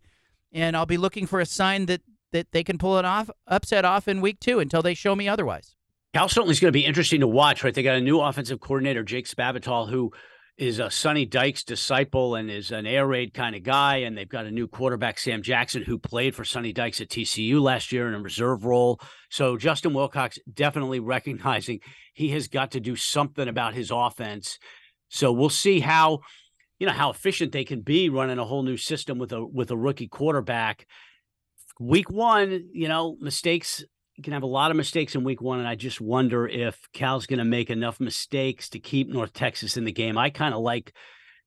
and 0.52 0.76
I'll 0.76 0.88
be 0.88 0.98
looking 0.98 1.28
for 1.28 1.40
a 1.40 1.46
sign 1.46 1.86
that 1.86 2.02
that 2.32 2.52
they 2.52 2.64
can 2.64 2.78
pull 2.78 2.98
an 2.98 3.06
off, 3.06 3.30
upset 3.48 3.86
off 3.86 4.08
in 4.08 4.22
week 4.22 4.40
two 4.40 4.60
until 4.60 4.82
they 4.82 4.94
show 4.94 5.16
me 5.16 5.28
otherwise. 5.28 5.76
Cal 6.14 6.30
certainly 6.30 6.54
is 6.54 6.60
going 6.60 6.70
to 6.70 6.78
be 6.78 6.86
interesting 6.86 7.20
to 7.20 7.28
watch, 7.28 7.64
right? 7.64 7.74
They 7.74 7.84
got 7.84 7.96
a 7.96 8.02
new 8.02 8.20
offensive 8.20 8.60
coordinator, 8.60 9.04
Jake 9.04 9.28
Spavital, 9.28 9.90
who 9.90 10.12
is 10.58 10.80
a 10.80 10.90
Sonny 10.90 11.26
Dykes 11.26 11.64
disciple 11.64 12.34
and 12.34 12.50
is 12.50 12.72
an 12.72 12.88
air 12.88 13.06
raid 13.06 13.34
kind 13.34 13.56
of 13.56 13.62
guy. 13.62 13.98
And 13.98 14.18
they've 14.18 14.28
got 14.28 14.48
a 14.48 14.52
new 14.52 14.68
quarterback, 14.68 15.20
Sam 15.20 15.44
Jackson, 15.44 15.84
who 15.84 16.00
played 16.00 16.34
for 16.34 16.44
Sonny 16.44 16.74
Dykes 16.74 17.00
at 17.02 17.10
TCU 17.10 17.62
last 17.62 17.92
year 17.92 18.08
in 18.08 18.16
a 18.16 18.20
reserve 18.20 18.66
role. 18.66 19.00
So 19.30 19.58
Justin 19.58 19.94
Wilcox 19.94 20.40
definitely 20.52 21.00
recognizing 21.00 21.82
he 22.14 22.30
has 22.30 22.48
got 22.48 22.72
to 22.72 22.80
do 22.80 22.96
something 22.96 23.48
about 23.48 23.76
his 23.76 23.92
offense. 23.92 24.58
So 25.10 25.32
we'll 25.32 25.50
see 25.50 25.80
how, 25.80 26.20
you 26.80 26.88
know, 26.88 26.94
how 26.94 27.12
efficient 27.12 27.52
they 27.52 27.64
can 27.64 27.82
be 27.82 28.10
running 28.10 28.40
a 28.40 28.46
whole 28.46 28.64
new 28.64 28.78
system 28.78 29.20
with 29.20 29.32
a 29.34 29.46
with 29.46 29.70
a 29.70 29.78
rookie 29.78 30.08
quarterback. 30.08 30.88
Week 31.80 32.10
one, 32.10 32.70
you 32.74 32.88
know, 32.88 33.18
mistakes 33.20 33.84
can 34.24 34.34
have 34.34 34.44
a 34.44 34.48
lot 34.48 34.72
of 34.72 34.78
mistakes 34.78 35.16
in 35.16 35.24
week 35.24 35.42
one, 35.42 35.60
and 35.60 35.68
I 35.68 35.76
just 35.76 36.02
wonder 36.02 36.48
if 36.48 36.88
Cal's 36.94 37.28
going 37.28 37.40
to 37.40 37.46
make 37.46 37.70
enough 37.70 38.00
mistakes 38.00 38.70
to 38.70 38.80
keep 38.80 39.08
North 39.08 39.34
Texas 39.34 39.78
in 39.78 39.86
the 39.86 39.92
game. 39.92 40.18
I 40.18 40.30
kind 40.30 40.54
of 40.54 40.62
like 40.62 40.94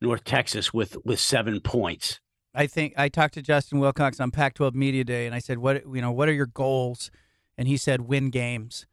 North 0.00 0.24
Texas 0.24 0.72
with 0.72 0.96
with 1.04 1.18
seven 1.18 1.60
points. 1.60 2.20
I 2.54 2.66
think 2.66 2.94
I 2.96 3.08
talked 3.08 3.34
to 3.34 3.42
Justin 3.42 3.78
Wilcox 3.78 4.20
on 4.20 4.30
Pac-12 4.30 4.74
Media 4.74 5.04
Day, 5.04 5.26
and 5.26 5.34
I 5.34 5.40
said, 5.40 5.58
"What 5.58 5.82
you 5.92 6.00
know? 6.00 6.12
What 6.12 6.28
are 6.28 6.32
your 6.32 6.46
goals?" 6.46 7.10
And 7.58 7.66
he 7.66 7.76
said, 7.76 8.02
"Win 8.02 8.30
games." 8.30 8.86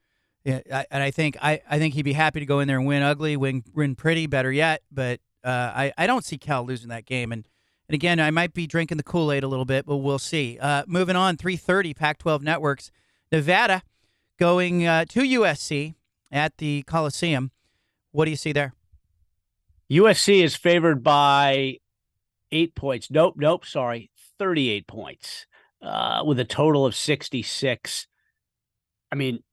Yeah, 0.43 0.83
and 0.89 1.03
I 1.03 1.11
think 1.11 1.37
I, 1.41 1.61
I 1.69 1.77
think 1.77 1.93
he'd 1.93 2.03
be 2.03 2.13
happy 2.13 2.39
to 2.39 2.45
go 2.45 2.59
in 2.59 2.67
there 2.67 2.77
and 2.77 2.87
win 2.87 3.03
ugly, 3.03 3.35
win 3.37 3.63
win 3.73 3.95
pretty, 3.95 4.27
better 4.27 4.51
yet. 4.51 4.81
But 4.91 5.19
uh, 5.43 5.71
I 5.75 5.93
I 5.97 6.07
don't 6.07 6.25
see 6.25 6.37
Cal 6.37 6.65
losing 6.65 6.89
that 6.89 7.05
game. 7.05 7.31
And 7.31 7.47
and 7.89 7.95
again, 7.95 8.19
I 8.19 8.31
might 8.31 8.53
be 8.53 8.67
drinking 8.67 8.97
the 8.97 9.03
Kool 9.03 9.31
Aid 9.31 9.43
a 9.43 9.47
little 9.47 9.65
bit, 9.65 9.85
but 9.85 9.97
we'll 9.97 10.19
see. 10.19 10.57
Uh, 10.59 10.83
moving 10.87 11.15
on, 11.15 11.37
3:30 11.37 11.95
Pac-12 11.95 12.41
networks. 12.41 12.91
Nevada 13.31 13.83
going 14.37 14.85
uh, 14.85 15.05
to 15.05 15.21
USC 15.21 15.95
at 16.31 16.57
the 16.57 16.83
Coliseum. 16.83 17.51
What 18.11 18.25
do 18.25 18.31
you 18.31 18.37
see 18.37 18.51
there? 18.51 18.73
USC 19.89 20.43
is 20.43 20.55
favored 20.55 21.03
by 21.03 21.77
eight 22.51 22.75
points. 22.75 23.09
Nope, 23.09 23.35
nope, 23.37 23.65
sorry, 23.65 24.09
38 24.37 24.87
points 24.87 25.45
uh, 25.81 26.23
with 26.25 26.39
a 26.39 26.45
total 26.45 26.85
of 26.85 26.95
66. 26.95 28.07
I 29.11 29.15
mean, 29.15 29.43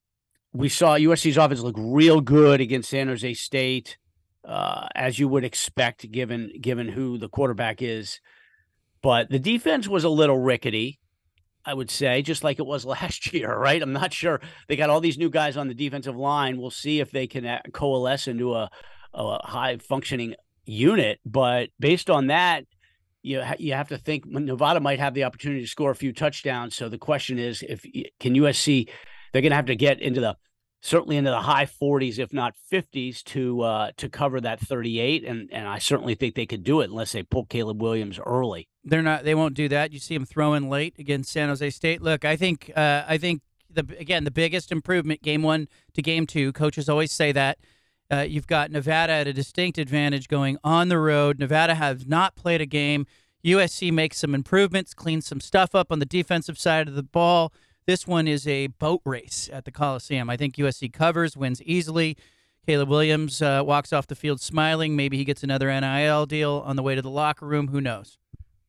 we 0.53 0.68
saw 0.68 0.97
USC's 0.97 1.37
offense 1.37 1.61
look 1.61 1.77
real 1.79 2.20
good 2.20 2.61
against 2.61 2.90
San 2.90 3.09
Jose 3.09 3.35
State, 3.35 3.97
uh, 4.45 4.89
as 4.95 5.19
you 5.19 5.29
would 5.29 5.45
expect, 5.45 6.11
given 6.11 6.53
given 6.61 6.89
who 6.89 7.19
the 7.19 7.29
quarterback 7.29 7.83
is. 7.83 8.21
But 9.03 9.31
the 9.31 9.39
defense 9.39 9.89
was 9.89 10.05
a 10.05 10.09
little 10.09 10.39
rickety. 10.39 10.99
I 11.67 11.73
would 11.73 11.91
say, 11.91 12.21
just 12.21 12.45
like 12.45 12.59
it 12.59 12.67
was 12.67 12.85
last 12.85 13.33
year, 13.33 13.57
right? 13.57 13.81
I'm 13.81 13.93
not 13.93 14.13
sure. 14.13 14.41
They 14.69 14.77
got 14.77 14.91
all 14.91 15.01
these 15.01 15.19
new 15.19 15.31
guys 15.31 15.57
on 15.57 15.69
the 15.69 15.75
defensive 15.75 16.17
line. 16.17 16.59
We'll 16.59 16.71
see 16.71 17.01
if 17.01 17.11
they 17.11 17.27
can 17.27 17.47
uh, 17.47 17.63
coalesce 17.73 18.29
into 18.29 18.55
a, 18.55 18.71
a 19.15 19.47
high 19.47 19.79
functioning 19.79 20.35
unit. 20.67 21.21
But 21.25 21.71
based 21.79 22.11
on 22.11 22.27
that, 22.29 22.65
you 23.23 23.43
you 23.59 23.73
have 23.73 23.89
to 23.89 23.99
think 23.99 24.27
Nevada 24.27 24.81
might 24.81 24.99
have 24.99 25.15
the 25.15 25.25
opportunity 25.25 25.63
to 25.63 25.67
score 25.67 25.91
a 25.91 25.97
few 25.97 26.13
touchdowns. 26.13 26.77
So 26.77 26.89
the 26.89 26.99
question 26.99 27.39
is, 27.39 27.65
if 27.67 27.83
can 28.21 28.35
USC, 28.35 28.89
they're 29.33 29.43
going 29.43 29.51
to 29.51 29.57
have 29.57 29.67
to 29.67 29.77
get 29.77 30.01
into 30.01 30.21
the 30.21 30.37
certainly 30.85 31.16
into 31.16 31.31
the 31.31 31.40
high 31.40 31.64
40s, 31.64 32.18
if 32.18 32.31
not 32.31 32.55
50s, 32.70 33.25
to 33.25 33.62
uh, 33.62 33.90
to 33.97 34.09
cover 34.09 34.40
that 34.40 34.61
38. 34.61 35.25
And 35.25 35.49
and 35.53 35.66
I 35.66 35.79
certainly 35.79 36.14
think 36.14 36.35
they 36.35 36.47
could 36.47 36.62
do 36.62 36.81
it 36.81 36.90
unless 36.90 37.12
they 37.12 37.23
pull 37.23 37.47
Caleb 37.47 37.83
Williams 37.83 38.20
early. 38.25 38.68
They're 38.85 39.03
not. 39.03 39.25
They 39.25 39.35
won't 39.35 39.55
do 39.55 39.68
that. 39.70 39.92
You 39.92 39.99
see 39.99 40.14
them 40.14 40.27
throwing 40.27 40.68
late 40.68 40.94
against 40.99 41.33
San 41.33 41.49
Jose 41.49 41.70
State. 41.70 42.03
Look, 42.03 42.25
I 42.25 42.37
think. 42.37 42.70
Uh, 42.77 43.05
I 43.09 43.18
think 43.18 43.40
the 43.70 43.85
again 43.99 44.25
the 44.25 44.31
biggest 44.31 44.70
improvement 44.70 45.23
game 45.23 45.42
one 45.42 45.68
to 45.94 46.03
game 46.03 46.27
two. 46.27 46.53
Coaches 46.53 46.88
always 46.88 47.11
say 47.11 47.33
that. 47.33 47.59
Uh, 48.12 48.20
you've 48.20 48.47
got 48.47 48.70
Nevada 48.70 49.12
at 49.12 49.27
a 49.27 49.33
distinct 49.33 49.79
advantage 49.79 50.29
going 50.29 50.59
on 50.62 50.88
the 50.88 50.99
road. 50.99 51.38
Nevada 51.38 51.75
has 51.75 52.07
not 52.07 52.37
played 52.37 52.61
a 52.61 52.66
game. 52.66 53.07
USC 53.44 53.90
makes 53.90 54.18
some 54.18 54.35
improvements, 54.35 54.94
cleans 54.94 55.27
some 55.27 55.40
stuff 55.40 55.75
up 55.75 55.90
on 55.90 55.99
the 55.99 56.07
defensive 56.07 56.59
side 56.59 56.87
of 56.87 56.94
the 56.94 57.03
ball. 57.03 57.53
This 57.87 58.07
one 58.07 58.27
is 58.27 58.47
a 58.49 58.68
boat 58.68 59.03
race 59.05 59.51
at 59.53 59.66
the 59.66 59.70
Coliseum. 59.70 60.31
I 60.31 60.38
think 60.38 60.57
USC 60.57 60.90
covers, 60.92 61.37
wins 61.37 61.61
easily. 61.62 62.16
Caleb 62.66 62.88
Williams 62.88 63.42
uh, 63.42 63.62
walks 63.64 63.92
off 63.92 64.07
the 64.07 64.14
field 64.14 64.40
smiling. 64.40 64.97
Maybe 64.97 65.18
he 65.18 65.25
gets 65.25 65.42
another 65.42 65.68
NIL 65.68 66.25
deal 66.25 66.62
on 66.64 66.77
the 66.77 66.83
way 66.83 66.94
to 66.94 67.03
the 67.03 67.11
locker 67.11 67.47
room. 67.47 67.68
Who 67.68 67.83
knows? 67.83 68.16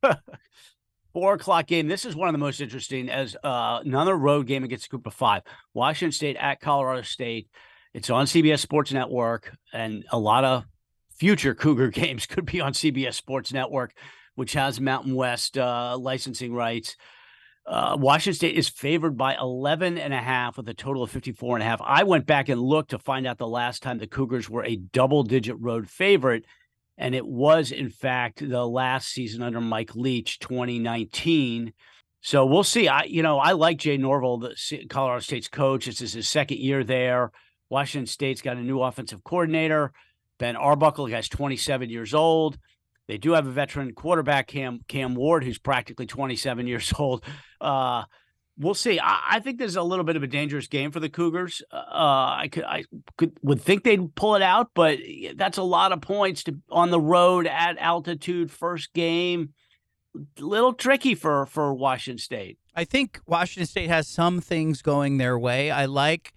Four 1.14 1.36
o'clock 1.36 1.68
game. 1.68 1.88
This 1.88 2.04
is 2.04 2.14
one 2.14 2.28
of 2.28 2.34
the 2.34 2.40
most 2.40 2.60
interesting 2.60 3.10
as 3.10 3.38
uh, 3.42 3.80
another 3.86 4.18
road 4.18 4.48
game 4.48 4.66
against 4.66 4.88
a 4.88 4.90
group 4.90 5.08
of 5.08 5.14
five. 5.14 5.44
Washington 5.74 6.12
State 6.12 6.36
at 6.36 6.60
Colorado 6.60 7.04
State. 7.04 7.48
It's 7.94 8.10
on 8.10 8.26
CBS 8.26 8.60
Sports 8.60 8.92
Network, 8.92 9.56
and 9.72 10.04
a 10.12 10.20
lot 10.20 10.44
of 10.44 10.66
future 11.12 11.56
Cougar 11.56 11.88
games 11.92 12.26
could 12.26 12.46
be 12.46 12.60
on 12.60 12.74
CBS 12.74 13.14
Sports 13.14 13.54
Network, 13.54 13.94
which 14.36 14.52
has 14.52 14.82
Mountain 14.82 15.16
West 15.16 15.58
uh, 15.58 15.98
licensing 15.98 16.54
rights. 16.54 16.98
Uh, 17.68 17.98
Washington 18.00 18.36
State 18.36 18.56
is 18.56 18.70
favored 18.70 19.18
by 19.18 19.36
11 19.36 19.98
and 19.98 20.14
a 20.14 20.20
half 20.20 20.58
with 20.58 20.70
a 20.70 20.74
total 20.74 21.02
of 21.02 21.10
54 21.10 21.56
and 21.56 21.64
a 21.64 21.66
half. 21.66 21.82
I 21.84 22.04
went 22.04 22.28
back 22.28 22.48
and 22.48 22.62
looked 22.62 22.92
to 22.92 23.00
find 23.00 23.26
out 23.26 23.40
the 23.40 23.48
last 23.48 23.82
time 23.82 23.98
the 23.98 24.06
Cougars 24.06 24.50
were 24.50 24.64
a 24.64 24.76
double 24.76 25.24
digit 25.24 25.56
road 25.60 25.90
favorite. 25.90 26.46
And 26.98 27.16
it 27.16 27.26
was, 27.26 27.72
in 27.72 27.90
fact, 27.90 28.48
the 28.48 28.66
last 28.66 29.10
season 29.10 29.42
under 29.42 29.60
Mike 29.60 29.96
Leach, 29.96 30.40
2019. 30.40 31.74
So 32.22 32.46
we'll 32.46 32.64
see. 32.64 32.88
I, 32.88 33.04
you 33.04 33.24
know, 33.24 33.40
I 33.40 33.52
like 33.54 33.78
Jay 33.78 33.98
Norvell, 33.98 34.38
the 34.38 34.86
Colorado 34.90 35.20
State's 35.20 35.48
coach. 35.48 35.88
This 35.88 36.02
is 36.02 36.14
his 36.14 36.28
second 36.28 36.60
year 36.60 36.84
there. 36.84 37.32
Washington 37.70 38.08
State's 38.08 38.42
got 38.42 38.58
a 38.58 38.62
new 38.62 38.82
offensive 38.82 39.24
coordinator. 39.24 39.92
Ben 40.38 40.56
Arbuckle, 40.56 41.06
The 41.06 41.12
guy's 41.12 41.30
27 41.30 41.90
years 41.90 42.14
old. 42.14 42.58
They 43.08 43.18
do 43.18 43.34
have 43.34 43.46
a 43.46 43.52
veteran 43.52 43.94
quarterback, 43.94 44.48
Cam 44.48 44.80
Cam 44.88 45.14
Ward, 45.16 45.44
who's 45.44 45.60
practically 45.60 46.06
27 46.06 46.68
years 46.68 46.94
old. 46.98 47.24
Uh, 47.62 48.04
we'll 48.58 48.74
see. 48.74 49.00
I, 49.00 49.22
I, 49.32 49.40
think 49.40 49.60
there's 49.60 49.76
a 49.76 49.84
little 49.84 50.06
bit 50.06 50.16
of 50.16 50.24
a 50.24 50.28
dangerous 50.28 50.68
game 50.68 50.92
for 50.92 51.00
the 51.00 51.10
Cougars. 51.10 51.62
Uh, 51.72 51.78
I 52.38 52.50
could, 52.52 52.64
I 52.64 52.86
could 53.18 53.38
would 53.42 53.62
think 53.62 53.84
they'd 53.84 54.16
pull 54.16 54.36
it 54.36 54.42
out, 54.42 54.72
but 54.74 55.00
that's 55.36 55.58
a 55.58 55.64
lot 55.64 55.92
of 55.92 56.02
points 56.02 56.44
to 56.46 56.58
on 56.70 56.92
the 56.92 57.00
road 57.00 57.48
at 57.48 57.78
altitude. 57.78 58.52
First 58.52 58.94
game, 58.94 59.54
a 60.16 60.44
little 60.44 60.74
tricky 60.74 61.16
for 61.16 61.46
for 61.46 61.74
Washington 61.74 62.20
State. 62.20 62.58
I 62.76 62.84
think 62.84 63.20
Washington 63.26 63.68
State 63.68 63.90
has 63.90 64.08
some 64.08 64.42
things 64.42 64.82
going 64.82 65.18
their 65.18 65.40
way. 65.40 65.72
I 65.72 65.86
like 65.86 66.34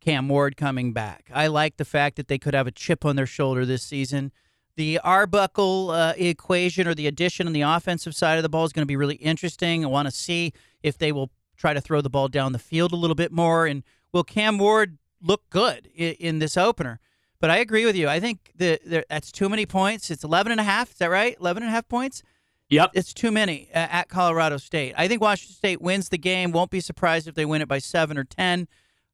Cam 0.00 0.28
Ward 0.28 0.56
coming 0.56 0.92
back. 0.92 1.30
I 1.32 1.46
like 1.46 1.76
the 1.76 1.84
fact 1.84 2.16
that 2.16 2.28
they 2.28 2.38
could 2.38 2.54
have 2.54 2.66
a 2.66 2.72
chip 2.72 3.04
on 3.04 3.16
their 3.16 3.26
shoulder 3.26 3.64
this 3.64 3.82
season. 3.82 4.32
The 4.76 4.98
Arbuckle 4.98 5.90
uh, 5.90 6.12
equation 6.16 6.86
or 6.86 6.94
the 6.94 7.06
addition 7.06 7.46
on 7.46 7.52
the 7.52 7.62
offensive 7.62 8.14
side 8.14 8.36
of 8.36 8.42
the 8.42 8.48
ball 8.48 8.64
is 8.64 8.72
going 8.72 8.82
to 8.82 8.86
be 8.86 8.96
really 8.96 9.16
interesting. 9.16 9.84
I 9.84 9.88
want 9.88 10.06
to 10.06 10.12
see 10.12 10.52
if 10.82 10.98
they 10.98 11.12
will 11.12 11.30
try 11.56 11.72
to 11.72 11.80
throw 11.80 12.02
the 12.02 12.10
ball 12.10 12.28
down 12.28 12.52
the 12.52 12.58
field 12.58 12.92
a 12.92 12.96
little 12.96 13.14
bit 13.14 13.32
more. 13.32 13.66
And 13.66 13.82
will 14.12 14.24
Cam 14.24 14.58
Ward 14.58 14.98
look 15.22 15.48
good 15.48 15.88
in, 15.94 16.12
in 16.14 16.38
this 16.38 16.56
opener? 16.56 17.00
But 17.40 17.50
I 17.50 17.58
agree 17.58 17.86
with 17.86 17.96
you. 17.96 18.08
I 18.08 18.20
think 18.20 18.52
the, 18.54 18.78
the, 18.84 19.04
that's 19.08 19.32
too 19.32 19.48
many 19.48 19.66
points. 19.66 20.10
It's 20.10 20.24
11 20.24 20.52
and 20.52 20.60
a 20.60 20.64
half. 20.64 20.92
Is 20.92 20.98
that 20.98 21.10
right? 21.10 21.36
11 21.40 21.62
and 21.62 21.70
a 21.70 21.72
half 21.72 21.88
points. 21.88 22.22
Yep. 22.68 22.90
It's 22.94 23.14
too 23.14 23.30
many 23.30 23.68
uh, 23.72 23.78
at 23.78 24.08
Colorado 24.08 24.56
State. 24.56 24.94
I 24.96 25.08
think 25.08 25.22
Washington 25.22 25.54
State 25.54 25.80
wins 25.80 26.08
the 26.08 26.18
game. 26.18 26.52
Won't 26.52 26.70
be 26.70 26.80
surprised 26.80 27.28
if 27.28 27.34
they 27.34 27.44
win 27.44 27.62
it 27.62 27.68
by 27.68 27.78
seven 27.78 28.18
or 28.18 28.24
10. 28.24 28.68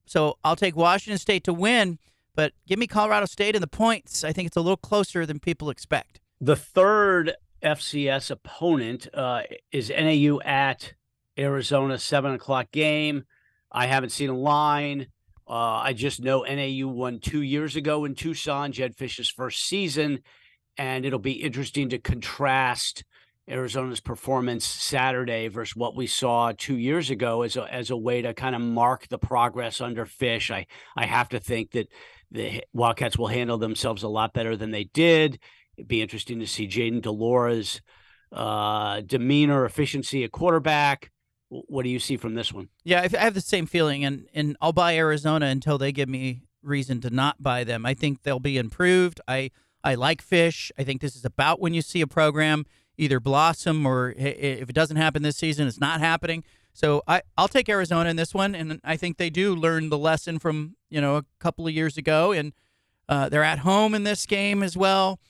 So 0.06 0.38
I'll 0.42 0.56
take 0.56 0.74
Washington 0.74 1.18
State 1.18 1.44
to 1.44 1.52
win, 1.52 1.98
but 2.34 2.52
give 2.66 2.78
me 2.78 2.86
Colorado 2.86 3.26
State 3.26 3.54
and 3.54 3.62
the 3.62 3.68
points. 3.68 4.24
I 4.24 4.32
think 4.32 4.46
it's 4.46 4.56
a 4.56 4.60
little 4.60 4.76
closer 4.76 5.26
than 5.26 5.38
people 5.38 5.70
expect. 5.70 6.20
The 6.40 6.56
third 6.56 7.32
FCS 7.62 8.30
opponent 8.30 9.08
uh, 9.14 9.42
is 9.70 9.90
NAU 9.90 10.40
at 10.44 10.94
Arizona, 11.38 11.98
seven 11.98 12.32
o'clock 12.34 12.70
game. 12.72 13.24
I 13.70 13.86
haven't 13.86 14.10
seen 14.10 14.30
a 14.30 14.36
line. 14.36 15.06
Uh, 15.48 15.82
I 15.84 15.92
just 15.92 16.22
know 16.22 16.42
NAU 16.42 16.88
won 16.88 17.20
two 17.20 17.42
years 17.42 17.76
ago 17.76 18.04
in 18.04 18.14
Tucson, 18.14 18.72
Jedd 18.72 18.96
Fisch's 18.96 19.30
first 19.30 19.66
season, 19.66 20.20
and 20.76 21.04
it'll 21.04 21.18
be 21.18 21.32
interesting 21.32 21.88
to 21.90 21.98
contrast 21.98 23.04
Arizona's 23.48 24.00
performance 24.00 24.64
Saturday 24.64 25.48
versus 25.48 25.74
what 25.74 25.96
we 25.96 26.06
saw 26.06 26.52
two 26.56 26.76
years 26.76 27.10
ago 27.10 27.42
as 27.42 27.56
a, 27.56 27.72
as 27.72 27.90
a 27.90 27.96
way 27.96 28.22
to 28.22 28.32
kind 28.34 28.54
of 28.54 28.62
mark 28.62 29.08
the 29.08 29.18
progress 29.18 29.80
under 29.80 30.06
Fish. 30.06 30.50
I 30.50 30.66
I 30.96 31.06
have 31.06 31.28
to 31.30 31.40
think 31.40 31.72
that 31.72 31.88
the 32.32 32.64
Wildcats 32.72 33.18
will 33.18 33.28
handle 33.28 33.58
themselves 33.58 34.02
a 34.02 34.08
lot 34.08 34.32
better 34.32 34.56
than 34.56 34.70
they 34.70 34.84
did. 34.84 35.38
It'd 35.76 35.88
be 35.88 36.02
interesting 36.02 36.40
to 36.40 36.46
see 36.46 36.66
Jayden 36.66 37.02
de 37.02 37.10
Laura's 37.10 37.80
uh, 38.32 39.02
demeanor, 39.02 39.64
efficiency 39.64 40.24
at 40.24 40.32
quarterback. 40.32 41.10
What 41.48 41.82
do 41.82 41.90
you 41.90 41.98
see 41.98 42.16
from 42.16 42.34
this 42.34 42.52
one? 42.52 42.70
Yeah, 42.82 43.06
I 43.12 43.16
have 43.18 43.34
the 43.34 43.42
same 43.42 43.66
feeling, 43.66 44.04
and 44.04 44.26
and 44.32 44.56
I'll 44.62 44.72
buy 44.72 44.96
Arizona 44.96 45.46
until 45.46 45.76
they 45.76 45.92
give 45.92 46.08
me 46.08 46.42
reason 46.62 47.00
to 47.02 47.10
not 47.10 47.42
buy 47.42 47.64
them. 47.64 47.84
I 47.84 47.92
think 47.92 48.22
they'll 48.22 48.40
be 48.40 48.56
improved. 48.56 49.20
I 49.28 49.50
I 49.84 49.94
like 49.94 50.26
Fisch. 50.26 50.70
I 50.78 50.84
think 50.84 51.02
this 51.02 51.14
is 51.14 51.26
about 51.26 51.60
when 51.60 51.74
you 51.74 51.82
see 51.82 52.00
a 52.00 52.06
program 52.06 52.64
either 52.96 53.20
blossom 53.20 53.84
or 53.84 54.14
if 54.16 54.68
it 54.68 54.74
doesn't 54.74 54.96
happen 54.96 55.22
this 55.22 55.36
season, 55.36 55.66
it's 55.66 55.80
not 55.80 56.00
happening. 56.00 56.44
So 56.72 57.02
I, 57.06 57.22
I'll 57.36 57.48
take 57.48 57.68
Arizona 57.68 58.08
in 58.08 58.16
this 58.16 58.32
one, 58.32 58.54
and 58.54 58.80
I 58.82 58.96
think 58.96 59.18
they 59.18 59.30
do 59.30 59.54
learn 59.54 59.90
the 59.90 59.98
lesson 59.98 60.38
from 60.38 60.76
you 60.88 61.00
know 61.00 61.16
a 61.16 61.24
couple 61.38 61.66
of 61.66 61.72
years 61.72 61.96
ago, 61.96 62.32
and 62.32 62.52
uh, 63.08 63.28
they're 63.28 63.44
at 63.44 63.60
home 63.60 63.94
in 63.94 64.04
this 64.04 64.26
game 64.26 64.62
as 64.62 64.76
well. 64.76 65.20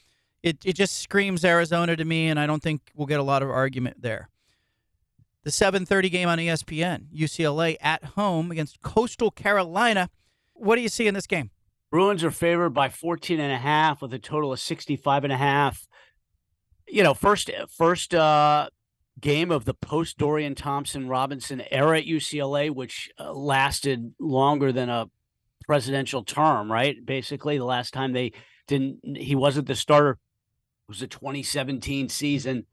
It 0.41 0.57
it 0.65 0.73
just 0.73 0.99
screams 0.99 1.43
Arizona 1.43 1.95
to 1.95 2.05
me, 2.05 2.27
and 2.27 2.39
I 2.39 2.47
don't 2.47 2.63
think 2.63 2.81
we'll 2.95 3.07
get 3.07 3.19
a 3.19 3.23
lot 3.23 3.43
of 3.43 3.49
argument 3.49 4.01
there. 4.01 4.29
The 5.43 5.51
7:30 5.51 6.09
game 6.09 6.29
on 6.29 6.37
ESPN, 6.37 7.07
UCLA 7.13 7.75
at 7.81 8.03
home 8.03 8.51
against 8.51 8.81
Coastal 8.81 9.31
Carolina. 9.31 10.09
What 10.53 10.77
do 10.77 10.81
you 10.81 10.89
see 10.89 11.07
in 11.07 11.13
this 11.13 11.27
game? 11.27 11.51
Bruins 11.91 12.23
are 12.23 12.31
favored 12.31 12.71
by 12.71 12.89
14 12.89 13.39
and 13.39 13.51
a 13.51 13.57
half 13.57 14.01
with 14.01 14.13
a 14.13 14.19
total 14.19 14.51
of 14.51 14.59
65 14.59 15.25
and 15.25 15.33
a 15.33 15.37
half 15.37 15.87
you 16.87 17.03
know, 17.03 17.13
first 17.13 17.49
first 17.69 18.13
uh, 18.13 18.69
game 19.19 19.51
of 19.51 19.65
the 19.65 19.73
post 19.73 20.17
Dorian 20.17 20.55
Thompson 20.55 21.07
Robinson 21.07 21.61
era 21.71 21.99
at 21.99 22.05
UCLA, 22.05 22.69
which 22.71 23.09
uh, 23.19 23.31
lasted 23.33 24.13
longer 24.19 24.71
than 24.71 24.89
a 24.89 25.09
presidential 25.65 26.23
term, 26.23 26.71
right? 26.71 26.95
Basically, 27.05 27.57
the 27.57 27.65
last 27.65 27.93
time 27.93 28.13
they 28.13 28.33
didn't, 28.67 29.17
he 29.17 29.35
wasn't 29.35 29.67
the 29.67 29.75
starter. 29.75 30.17
Was 30.89 30.99
the 30.99 31.07
2017 31.07 32.09
season. 32.09 32.65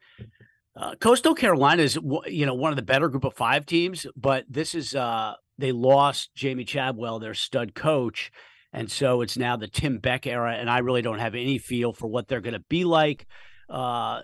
Uh, 0.76 0.96
Coastal 0.96 1.34
Carolina 1.34 1.82
is, 1.82 1.96
you 2.26 2.44
know, 2.44 2.54
one 2.54 2.72
of 2.72 2.76
the 2.76 2.82
better 2.82 3.08
group 3.08 3.24
of 3.24 3.34
five 3.34 3.66
teams, 3.66 4.04
but 4.16 4.44
this 4.48 4.74
is 4.74 4.96
uh, 4.96 5.34
they 5.58 5.70
lost 5.70 6.30
Jamey 6.36 6.66
Chadwell, 6.66 7.20
their 7.20 7.34
stud 7.34 7.74
coach, 7.74 8.32
and 8.72 8.90
so 8.90 9.20
it's 9.20 9.36
now 9.36 9.56
the 9.56 9.68
Tim 9.68 9.98
Beck 9.98 10.26
era, 10.26 10.54
and 10.54 10.68
I 10.68 10.78
really 10.78 11.02
don't 11.02 11.18
have 11.18 11.34
any 11.34 11.58
feel 11.58 11.92
for 11.92 12.08
what 12.08 12.28
they're 12.28 12.40
going 12.40 12.54
to 12.54 12.64
be 12.68 12.84
like. 12.84 13.26
Uh, 13.68 14.22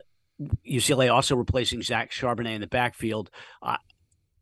UCLA 0.69 1.13
also 1.13 1.37
replacing 1.37 1.83
Zach 1.83 2.11
Charbonnet 2.11 2.55
in 2.55 2.61
the 2.61 2.67
backfield. 2.67 3.31
I, 3.63 3.79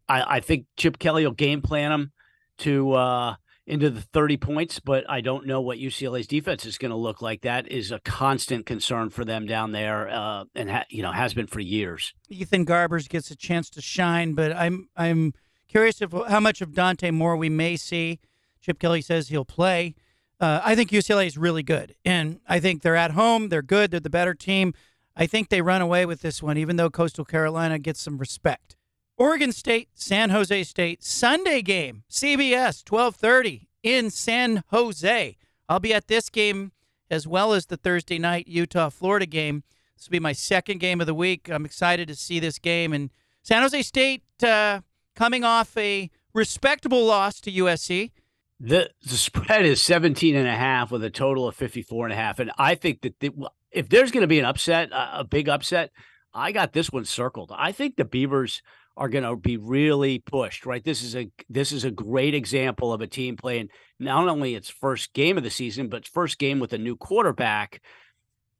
I, 0.08 0.40
think 0.40 0.66
Chip 0.76 0.98
Kelly 0.98 1.24
will 1.24 1.32
game 1.32 1.62
plan 1.62 1.90
them 1.90 2.12
to 2.58 2.92
uh, 2.92 3.34
into 3.66 3.90
the 3.90 4.00
30 4.00 4.36
points, 4.36 4.80
but 4.80 5.08
I 5.08 5.20
don't 5.20 5.46
know 5.46 5.60
what 5.60 5.78
UCLA's 5.78 6.26
defense 6.26 6.66
is 6.66 6.78
going 6.78 6.90
to 6.90 6.96
look 6.96 7.22
like. 7.22 7.42
That 7.42 7.68
is 7.68 7.92
a 7.92 8.00
constant 8.00 8.66
concern 8.66 9.10
for 9.10 9.24
them 9.24 9.46
down 9.46 9.72
there, 9.72 10.08
uh, 10.08 10.44
and 10.54 10.70
ha- 10.70 10.84
you 10.90 11.02
know 11.02 11.12
has 11.12 11.32
been 11.34 11.46
for 11.46 11.60
years. 11.60 12.12
Ethan 12.28 12.66
Garbers 12.66 13.08
gets 13.08 13.30
a 13.30 13.36
chance 13.36 13.70
to 13.70 13.80
shine, 13.80 14.34
but 14.34 14.54
I'm 14.54 14.88
I'm 14.96 15.32
curious 15.68 16.00
of 16.00 16.12
how 16.28 16.40
much 16.40 16.60
of 16.60 16.74
Dante 16.74 17.10
Moore 17.10 17.36
we 17.36 17.48
may 17.48 17.76
see. 17.76 18.20
Chip 18.60 18.78
Kelly 18.78 19.02
says 19.02 19.28
he'll 19.28 19.44
play. 19.44 19.94
Uh, 20.40 20.60
I 20.64 20.74
think 20.74 20.90
UCLA 20.90 21.26
is 21.26 21.38
really 21.38 21.62
good, 21.62 21.94
and 22.04 22.40
I 22.48 22.60
think 22.60 22.82
they're 22.82 22.96
at 22.96 23.12
home. 23.12 23.48
They're 23.48 23.62
good. 23.62 23.90
They're 23.90 24.00
the 24.00 24.10
better 24.10 24.34
team. 24.34 24.74
I 25.16 25.26
think 25.26 25.48
they 25.48 25.62
run 25.62 25.80
away 25.80 26.06
with 26.06 26.22
this 26.22 26.42
one, 26.42 26.58
even 26.58 26.76
though 26.76 26.90
Coastal 26.90 27.24
Carolina 27.24 27.78
gets 27.78 28.00
some 28.00 28.18
respect. 28.18 28.76
Oregon 29.16 29.52
State, 29.52 29.90
San 29.94 30.30
Jose 30.30 30.64
State, 30.64 31.04
Sunday 31.04 31.62
game, 31.62 32.02
CBS, 32.10 32.82
1230 32.88 33.68
in 33.82 34.10
San 34.10 34.64
Jose. 34.68 35.36
I'll 35.68 35.80
be 35.80 35.94
at 35.94 36.08
this 36.08 36.28
game 36.28 36.72
as 37.10 37.26
well 37.26 37.52
as 37.52 37.66
the 37.66 37.76
Thursday 37.76 38.18
night 38.18 38.48
Utah 38.48 38.88
Florida 38.88 39.26
game. 39.26 39.62
This 39.96 40.08
will 40.08 40.12
be 40.12 40.20
my 40.20 40.32
second 40.32 40.80
game 40.80 41.00
of 41.00 41.06
the 41.06 41.14
week. 41.14 41.48
I'm 41.48 41.64
excited 41.64 42.08
to 42.08 42.16
see 42.16 42.40
this 42.40 42.58
game. 42.58 42.92
And 42.92 43.10
San 43.42 43.62
Jose 43.62 43.82
State 43.82 44.24
uh, 44.42 44.80
coming 45.14 45.44
off 45.44 45.76
a 45.76 46.10
respectable 46.32 47.04
loss 47.04 47.40
to 47.42 47.52
USC. 47.52 48.10
The, 48.58 48.90
the 49.02 49.16
spread 49.16 49.64
is 49.64 49.82
17 49.82 50.34
and 50.34 50.48
a 50.48 50.54
half 50.56 50.90
with 50.90 51.04
a 51.04 51.10
total 51.10 51.46
of 51.46 51.54
54 51.54 52.06
and 52.06 52.12
a 52.12 52.16
half. 52.16 52.38
And 52.38 52.50
I 52.58 52.74
think 52.74 53.02
that 53.02 53.20
the, 53.20 53.30
if 53.74 53.88
there's 53.88 54.12
going 54.12 54.22
to 54.22 54.28
be 54.28 54.38
an 54.38 54.44
upset, 54.44 54.90
a 54.92 55.24
big 55.24 55.48
upset, 55.48 55.90
I 56.32 56.52
got 56.52 56.72
this 56.72 56.90
one 56.90 57.04
circled. 57.04 57.52
I 57.54 57.72
think 57.72 57.96
the 57.96 58.04
Beavers 58.04 58.62
are 58.96 59.08
going 59.08 59.24
to 59.24 59.36
be 59.36 59.56
really 59.56 60.20
pushed, 60.20 60.64
right? 60.64 60.84
This 60.84 61.02
is 61.02 61.16
a 61.16 61.28
this 61.48 61.72
is 61.72 61.84
a 61.84 61.90
great 61.90 62.34
example 62.34 62.92
of 62.92 63.00
a 63.00 63.06
team 63.06 63.36
playing 63.36 63.68
not 63.98 64.28
only 64.28 64.54
its 64.54 64.70
first 64.70 65.12
game 65.12 65.36
of 65.36 65.42
the 65.42 65.50
season, 65.50 65.88
but 65.88 66.06
first 66.06 66.38
game 66.38 66.60
with 66.60 66.72
a 66.72 66.78
new 66.78 66.96
quarterback. 66.96 67.82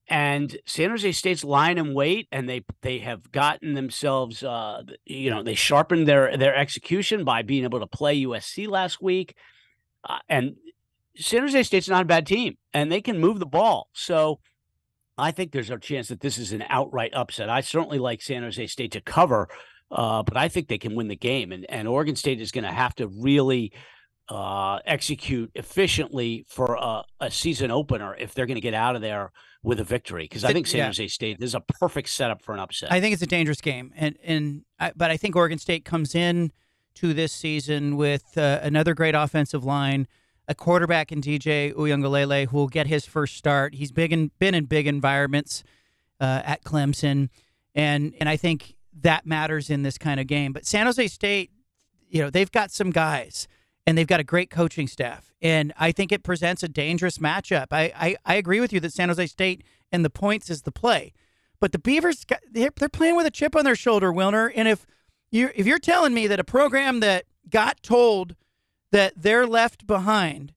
And 0.09 0.55
San 0.67 0.91
Jose 0.91 1.13
State's 1.13 1.45
line 1.45 1.79
and 1.79 1.95
wait, 1.95 2.29
and 2.31 2.49
they 2.49 2.65
they 2.83 2.99
have 2.99 3.31
gotten 3.31 3.75
themselves, 3.75 4.43
uh, 4.43 4.83
you 5.07 5.31
know, 5.31 5.43
they 5.43 5.55
sharpened 5.55 6.07
their 6.09 6.37
their 6.37 6.55
execution 6.55 7.25
by 7.25 7.43
being 7.43 7.65
able 7.65 7.81
to 7.81 7.87
play 7.87 8.21
USC 8.23 8.69
last 8.69 9.01
week, 9.01 9.37
uh, 10.07 10.19
and 10.29 10.57
San 11.17 11.43
Jose 11.43 11.63
State's 11.63 11.89
not 11.89 12.03
a 12.03 12.07
bad 12.07 12.27
team, 12.27 12.59
and 12.73 12.91
they 12.91 13.01
can 13.01 13.21
move 13.21 13.39
the 13.39 13.47
ball. 13.47 13.89
So 13.93 14.41
I 15.17 15.31
think 15.31 15.53
there's 15.53 15.71
a 15.71 15.79
chance 15.79 16.09
that 16.09 16.21
this 16.21 16.39
is 16.39 16.53
an 16.53 16.65
outright 16.69 17.13
upset. 17.15 17.49
I 17.49 17.61
certainly 17.61 17.99
like 17.99 18.21
San 18.21 18.43
Jose 18.43 18.67
State 18.67 18.93
to 18.93 19.01
cover, 19.01 19.49
uh, 19.91 20.23
but 20.23 20.37
I 20.37 20.49
think 20.49 20.69
they 20.69 20.79
can 20.79 20.95
win 20.95 21.09
the 21.09 21.17
game. 21.17 21.53
And, 21.53 21.67
and 21.69 21.87
Oregon 21.87 22.17
State 22.17 22.41
is 22.41 22.51
going 22.51 22.65
to 22.65 22.73
have 22.73 22.95
to 22.97 23.07
really 23.07 23.73
uh, 24.29 24.79
execute 24.87 25.51
efficiently 25.55 26.47
for 26.49 26.77
a, 26.81 27.03
a, 27.21 27.31
season 27.31 27.71
opener 27.71 28.17
if 28.17 28.33
they're 28.33 28.47
going 28.47 28.55
to 28.55 28.61
get 28.61 28.73
out 28.73 28.97
of 28.97 29.03
there 29.03 29.31
with 29.63 29.79
a 29.81 29.85
victory. 29.85 30.25
Because 30.25 30.45
I 30.45 30.53
think 30.53 30.67
San 30.67 30.79
yeah. 30.79 30.87
Jose 30.87 31.09
State 31.09 31.39
this 31.39 31.49
is 31.49 31.55
a 31.55 31.61
perfect 31.61 32.09
setup 32.09 32.43
for 32.43 32.55
an 32.55 32.61
upset. 32.61 32.91
I 32.91 33.01
think 33.01 33.13
it's 33.13 33.23
a 33.23 33.27
dangerous 33.27 33.61
game, 33.61 33.93
and 33.95 34.17
and 34.25 34.63
I, 34.81 34.93
but 34.97 35.11
I 35.11 35.19
think 35.19 35.37
Oregon 35.37 35.59
State 35.59 35.85
comes 35.85 36.15
in 36.15 36.53
to 36.95 37.13
this 37.13 37.33
season 37.33 37.97
with 37.97 38.39
uh, 38.39 38.61
another 38.63 38.95
great 38.95 39.15
offensive 39.15 39.65
line 39.65 40.07
a 40.47 40.55
quarterback 40.55 41.11
in 41.11 41.21
DJ 41.21 41.73
Uiagalelei 41.73 42.49
who 42.49 42.57
will 42.57 42.69
get 42.69 42.87
his 42.87 43.07
first 43.07 43.37
start. 43.37 43.75
He's 43.75 43.93
big 43.93 44.13
and 44.13 44.37
been 44.39 44.55
in 44.55 44.67
big 44.67 44.87
environments 44.87 45.65
uh, 46.21 46.43
at 46.45 46.65
Clemson, 46.65 47.29
and 47.75 48.15
and 48.21 48.29
I 48.29 48.37
think 48.37 48.75
that 49.01 49.27
matters 49.27 49.71
in 49.71 49.83
this 49.83 49.99
kind 49.99 50.21
of 50.21 50.27
game. 50.27 50.53
But 50.53 50.67
San 50.67 50.87
Jose 50.87 51.07
State, 51.09 51.51
you 52.09 52.23
know, 52.23 52.31
they've 52.31 52.51
got 52.51 52.71
some 52.71 52.91
guys 52.91 53.49
and 53.87 53.99
they've 53.99 54.07
got 54.07 54.21
a 54.21 54.25
great 54.25 54.51
coaching 54.51 54.87
staff, 54.87 55.33
and 55.43 55.73
I 55.79 55.93
think 55.93 56.13
it 56.13 56.23
presents 56.23 56.63
a 56.63 56.69
dangerous 56.69 57.19
matchup. 57.19 57.67
I 57.71 57.93
I, 57.97 58.17
I 58.25 58.35
agree 58.35 58.61
with 58.61 58.73
you 58.73 58.81
that 58.81 58.93
San 58.93 59.09
Jose 59.09 59.27
State 59.27 59.63
and 59.91 60.05
the 60.05 60.11
points 60.11 60.51
is 60.51 60.63
the 60.63 60.73
play, 60.73 61.13
but 61.61 61.73
the 61.73 61.79
Beavers 61.79 62.25
they're 62.51 62.71
playing 62.71 63.17
with 63.17 63.27
a 63.27 63.31
chip 63.31 63.57
on 63.57 63.65
their 63.65 63.77
shoulder, 63.77 64.13
Wilner, 64.13 64.53
and 64.55 64.69
if 64.69 64.87
you 65.31 65.51
if 65.55 65.67
you're 65.67 65.79
telling 65.79 66.15
me 66.15 66.27
that 66.27 66.39
a 66.39 66.45
program 66.45 67.01
that 67.01 67.25
got 67.51 67.83
told 67.83 68.37
that 68.95 69.13
they're 69.17 69.45
left 69.45 69.89
behind 69.89 70.53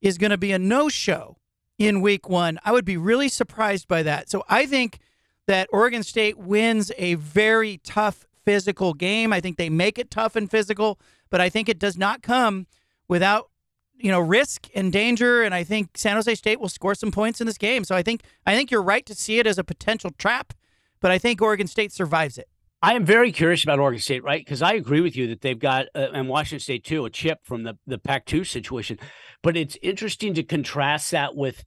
is 0.00 0.16
going 0.16 0.30
to 0.30 0.38
be 0.38 0.52
a 0.52 0.58
no 0.58 0.88
show 0.88 1.36
in 1.76 2.00
week 2.00 2.30
one. 2.30 2.58
I 2.64 2.72
would 2.72 2.86
be 2.86 2.96
really 2.96 3.28
surprised 3.28 3.88
by 3.88 4.02
that. 4.04 4.30
So 4.30 4.42
I 4.48 4.64
think 4.64 5.00
that 5.46 5.68
Oregon 5.70 6.02
State 6.02 6.38
wins 6.38 6.90
a 6.96 7.16
very 7.16 7.76
tough 7.84 8.24
physical 8.42 8.94
game. 8.94 9.34
I 9.34 9.40
think 9.42 9.58
they 9.58 9.68
make 9.68 9.98
it 9.98 10.10
tough 10.10 10.34
and 10.34 10.50
physical, 10.50 10.98
but 11.28 11.42
I 11.42 11.50
think 11.50 11.68
it 11.68 11.78
does 11.78 11.98
not 11.98 12.22
come 12.22 12.66
without 13.06 13.50
you 13.98 14.10
know 14.10 14.20
risk 14.20 14.66
and 14.74 14.90
danger 14.90 15.42
and 15.42 15.54
I 15.54 15.62
think 15.62 15.90
San 15.98 16.16
Jose 16.16 16.34
State 16.36 16.60
will 16.60 16.70
score 16.70 16.94
some 16.94 17.12
points 17.12 17.42
in 17.42 17.46
this 17.46 17.58
game. 17.58 17.84
So 17.84 17.94
I 17.94 18.02
think 18.02 18.22
I 18.46 18.56
think 18.56 18.70
you're 18.70 18.82
right 18.82 19.04
to 19.04 19.14
see 19.14 19.38
it 19.38 19.46
as 19.46 19.58
a 19.58 19.64
potential 19.64 20.10
trap, 20.16 20.54
but 21.00 21.10
I 21.10 21.18
think 21.18 21.42
Oregon 21.42 21.66
State 21.66 21.92
survives 21.92 22.38
it. 22.38 22.48
I 22.84 22.92
am 22.92 23.06
very 23.06 23.32
curious 23.32 23.62
about 23.62 23.78
Oregon 23.78 23.98
State, 23.98 24.22
right? 24.22 24.44
Because 24.44 24.60
I 24.60 24.74
agree 24.74 25.00
with 25.00 25.16
you 25.16 25.26
that 25.28 25.40
they've 25.40 25.58
got, 25.58 25.86
uh, 25.94 26.08
and 26.12 26.28
Washington 26.28 26.60
State 26.60 26.84
too, 26.84 27.06
a 27.06 27.10
chip 27.10 27.38
from 27.42 27.62
the, 27.62 27.78
the 27.86 27.96
Pac 27.96 28.26
2 28.26 28.44
situation. 28.44 28.98
But 29.42 29.56
it's 29.56 29.78
interesting 29.80 30.34
to 30.34 30.42
contrast 30.42 31.10
that 31.10 31.34
with 31.34 31.64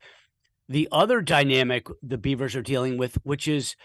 the 0.70 0.88
other 0.92 1.22
dynamic 1.22 1.88
the 2.04 2.20
Beavers 2.20 2.56
are 2.56 2.62
dealing 2.62 3.00
with, 3.00 3.16
which 3.24 3.48
is 3.48 3.76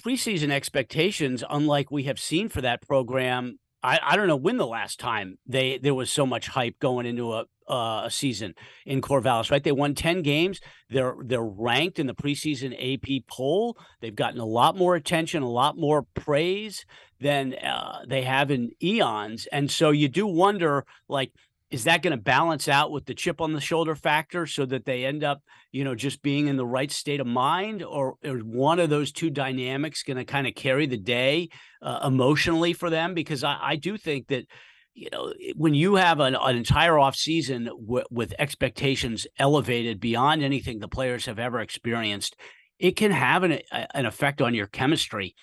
preseason 0.00 0.48
expectations, 0.48 1.44
unlike 1.50 1.90
we 1.90 2.04
have 2.04 2.18
seen 2.18 2.48
for 2.48 2.62
that 2.62 2.80
program, 2.80 3.58
I, 3.82 4.00
I 4.02 4.16
don't 4.16 4.26
know 4.26 4.36
when 4.36 4.56
the 4.56 4.66
last 4.66 4.98
time 4.98 5.38
they 5.46 5.78
there 5.78 5.94
was 5.94 6.10
so 6.10 6.26
much 6.26 6.48
hype 6.48 6.78
going 6.80 7.06
into 7.06 7.32
a 7.32 7.44
uh, 7.68 8.04
a 8.06 8.10
season 8.10 8.54
in 8.86 9.00
Corvallis, 9.00 9.50
right? 9.50 9.62
They 9.62 9.72
won 9.72 9.94
10 9.94 10.22
games. 10.22 10.60
They're 10.88 11.16
they're 11.22 11.42
ranked 11.42 11.98
in 11.98 12.06
the 12.06 12.14
preseason 12.14 12.72
AP 12.72 13.26
poll. 13.28 13.76
They've 14.00 14.14
gotten 14.14 14.40
a 14.40 14.46
lot 14.46 14.76
more 14.76 14.94
attention, 14.94 15.42
a 15.42 15.50
lot 15.50 15.76
more 15.76 16.02
praise 16.14 16.84
than 17.20 17.54
uh, 17.54 18.00
they 18.08 18.22
have 18.22 18.50
in 18.50 18.70
eons. 18.82 19.46
And 19.52 19.70
so 19.70 19.90
you 19.90 20.08
do 20.08 20.26
wonder, 20.26 20.84
like, 21.08 21.32
is 21.70 21.84
that 21.84 22.02
going 22.02 22.16
to 22.16 22.22
balance 22.22 22.66
out 22.66 22.90
with 22.90 23.04
the 23.04 23.14
chip 23.14 23.40
on 23.40 23.52
the 23.52 23.60
shoulder 23.60 23.94
factor 23.94 24.46
so 24.46 24.64
that 24.64 24.86
they 24.86 25.04
end 25.04 25.22
up, 25.22 25.42
you 25.70 25.84
know, 25.84 25.94
just 25.94 26.22
being 26.22 26.46
in 26.46 26.56
the 26.56 26.66
right 26.66 26.90
state 26.90 27.20
of 27.20 27.26
mind, 27.26 27.82
or 27.82 28.14
is 28.22 28.42
one 28.42 28.80
of 28.80 28.88
those 28.88 29.12
two 29.12 29.28
dynamics 29.28 30.02
going 30.02 30.16
to 30.16 30.24
kind 30.24 30.46
of 30.46 30.54
carry 30.54 30.86
the 30.86 30.96
day 30.96 31.48
uh, 31.82 32.00
emotionally 32.04 32.72
for 32.72 32.88
them? 32.88 33.12
Because 33.12 33.44
I, 33.44 33.58
I 33.60 33.76
do 33.76 33.98
think 33.98 34.28
that 34.28 34.46
you 34.94 35.08
know, 35.12 35.32
when 35.54 35.74
you 35.74 35.94
have 35.94 36.18
an, 36.18 36.34
an 36.34 36.56
entire 36.56 36.98
off 36.98 37.14
season 37.14 37.66
w- 37.66 38.04
with 38.10 38.34
expectations 38.38 39.28
elevated 39.38 40.00
beyond 40.00 40.42
anything 40.42 40.80
the 40.80 40.88
players 40.88 41.26
have 41.26 41.38
ever 41.38 41.60
experienced, 41.60 42.34
it 42.80 42.96
can 42.96 43.12
have 43.12 43.44
an, 43.44 43.60
an 43.70 44.06
effect 44.06 44.42
on 44.42 44.54
your 44.54 44.66
chemistry. 44.66 45.36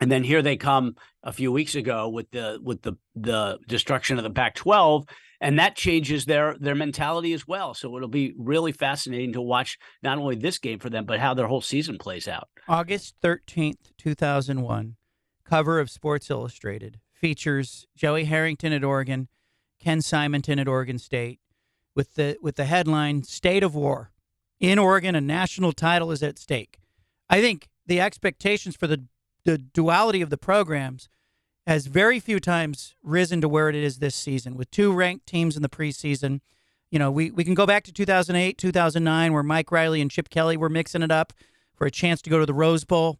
And 0.00 0.10
then 0.10 0.24
here 0.24 0.42
they 0.42 0.56
come 0.56 0.96
a 1.22 1.32
few 1.32 1.52
weeks 1.52 1.76
ago 1.76 2.08
with 2.08 2.30
the 2.30 2.58
with 2.62 2.82
the 2.82 2.94
the 3.14 3.58
destruction 3.68 4.16
of 4.18 4.24
the 4.24 4.30
Pac-12, 4.30 5.06
and 5.40 5.58
that 5.58 5.76
changes 5.76 6.26
their 6.26 6.56
their 6.58 6.74
mentality 6.74 7.32
as 7.32 7.46
well. 7.46 7.74
So 7.74 7.96
it'll 7.96 8.08
be 8.08 8.34
really 8.38 8.72
fascinating 8.72 9.32
to 9.32 9.40
watch 9.40 9.78
not 10.02 10.18
only 10.18 10.36
this 10.36 10.58
game 10.58 10.78
for 10.78 10.90
them, 10.90 11.04
but 11.04 11.20
how 11.20 11.34
their 11.34 11.46
whole 11.46 11.60
season 11.60 11.98
plays 11.98 12.28
out. 12.28 12.48
August 12.68 13.14
thirteenth, 13.22 13.92
two 13.96 14.14
thousand 14.14 14.62
one, 14.62 14.96
cover 15.44 15.80
of 15.80 15.90
Sports 15.90 16.30
Illustrated 16.30 17.00
features 17.12 17.86
Joey 17.96 18.24
Harrington 18.24 18.72
at 18.72 18.84
Oregon, 18.84 19.28
Ken 19.78 20.00
Simonton 20.00 20.58
at 20.58 20.68
Oregon 20.68 20.98
State, 20.98 21.40
with 21.94 22.14
the 22.14 22.36
with 22.42 22.56
the 22.56 22.64
headline 22.66 23.22
"State 23.22 23.62
of 23.62 23.74
War." 23.74 24.12
In 24.58 24.78
Oregon, 24.78 25.14
a 25.14 25.22
national 25.22 25.72
title 25.72 26.12
is 26.12 26.22
at 26.22 26.38
stake. 26.38 26.80
I 27.30 27.40
think 27.40 27.68
the 27.86 28.00
expectations 28.00 28.76
for 28.76 28.86
the 28.86 29.04
the 29.44 29.56
duality 29.56 30.20
of 30.20 30.28
the 30.28 30.36
programs 30.36 31.08
has 31.66 31.86
very 31.86 32.20
few 32.20 32.40
times 32.40 32.94
risen 33.02 33.40
to 33.40 33.48
where 33.48 33.68
it 33.68 33.74
is 33.74 33.98
this 33.98 34.14
season, 34.14 34.56
with 34.56 34.70
two 34.70 34.92
ranked 34.92 35.26
teams 35.26 35.56
in 35.56 35.62
the 35.62 35.68
preseason. 35.68 36.40
You 36.90 36.98
know, 36.98 37.10
we, 37.10 37.30
we 37.30 37.44
can 37.44 37.54
go 37.54 37.66
back 37.66 37.84
to 37.84 37.92
2008, 37.92 38.58
2009, 38.58 39.32
where 39.32 39.42
Mike 39.42 39.70
Riley 39.70 40.00
and 40.00 40.10
Chip 40.10 40.28
Kelly 40.28 40.56
were 40.56 40.68
mixing 40.68 41.02
it 41.02 41.10
up 41.10 41.32
for 41.74 41.86
a 41.86 41.90
chance 41.90 42.20
to 42.22 42.30
go 42.30 42.38
to 42.38 42.46
the 42.46 42.54
Rose 42.54 42.84
Bowl. 42.84 43.18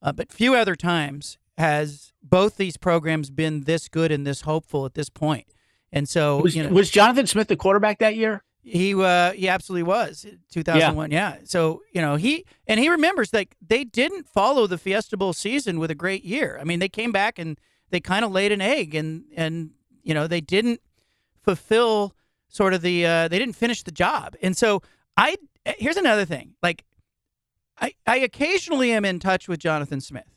Uh, 0.00 0.12
but 0.12 0.32
few 0.32 0.54
other 0.54 0.74
times 0.74 1.38
has 1.58 2.12
both 2.22 2.56
these 2.56 2.76
programs 2.76 3.30
been 3.30 3.62
this 3.62 3.88
good 3.88 4.10
and 4.10 4.26
this 4.26 4.42
hopeful 4.42 4.84
at 4.84 4.94
this 4.94 5.08
point. 5.08 5.46
And 5.92 6.08
so, 6.08 6.38
was, 6.38 6.56
you 6.56 6.62
know, 6.62 6.70
was 6.70 6.90
Jonathan 6.90 7.26
Smith 7.26 7.48
the 7.48 7.56
quarterback 7.56 7.98
that 7.98 8.16
year? 8.16 8.42
He 8.62 8.94
uh, 8.94 9.32
he 9.32 9.48
absolutely 9.48 9.82
was 9.82 10.24
2001. 10.52 11.10
Yeah. 11.10 11.34
yeah. 11.34 11.40
So 11.44 11.82
you 11.92 12.00
know 12.00 12.14
he 12.16 12.44
and 12.68 12.78
he 12.78 12.88
remembers 12.88 13.30
that 13.32 13.48
they 13.60 13.82
didn't 13.82 14.28
follow 14.28 14.66
the 14.66 14.78
Fiesta 14.78 15.16
Bowl 15.16 15.32
season 15.32 15.80
with 15.80 15.90
a 15.90 15.96
great 15.96 16.24
year. 16.24 16.58
I 16.60 16.64
mean 16.64 16.78
they 16.78 16.88
came 16.88 17.10
back 17.10 17.38
and 17.38 17.58
they 17.92 18.00
kind 18.00 18.24
of 18.24 18.32
laid 18.32 18.50
an 18.50 18.60
egg 18.60 18.94
and 18.96 19.24
and 19.36 19.70
you 20.02 20.12
know 20.12 20.26
they 20.26 20.40
didn't 20.40 20.80
fulfill 21.42 22.14
sort 22.48 22.74
of 22.74 22.82
the 22.82 23.06
uh, 23.06 23.28
they 23.28 23.38
didn't 23.38 23.54
finish 23.54 23.84
the 23.84 23.92
job. 23.92 24.34
And 24.42 24.56
so 24.56 24.82
I 25.16 25.36
here's 25.64 25.96
another 25.96 26.24
thing 26.24 26.54
like 26.62 26.84
I 27.80 27.94
I 28.06 28.16
occasionally 28.16 28.90
am 28.90 29.04
in 29.04 29.20
touch 29.20 29.46
with 29.46 29.60
Jonathan 29.60 30.00
Smith 30.00 30.32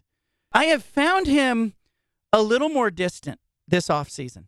I 0.55 0.65
have 0.65 0.83
found 0.83 1.27
him 1.27 1.73
a 2.31 2.41
little 2.41 2.69
more 2.69 2.89
distant 2.89 3.41
this 3.67 3.89
off 3.89 4.09
season, 4.09 4.47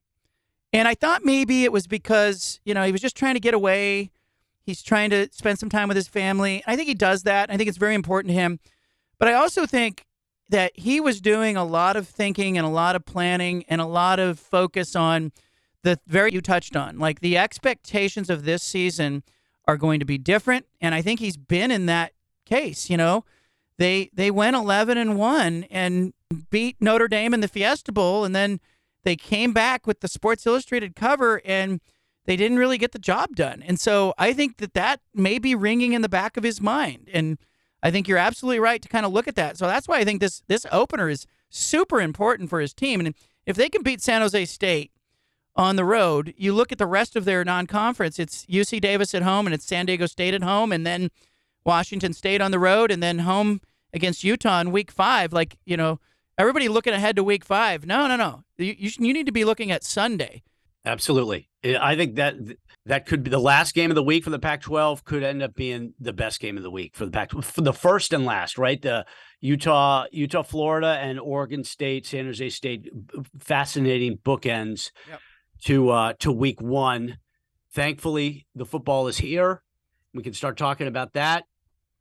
And 0.71 0.87
I 0.87 0.95
thought 0.95 1.25
maybe 1.25 1.65
it 1.65 1.71
was 1.73 1.85
because, 1.85 2.61
you 2.63 2.73
know, 2.73 2.85
he 2.85 2.93
was 2.93 3.01
just 3.01 3.17
trying 3.17 3.33
to 3.33 3.41
get 3.41 3.53
away. 3.53 4.11
He's 4.61 4.81
trying 4.81 5.09
to 5.09 5.27
spend 5.33 5.59
some 5.59 5.69
time 5.69 5.89
with 5.89 5.97
his 5.97 6.07
family. 6.07 6.63
I 6.65 6.77
think 6.77 6.87
he 6.87 6.93
does 6.93 7.23
that. 7.23 7.51
I 7.51 7.57
think 7.57 7.67
it's 7.67 7.77
very 7.77 7.93
important 7.93 8.29
to 8.29 8.35
him. 8.35 8.59
But 9.19 9.27
I 9.27 9.33
also 9.33 9.65
think 9.65 10.05
that 10.49 10.71
he 10.75 10.99
was 10.99 11.19
doing 11.21 11.57
a 11.57 11.65
lot 11.65 11.95
of 11.95 12.07
thinking 12.07 12.57
and 12.57 12.65
a 12.65 12.69
lot 12.69 12.95
of 12.95 13.05
planning 13.05 13.65
and 13.67 13.81
a 13.81 13.85
lot 13.85 14.19
of 14.19 14.39
focus 14.39 14.95
on 14.95 15.31
the 15.83 15.99
very 16.07 16.33
you 16.33 16.41
touched 16.41 16.75
on. 16.75 16.99
Like 16.99 17.19
the 17.19 17.37
expectations 17.37 18.29
of 18.29 18.45
this 18.45 18.63
season 18.63 19.23
are 19.67 19.77
going 19.77 19.99
to 19.99 20.05
be 20.05 20.17
different. 20.17 20.65
And 20.81 20.95
I 20.95 21.01
think 21.01 21.19
he's 21.19 21.37
been 21.37 21.71
in 21.71 21.85
that 21.87 22.13
case, 22.45 22.89
you 22.89 22.97
know. 22.97 23.25
They 23.77 24.09
they 24.13 24.31
went 24.31 24.55
11 24.55 24.97
and 24.97 25.17
1 25.17 25.65
and 25.69 26.13
beat 26.49 26.77
Notre 26.79 27.07
Dame 27.07 27.33
in 27.33 27.41
the 27.41 27.47
Fiesta 27.47 27.91
Bowl 27.91 28.25
and 28.25 28.35
then 28.35 28.59
they 29.03 29.15
came 29.15 29.53
back 29.53 29.85
with 29.85 30.01
the 30.01 30.07
Sports 30.07 30.45
Illustrated 30.45 30.95
cover 30.95 31.41
and 31.45 31.79
they 32.25 32.35
didn't 32.35 32.57
really 32.57 32.77
get 32.77 32.91
the 32.91 32.99
job 32.99 33.35
done. 33.35 33.61
And 33.61 33.79
so 33.79 34.13
I 34.17 34.33
think 34.33 34.57
that 34.57 34.73
that 34.73 34.99
may 35.13 35.39
be 35.39 35.55
ringing 35.55 35.93
in 35.93 36.01
the 36.01 36.09
back 36.09 36.37
of 36.37 36.43
his 36.43 36.59
mind 36.59 37.09
and 37.13 37.37
I 37.83 37.91
think 37.91 38.07
you're 38.07 38.17
absolutely 38.17 38.59
right 38.59 38.81
to 38.81 38.89
kind 38.89 39.05
of 39.05 39.11
look 39.11 39.27
at 39.27 39.35
that. 39.35 39.57
So 39.57 39.67
that's 39.67 39.87
why 39.87 39.99
I 39.99 40.03
think 40.03 40.19
this 40.19 40.43
this 40.47 40.65
opener 40.71 41.09
is 41.09 41.25
super 41.49 42.01
important 42.01 42.49
for 42.49 42.59
his 42.59 42.73
team 42.73 42.99
and 42.99 43.13
if 43.47 43.55
they 43.55 43.69
can 43.69 43.81
beat 43.81 44.01
San 44.01 44.21
Jose 44.21 44.45
State 44.45 44.91
on 45.55 45.77
the 45.77 45.85
road, 45.85 46.33
you 46.37 46.53
look 46.53 46.71
at 46.71 46.77
the 46.77 46.85
rest 46.85 47.15
of 47.15 47.23
their 47.23 47.43
non-conference, 47.45 48.19
it's 48.19 48.45
UC 48.45 48.81
Davis 48.81 49.15
at 49.15 49.23
home 49.23 49.47
and 49.47 49.53
it's 49.53 49.65
San 49.65 49.85
Diego 49.85 50.05
State 50.05 50.33
at 50.33 50.43
home 50.43 50.71
and 50.71 50.85
then 50.85 51.09
Washington 51.65 52.13
State 52.13 52.41
on 52.41 52.51
the 52.51 52.59
road 52.59 52.91
and 52.91 53.01
then 53.01 53.19
home 53.19 53.61
against 53.93 54.23
Utah 54.23 54.59
in 54.59 54.71
week 54.71 54.91
five. 54.91 55.31
Like, 55.31 55.57
you 55.65 55.77
know, 55.77 55.99
everybody 56.37 56.67
looking 56.67 56.93
ahead 56.93 57.15
to 57.15 57.23
week 57.23 57.45
five. 57.45 57.85
No, 57.85 58.05
no, 58.05 58.17
no. 58.17 58.43
You, 58.57 58.75
you, 58.77 58.91
you 58.99 59.13
need 59.13 59.25
to 59.25 59.31
be 59.31 59.45
looking 59.45 59.71
at 59.71 59.83
Sunday. 59.83 60.43
Absolutely. 60.85 61.47
I 61.63 61.95
think 61.95 62.15
that 62.15 62.35
that 62.87 63.05
could 63.05 63.21
be 63.21 63.29
the 63.29 63.37
last 63.37 63.75
game 63.75 63.91
of 63.91 63.95
the 63.95 64.03
week 64.03 64.23
for 64.23 64.29
the 64.29 64.39
Pac-12 64.39 65.03
could 65.03 65.21
end 65.21 65.43
up 65.43 65.53
being 65.55 65.93
the 65.99 66.13
best 66.13 66.39
game 66.39 66.55
of 66.55 66.63
the 66.63 66.71
week 66.71 66.95
for 66.95 67.05
the 67.05 67.11
Pac-12 67.11 67.43
for 67.43 67.61
the 67.61 67.73
first 67.73 68.13
and 68.13 68.25
last, 68.25 68.57
right? 68.57 68.81
The 68.81 69.05
Utah, 69.41 70.05
Utah, 70.11 70.41
Florida, 70.41 70.97
and 71.01 71.19
Oregon 71.19 71.65
State, 71.65 72.05
San 72.05 72.25
Jose 72.25 72.49
State, 72.49 72.89
fascinating 73.37 74.17
bookends 74.17 74.91
yep. 75.09 75.19
to 75.65 75.89
uh, 75.89 76.13
to 76.19 76.31
week 76.31 76.61
one. 76.61 77.17
Thankfully, 77.73 78.47
the 78.55 78.65
football 78.65 79.07
is 79.07 79.17
here. 79.17 79.61
We 80.13 80.23
can 80.23 80.33
start 80.33 80.57
talking 80.57 80.87
about 80.87 81.13
that. 81.13 81.43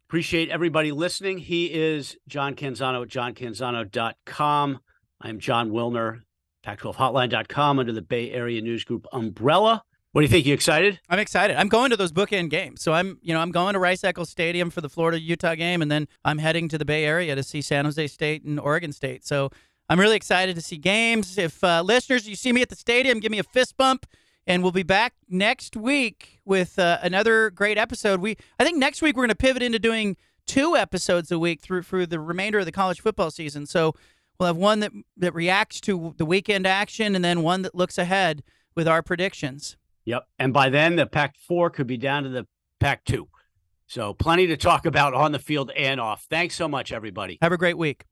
Appreciate 0.09 0.51
everybody 0.51 0.93
listening. 0.93 1.39
He 1.39 1.67
is 1.67 2.17
John 2.29 2.55
Canzano 2.55 3.03
at 3.03 3.09
johncanzano.com. 3.09 4.79
I'm 5.21 5.41
Jon 5.41 5.71
Wilner, 5.71 6.21
Pac12hotline.com 6.65 7.81
under 7.81 7.93
the 7.93 8.03
Bay 8.03 8.31
Area 8.31 8.63
News 8.63 8.85
Group 8.85 9.07
umbrella. 9.13 9.83
What 10.17 10.23
do 10.23 10.25
you 10.25 10.31
think? 10.31 10.47
You 10.47 10.55
excited? 10.55 10.99
I'm 11.11 11.19
excited. 11.19 11.59
I'm 11.59 11.69
going 11.69 11.91
to 11.91 11.97
those 11.99 12.11
bookend 12.11 12.49
games. 12.49 12.81
So 12.81 12.95
I'm, 12.95 13.19
you 13.21 13.35
know, 13.35 13.41
I'm 13.41 13.51
going 13.51 13.75
to 13.75 13.79
Rice 13.79 14.03
Eccles 14.03 14.31
Stadium 14.31 14.71
for 14.71 14.81
the 14.81 14.89
Florida 14.89 15.21
Utah 15.21 15.55
game, 15.55 15.83
and 15.83 15.91
then 15.91 16.09
I'm 16.25 16.39
heading 16.39 16.71
to 16.71 16.79
the 16.79 16.87
Bay 16.87 17.05
Area 17.05 17.35
to 17.35 17.43
see 17.43 17.61
San 17.61 17.85
Jose 17.85 18.07
State 18.07 18.43
and 18.43 18.59
Oregon 18.59 18.93
State. 18.93 19.27
So 19.27 19.51
I'm 19.91 20.01
really 20.01 20.17
excited 20.17 20.57
to 20.57 20.63
see 20.63 20.79
games. 20.79 21.37
If 21.37 21.63
uh, 21.63 21.83
listeners, 21.83 22.27
you 22.27 22.35
see 22.35 22.51
me 22.55 22.63
at 22.63 22.71
the 22.71 22.77
stadium, 22.77 23.21
give 23.21 23.31
me 23.31 23.39
a 23.39 23.43
fist 23.43 23.77
bump 23.77 24.07
and 24.47 24.63
we'll 24.63 24.73
be 24.73 24.83
back 24.83 25.13
next 25.29 25.77
week 25.77 26.41
with 26.47 26.79
uh, 26.79 26.97
another 27.03 27.51
great 27.51 27.77
episode. 27.77 28.21
We 28.21 28.39
I 28.59 28.65
think 28.65 28.79
next 28.79 29.03
week 29.03 29.19
we're 29.19 29.25
going 29.25 29.29
to 29.29 29.35
pivot 29.35 29.63
into 29.63 29.79
doing 29.79 30.17
two 30.47 30.77
episodes 30.77 31.31
a 31.31 31.39
week 31.39 31.61
through 31.61 31.83
through 31.83 32.07
the 32.07 32.21
remainder 32.21 32.61
of 32.61 32.65
the 32.65 32.73
college 32.73 33.03
football 33.03 33.31
season. 33.31 33.67
So 33.67 33.93
we'll 34.41 34.47
have 34.47 34.57
one 34.57 34.81
that 34.81 34.93
that 35.19 35.35
reacts 35.35 35.79
to 35.83 36.15
the 36.17 36.25
weekend 36.25 36.67
action, 36.67 37.15
and 37.15 37.23
then 37.23 37.43
one 37.43 37.61
that 37.61 37.75
looks 37.75 37.99
ahead 37.99 38.43
with 38.75 38.89
our 38.89 39.03
predictions. 39.03 39.77
Yep, 40.07 40.25
and 40.39 40.53
by 40.53 40.71
then 40.71 40.97
the 40.97 41.07
Pac 41.07 41.37
four 41.47 41.69
could 41.69 41.87
be 41.87 41.99
down 41.99 42.23
to 42.23 42.31
the 42.31 42.47
Pac 42.81 43.05
two. 43.05 43.29
So 43.87 44.15
plenty 44.15 44.47
to 44.49 44.57
talk 44.57 44.87
about 44.87 45.15
on 45.15 45.33
the 45.33 45.39
field 45.39 45.71
and 45.77 46.01
off. 46.01 46.27
Thanks 46.31 46.57
so 46.57 46.67
much, 46.67 46.93
everybody. 46.93 47.39
Have 47.43 47.53
a 47.53 47.59
great 47.59 47.77
week. 47.77 48.05